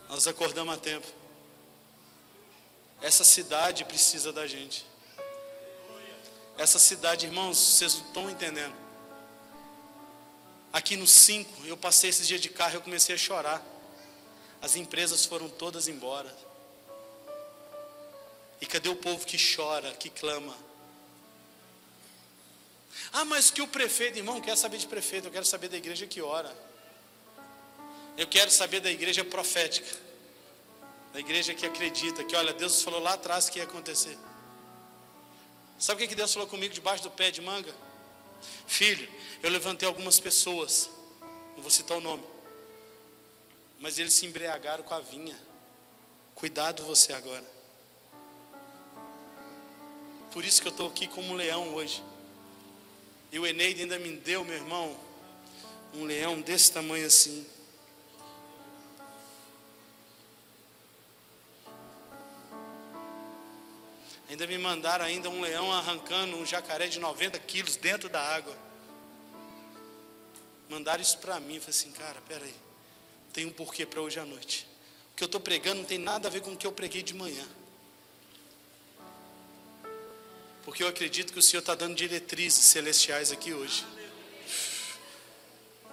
Nós 0.08 0.28
acordamos 0.28 0.76
a 0.76 0.78
tempo. 0.78 1.08
Essa 3.02 3.24
cidade 3.24 3.84
precisa 3.84 4.32
da 4.32 4.46
gente. 4.46 4.86
Essa 6.56 6.78
cidade, 6.78 7.26
irmãos, 7.26 7.58
vocês 7.58 7.96
não 7.96 8.06
estão 8.06 8.30
entendendo. 8.30 8.76
Aqui 10.72 10.96
no 10.96 11.08
5, 11.08 11.66
eu 11.66 11.76
passei 11.76 12.12
esses 12.12 12.28
dias 12.28 12.40
de 12.40 12.50
carro 12.50 12.74
e 12.74 12.76
eu 12.76 12.82
comecei 12.82 13.16
a 13.16 13.18
chorar. 13.18 13.73
As 14.64 14.76
empresas 14.76 15.26
foram 15.26 15.48
todas 15.48 15.88
embora. 15.88 16.36
E 18.60 18.66
cadê 18.66 18.90
o 18.90 18.96
povo 18.96 19.24
que 19.28 19.38
chora, 19.38 19.92
que 19.94 20.10
clama? 20.10 20.58
Ah, 23.12 23.26
mas 23.26 23.52
que 23.52 23.62
o 23.62 23.68
prefeito, 23.68 24.18
irmão, 24.18 24.42
quer 24.42 24.58
saber 24.58 24.80
de 24.80 24.88
prefeito, 24.88 25.28
eu 25.28 25.32
quero 25.32 25.46
saber 25.46 25.68
da 25.68 25.78
igreja 25.78 26.08
que 26.08 26.20
ora. 26.20 26.52
Eu 28.18 28.26
quero 28.26 28.50
saber 28.50 28.80
da 28.80 28.90
igreja 28.90 29.24
profética 29.24 30.02
da 31.14 31.20
igreja 31.20 31.54
que 31.54 31.64
acredita 31.64 32.24
que, 32.24 32.36
olha, 32.36 32.52
Deus 32.54 32.82
falou 32.82 33.00
lá 33.00 33.14
atrás 33.14 33.48
que 33.48 33.60
ia 33.60 33.66
acontecer. 33.66 34.18
Sabe 35.78 36.04
o 36.04 36.08
que 36.08 36.16
Deus 36.16 36.34
falou 36.34 36.48
comigo 36.48 36.74
debaixo 36.74 37.04
do 37.04 37.12
pé 37.12 37.30
de 37.30 37.40
manga? 37.40 37.74
Filho, 38.66 39.08
eu 39.44 39.52
levantei 39.52 39.88
algumas 39.88 40.20
pessoas, 40.20 40.90
não 41.56 41.62
vou 41.62 41.70
citar 41.70 41.98
o 41.98 42.02
nome, 42.02 42.24
mas 43.84 44.00
eles 44.00 44.14
se 44.14 44.26
embriagaram 44.26 44.82
com 44.82 44.94
a 44.94 45.02
vinha. 45.02 45.38
Cuidado 46.36 46.86
você 46.86 47.12
agora. 47.12 47.44
Por 50.32 50.46
isso 50.46 50.62
que 50.62 50.70
eu 50.70 50.72
estou 50.72 50.88
aqui 50.88 51.06
como 51.06 51.34
um 51.34 51.36
leão 51.36 51.74
hoje. 51.74 52.02
E 53.30 53.38
o 53.38 53.46
Eneide 53.46 53.82
ainda 53.82 54.00
me 54.00 54.16
deu, 54.16 54.46
meu 54.46 54.56
irmão, 54.56 54.98
um 55.94 56.06
leão 56.06 56.40
desse 56.40 56.72
tamanho 56.72 57.06
assim. 57.06 57.46
Ainda 64.30 64.48
me 64.48 64.58
mandaram 64.60 65.04
ainda 65.04 65.30
um 65.30 65.42
leão 65.42 65.70
arrancando 65.74 66.38
um 66.38 66.46
jacaré 66.46 66.88
de 66.88 67.00
90 67.00 67.38
quilos 67.40 67.76
dentro 67.76 68.08
da 68.08 68.22
água. 68.22 68.56
Mandaram 70.70 71.02
isso 71.02 71.18
para 71.18 71.38
mim. 71.42 71.60
Falei 71.60 71.70
assim, 71.72 71.92
cara, 71.92 72.22
peraí. 72.30 72.56
Tem 73.34 73.46
um 73.46 73.52
porquê 73.52 73.86
para 73.86 74.00
hoje 74.00 74.20
à 74.20 74.26
noite. 74.26 74.68
O 75.12 75.16
que 75.16 75.24
eu 75.24 75.26
estou 75.26 75.42
pregando 75.42 75.80
não 75.80 75.86
tem 75.86 75.98
nada 75.98 76.28
a 76.28 76.32
ver 76.32 76.42
com 76.42 76.54
o 76.54 76.58
que 76.58 76.66
eu 76.66 76.72
preguei 76.72 77.04
de 77.04 77.14
manhã. 77.14 77.46
Porque 80.64 80.84
eu 80.84 80.88
acredito 80.88 81.34
que 81.34 81.40
o 81.40 81.42
Senhor 81.42 81.60
está 81.60 81.76
dando 81.76 81.96
diretrizes 81.96 82.64
celestiais 82.66 83.32
aqui 83.32 83.54
hoje. 83.54 83.86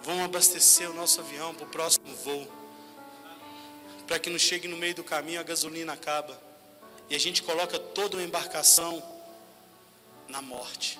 Vamos 0.03 0.25
abastecer 0.25 0.91
o 0.91 0.95
nosso 0.95 1.21
avião 1.21 1.55
para 1.55 1.67
o 1.67 1.71
próximo 1.71 2.15
voo. 2.17 2.47
Para 4.07 4.19
que 4.19 4.31
não 4.31 4.39
chegue 4.39 4.69
no 4.69 4.77
meio 4.77 4.95
do 4.95 5.05
caminho 5.05 5.41
a 5.41 5.43
gasolina 5.43 5.93
acaba 5.93 6.41
e 7.09 7.15
a 7.15 7.19
gente 7.19 7.43
coloca 7.43 7.79
toda 7.79 8.17
uma 8.17 8.23
embarcação 8.23 9.03
na 10.29 10.41
morte. 10.41 10.99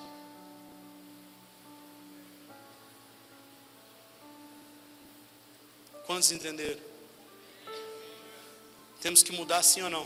Quantos 6.11 6.29
entenderam? 6.33 6.81
Temos 8.99 9.23
que 9.23 9.31
mudar 9.31 9.63
sim 9.63 9.81
ou 9.81 9.89
não? 9.89 10.05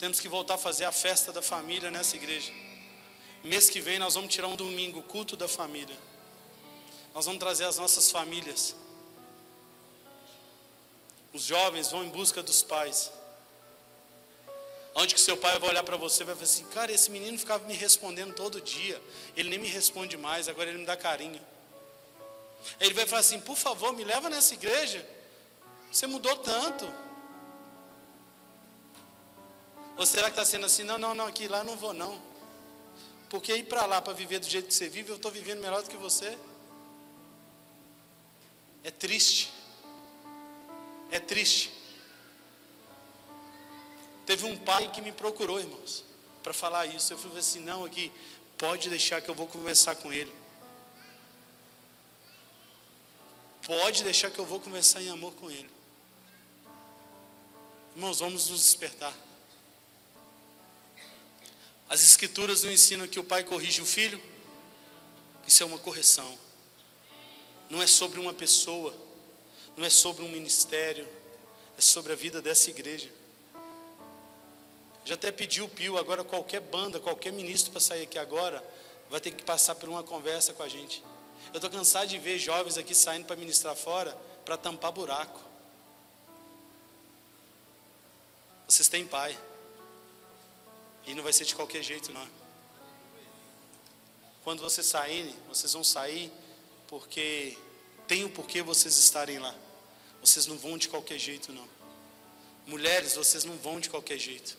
Temos 0.00 0.18
que 0.18 0.28
voltar 0.28 0.54
a 0.54 0.58
fazer 0.58 0.84
a 0.84 0.90
festa 0.90 1.32
da 1.32 1.40
família 1.40 1.92
nessa 1.92 2.16
igreja. 2.16 2.52
Mês 3.44 3.70
que 3.70 3.80
vem 3.80 4.00
nós 4.00 4.14
vamos 4.14 4.34
tirar 4.34 4.48
um 4.48 4.56
domingo, 4.56 5.00
culto 5.04 5.36
da 5.36 5.46
família. 5.46 5.96
Nós 7.14 7.24
vamos 7.24 7.38
trazer 7.38 7.66
as 7.66 7.78
nossas 7.78 8.10
famílias. 8.10 8.74
Os 11.32 11.44
jovens 11.44 11.92
vão 11.92 12.02
em 12.02 12.08
busca 12.08 12.42
dos 12.42 12.64
pais. 12.64 13.12
Onde 14.96 15.14
que 15.14 15.20
seu 15.20 15.36
pai 15.36 15.56
vai 15.60 15.70
olhar 15.70 15.84
para 15.84 15.96
você 15.96 16.24
e 16.24 16.26
vai 16.26 16.34
falar 16.34 16.46
assim: 16.46 16.64
Cara, 16.70 16.90
esse 16.90 17.12
menino 17.12 17.38
ficava 17.38 17.64
me 17.64 17.74
respondendo 17.74 18.34
todo 18.34 18.60
dia. 18.60 19.00
Ele 19.36 19.50
nem 19.50 19.58
me 19.60 19.68
responde 19.68 20.16
mais, 20.16 20.48
agora 20.48 20.68
ele 20.68 20.78
me 20.78 20.84
dá 20.84 20.96
carinho. 20.96 21.53
Ele 22.80 22.94
vai 22.94 23.06
falar 23.06 23.20
assim: 23.20 23.40
Por 23.40 23.56
favor, 23.56 23.92
me 23.92 24.04
leva 24.04 24.28
nessa 24.28 24.54
igreja. 24.54 25.06
Você 25.90 26.06
mudou 26.06 26.36
tanto. 26.36 26.92
Ou 29.96 30.04
será 30.04 30.24
que 30.24 30.30
está 30.30 30.44
sendo 30.44 30.66
assim? 30.66 30.82
Não, 30.82 30.98
não, 30.98 31.14
não, 31.14 31.26
aqui 31.26 31.46
lá 31.46 31.62
não 31.62 31.76
vou 31.76 31.92
não. 31.92 32.20
Porque 33.28 33.54
ir 33.54 33.64
para 33.64 33.86
lá 33.86 34.02
para 34.02 34.12
viver 34.12 34.38
do 34.38 34.48
jeito 34.48 34.68
que 34.68 34.74
você 34.74 34.88
vive, 34.88 35.10
eu 35.10 35.16
estou 35.16 35.30
vivendo 35.30 35.60
melhor 35.60 35.82
do 35.82 35.88
que 35.88 35.96
você. 35.96 36.36
É 38.82 38.90
triste. 38.90 39.52
É 41.10 41.20
triste. 41.20 41.72
Teve 44.26 44.46
um 44.46 44.56
pai 44.56 44.90
que 44.90 45.00
me 45.00 45.12
procurou, 45.12 45.60
irmãos, 45.60 46.04
para 46.42 46.52
falar 46.52 46.86
isso. 46.86 47.12
Eu 47.12 47.18
falei 47.18 47.38
assim: 47.38 47.60
não, 47.60 47.84
aqui, 47.84 48.10
pode 48.58 48.88
deixar 48.88 49.20
que 49.20 49.28
eu 49.28 49.34
vou 49.34 49.46
conversar 49.46 49.94
com 49.96 50.12
ele. 50.12 50.32
Pode 53.66 54.04
deixar 54.04 54.30
que 54.30 54.38
eu 54.38 54.44
vou 54.44 54.60
conversar 54.60 55.00
em 55.00 55.08
amor 55.08 55.32
com 55.34 55.50
ele. 55.50 55.70
Irmãos, 57.94 58.18
vamos 58.18 58.50
nos 58.50 58.60
despertar. 58.60 59.14
As 61.88 62.02
escrituras 62.02 62.62
nos 62.62 62.72
ensinam 62.72 63.08
que 63.08 63.18
o 63.18 63.24
pai 63.24 63.42
corrige 63.42 63.80
o 63.80 63.86
filho. 63.86 64.20
Isso 65.46 65.62
é 65.62 65.66
uma 65.66 65.78
correção. 65.78 66.38
Não 67.70 67.80
é 67.80 67.86
sobre 67.86 68.20
uma 68.20 68.34
pessoa, 68.34 68.94
não 69.76 69.84
é 69.84 69.90
sobre 69.90 70.24
um 70.24 70.28
ministério, 70.28 71.08
é 71.78 71.80
sobre 71.80 72.12
a 72.12 72.16
vida 72.16 72.42
dessa 72.42 72.68
igreja. 72.68 73.10
Já 75.06 75.14
até 75.14 75.32
pediu 75.32 75.64
o 75.64 75.68
Pio, 75.68 75.96
agora 75.96 76.22
qualquer 76.22 76.60
banda, 76.60 77.00
qualquer 77.00 77.32
ministro 77.32 77.70
para 77.70 77.80
sair 77.80 78.02
aqui 78.02 78.18
agora, 78.18 78.62
vai 79.08 79.20
ter 79.20 79.30
que 79.30 79.42
passar 79.42 79.74
por 79.74 79.88
uma 79.88 80.02
conversa 80.02 80.52
com 80.52 80.62
a 80.62 80.68
gente. 80.68 81.02
Eu 81.52 81.58
estou 81.58 81.70
cansado 81.70 82.08
de 82.08 82.18
ver 82.18 82.38
jovens 82.38 82.76
aqui 82.76 82.94
saindo 82.94 83.26
para 83.26 83.36
ministrar 83.36 83.76
fora 83.76 84.16
para 84.44 84.56
tampar 84.56 84.92
buraco. 84.92 85.40
Vocês 88.68 88.88
têm 88.88 89.06
pai. 89.06 89.38
E 91.06 91.14
não 91.14 91.22
vai 91.22 91.32
ser 91.32 91.44
de 91.44 91.54
qualquer 91.54 91.82
jeito, 91.82 92.12
não. 92.12 92.26
Quando 94.42 94.60
vocês 94.60 94.86
saírem, 94.86 95.34
vocês 95.48 95.72
vão 95.72 95.84
sair 95.84 96.32
porque 96.88 97.56
tem 98.06 98.24
o 98.24 98.30
porquê 98.30 98.62
vocês 98.62 98.96
estarem 98.96 99.38
lá. 99.38 99.54
Vocês 100.20 100.46
não 100.46 100.56
vão 100.56 100.78
de 100.78 100.88
qualquer 100.88 101.18
jeito, 101.18 101.52
não. 101.52 101.68
Mulheres, 102.66 103.14
vocês 103.14 103.44
não 103.44 103.56
vão 103.56 103.80
de 103.80 103.90
qualquer 103.90 104.18
jeito. 104.18 104.56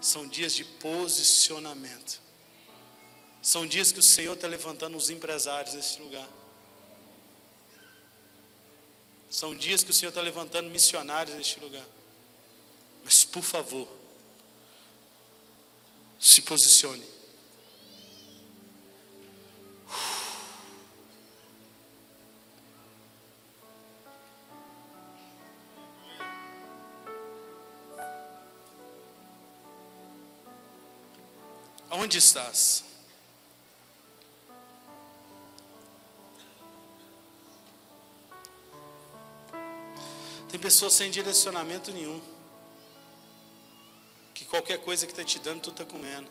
São 0.00 0.26
dias 0.26 0.54
de 0.54 0.64
posicionamento. 0.64 2.20
São 3.40 3.66
dias 3.66 3.92
que 3.92 4.00
o 4.00 4.02
Senhor 4.02 4.34
está 4.34 4.46
levantando 4.46 4.96
os 4.96 5.10
empresários 5.10 5.74
nesse 5.74 6.00
lugar. 6.00 6.28
São 9.30 9.54
dias 9.54 9.84
que 9.84 9.90
o 9.90 9.94
Senhor 9.94 10.10
está 10.10 10.20
levantando 10.20 10.70
missionários 10.70 11.36
neste 11.36 11.60
lugar. 11.60 11.84
Mas, 13.04 13.24
por 13.24 13.42
favor, 13.42 13.88
se 16.18 16.42
posicione. 16.42 17.04
Aonde 31.90 32.18
estás? 32.18 32.87
Tem 40.58 40.62
pessoas 40.64 40.94
sem 40.94 41.08
direcionamento 41.08 41.92
nenhum 41.92 42.20
qualquer 44.48 44.78
coisa 44.78 45.06
que 45.06 45.12
está 45.12 45.22
te 45.22 45.38
dando, 45.38 45.60
tu 45.60 45.70
está 45.70 45.84
comendo. 45.84 46.28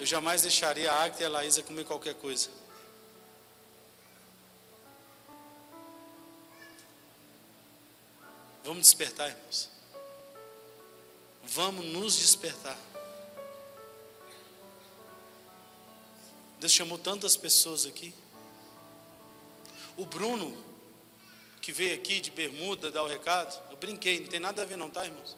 Eu 0.00 0.06
jamais 0.06 0.42
deixaria 0.42 0.90
a 0.90 1.04
Agatha 1.04 1.22
e 1.22 1.26
a 1.26 1.28
Laísa 1.28 1.62
comer 1.62 1.84
qualquer 1.84 2.14
coisa. 2.14 2.50
Vamos 8.64 8.82
despertar, 8.82 9.28
irmãos. 9.28 9.68
Vamos 11.44 11.84
nos 11.84 12.16
despertar. 12.16 12.78
Deus 16.58 16.72
chamou 16.72 16.98
tantas 16.98 17.36
pessoas 17.36 17.86
aqui. 17.86 18.14
O 19.96 20.06
Bruno 20.06 20.56
que 21.60 21.70
veio 21.70 21.94
aqui 21.94 22.20
de 22.20 22.30
bermuda 22.32 22.90
dar 22.90 23.04
o 23.04 23.06
recado, 23.06 23.56
eu 23.70 23.76
brinquei, 23.76 24.18
não 24.18 24.26
tem 24.26 24.40
nada 24.40 24.62
a 24.62 24.64
ver 24.64 24.76
não, 24.76 24.90
tá, 24.90 25.04
irmãos? 25.04 25.36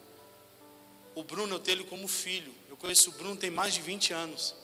O 1.13 1.23
Bruno 1.23 1.55
eu 1.55 1.59
tenho 1.59 1.77
ele 1.77 1.83
como 1.85 2.07
filho. 2.07 2.53
Eu 2.67 2.75
conheço 2.75 3.09
o 3.11 3.13
Bruno 3.13 3.37
tem 3.37 3.49
mais 3.49 3.75
de 3.75 3.81
20 3.81 4.11
anos. 4.11 4.55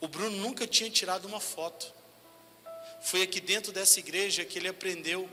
O 0.00 0.08
Bruno 0.08 0.34
nunca 0.38 0.66
tinha 0.66 0.88
tirado 0.88 1.26
uma 1.26 1.40
foto. 1.40 1.92
Foi 3.02 3.22
aqui 3.22 3.40
dentro 3.40 3.72
dessa 3.72 3.98
igreja 3.98 4.44
que 4.44 4.58
ele 4.58 4.68
aprendeu. 4.68 5.28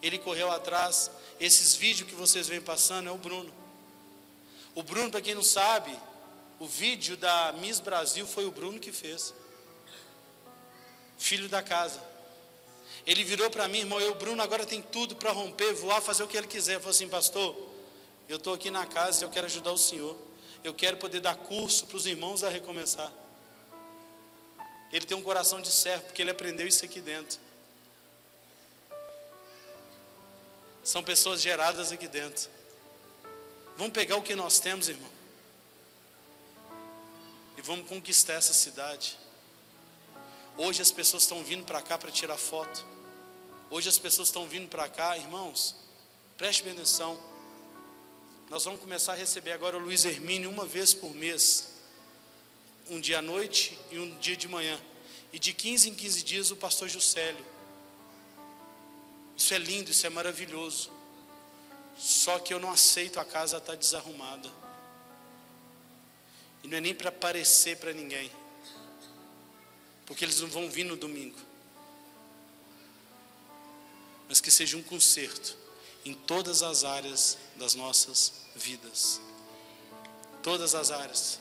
Ele 0.00 0.18
correu 0.18 0.50
atrás. 0.50 1.10
Esses 1.38 1.74
vídeos 1.74 2.08
que 2.08 2.14
vocês 2.14 2.48
vêm 2.48 2.60
passando 2.60 3.08
é 3.08 3.12
o 3.12 3.18
Bruno. 3.18 3.52
O 4.74 4.82
Bruno, 4.82 5.10
para 5.10 5.20
quem 5.20 5.34
não 5.34 5.42
sabe, 5.42 5.94
o 6.58 6.66
vídeo 6.66 7.16
da 7.16 7.52
Miss 7.58 7.80
Brasil 7.80 8.26
foi 8.26 8.46
o 8.46 8.50
Bruno 8.50 8.78
que 8.78 8.92
fez. 8.92 9.34
Filho 11.18 11.48
da 11.48 11.62
casa. 11.62 12.00
Ele 13.06 13.24
virou 13.24 13.50
para 13.50 13.66
mim, 13.68 13.78
irmão, 13.78 14.00
eu, 14.00 14.14
Bruno, 14.14 14.42
agora 14.42 14.66
tem 14.66 14.82
tudo 14.82 15.16
para 15.16 15.32
romper, 15.32 15.72
voar, 15.74 16.00
fazer 16.00 16.22
o 16.22 16.28
que 16.28 16.36
ele 16.36 16.46
quiser. 16.46 16.74
Eu 16.74 16.80
falei 16.80 16.94
assim, 16.94 17.08
pastor, 17.08 17.56
eu 18.28 18.36
estou 18.36 18.54
aqui 18.54 18.70
na 18.70 18.86
casa, 18.86 19.24
eu 19.24 19.30
quero 19.30 19.46
ajudar 19.46 19.72
o 19.72 19.78
senhor. 19.78 20.16
Eu 20.62 20.74
quero 20.74 20.96
poder 20.96 21.20
dar 21.20 21.36
curso 21.36 21.86
para 21.86 21.96
os 21.96 22.06
irmãos 22.06 22.44
a 22.44 22.48
recomeçar. 22.48 23.12
Ele 24.92 25.04
tem 25.04 25.16
um 25.16 25.22
coração 25.22 25.60
de 25.60 25.70
servo, 25.70 26.04
porque 26.04 26.22
ele 26.22 26.30
aprendeu 26.30 26.66
isso 26.66 26.84
aqui 26.84 27.00
dentro. 27.00 27.38
São 30.82 31.02
pessoas 31.02 31.40
geradas 31.40 31.92
aqui 31.92 32.08
dentro. 32.08 32.48
Vamos 33.76 33.92
pegar 33.92 34.16
o 34.16 34.22
que 34.22 34.34
nós 34.34 34.58
temos, 34.58 34.88
irmão. 34.88 35.10
E 37.56 37.62
vamos 37.62 37.88
conquistar 37.88 38.34
essa 38.34 38.52
cidade. 38.52 39.18
Hoje 40.60 40.82
as 40.82 40.90
pessoas 40.90 41.22
estão 41.22 41.44
vindo 41.44 41.64
para 41.64 41.80
cá 41.80 41.96
para 41.96 42.10
tirar 42.10 42.36
foto. 42.36 42.84
Hoje 43.70 43.88
as 43.88 43.96
pessoas 43.96 44.26
estão 44.26 44.44
vindo 44.44 44.68
para 44.68 44.88
cá, 44.88 45.16
irmãos, 45.16 45.76
preste 46.36 46.68
atenção. 46.68 47.16
Nós 48.50 48.64
vamos 48.64 48.80
começar 48.80 49.12
a 49.12 49.14
receber 49.14 49.52
agora 49.52 49.76
o 49.76 49.80
Luiz 49.80 50.04
Hermínio 50.04 50.50
uma 50.50 50.66
vez 50.66 50.92
por 50.92 51.14
mês, 51.14 51.68
um 52.90 52.98
dia 52.98 53.20
à 53.20 53.22
noite 53.22 53.78
e 53.92 54.00
um 54.00 54.18
dia 54.18 54.36
de 54.36 54.48
manhã. 54.48 54.76
E 55.32 55.38
de 55.38 55.52
15 55.52 55.90
em 55.90 55.94
15 55.94 56.22
dias 56.24 56.50
o 56.50 56.56
pastor 56.56 56.88
Juscelio. 56.88 57.46
Isso 59.36 59.54
é 59.54 59.58
lindo, 59.58 59.92
isso 59.92 60.04
é 60.08 60.10
maravilhoso. 60.10 60.90
Só 61.96 62.40
que 62.40 62.52
eu 62.52 62.58
não 62.58 62.72
aceito 62.72 63.20
a 63.20 63.24
casa 63.24 63.58
estar 63.58 63.74
tá 63.74 63.78
desarrumada. 63.78 64.50
E 66.64 66.68
não 66.68 66.78
é 66.78 66.80
nem 66.80 66.94
para 66.96 67.10
aparecer 67.10 67.76
para 67.76 67.92
ninguém. 67.92 68.28
Porque 70.08 70.24
eles 70.24 70.40
não 70.40 70.48
vão 70.48 70.68
vir 70.68 70.84
no 70.84 70.96
domingo 70.96 71.38
mas 74.28 74.40
que 74.40 74.50
seja 74.50 74.76
um 74.76 74.82
conserto 74.82 75.56
em 76.04 76.12
todas 76.12 76.62
as 76.62 76.84
áreas 76.84 77.38
das 77.56 77.74
nossas 77.74 78.32
vidas. 78.54 79.20
Todas 80.42 80.74
as 80.74 80.90
áreas, 80.90 81.40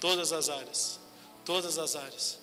todas 0.00 0.32
as 0.32 0.48
áreas, 0.48 1.00
todas 1.44 1.78
as 1.78 1.96
áreas. 1.96 2.38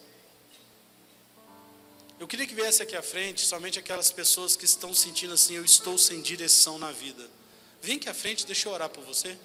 Eu 2.20 2.28
queria 2.28 2.46
que 2.46 2.54
viesse 2.54 2.84
aqui 2.84 2.96
à 2.96 3.02
frente 3.02 3.46
somente 3.46 3.80
aquelas 3.80 4.12
pessoas 4.12 4.56
que 4.56 4.66
estão 4.66 4.94
sentindo 4.94 5.34
assim: 5.34 5.56
eu 5.56 5.64
estou 5.64 5.98
sem 5.98 6.22
direção 6.22 6.78
na 6.78 6.92
vida. 6.92 7.28
Vem 7.82 7.96
aqui 7.96 8.10
à 8.10 8.14
frente, 8.14 8.46
deixa 8.46 8.68
eu 8.68 8.74
orar 8.74 8.90
por 8.90 9.04
você. 9.06 9.38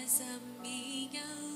as 0.00 0.20
amigas. 0.20 1.51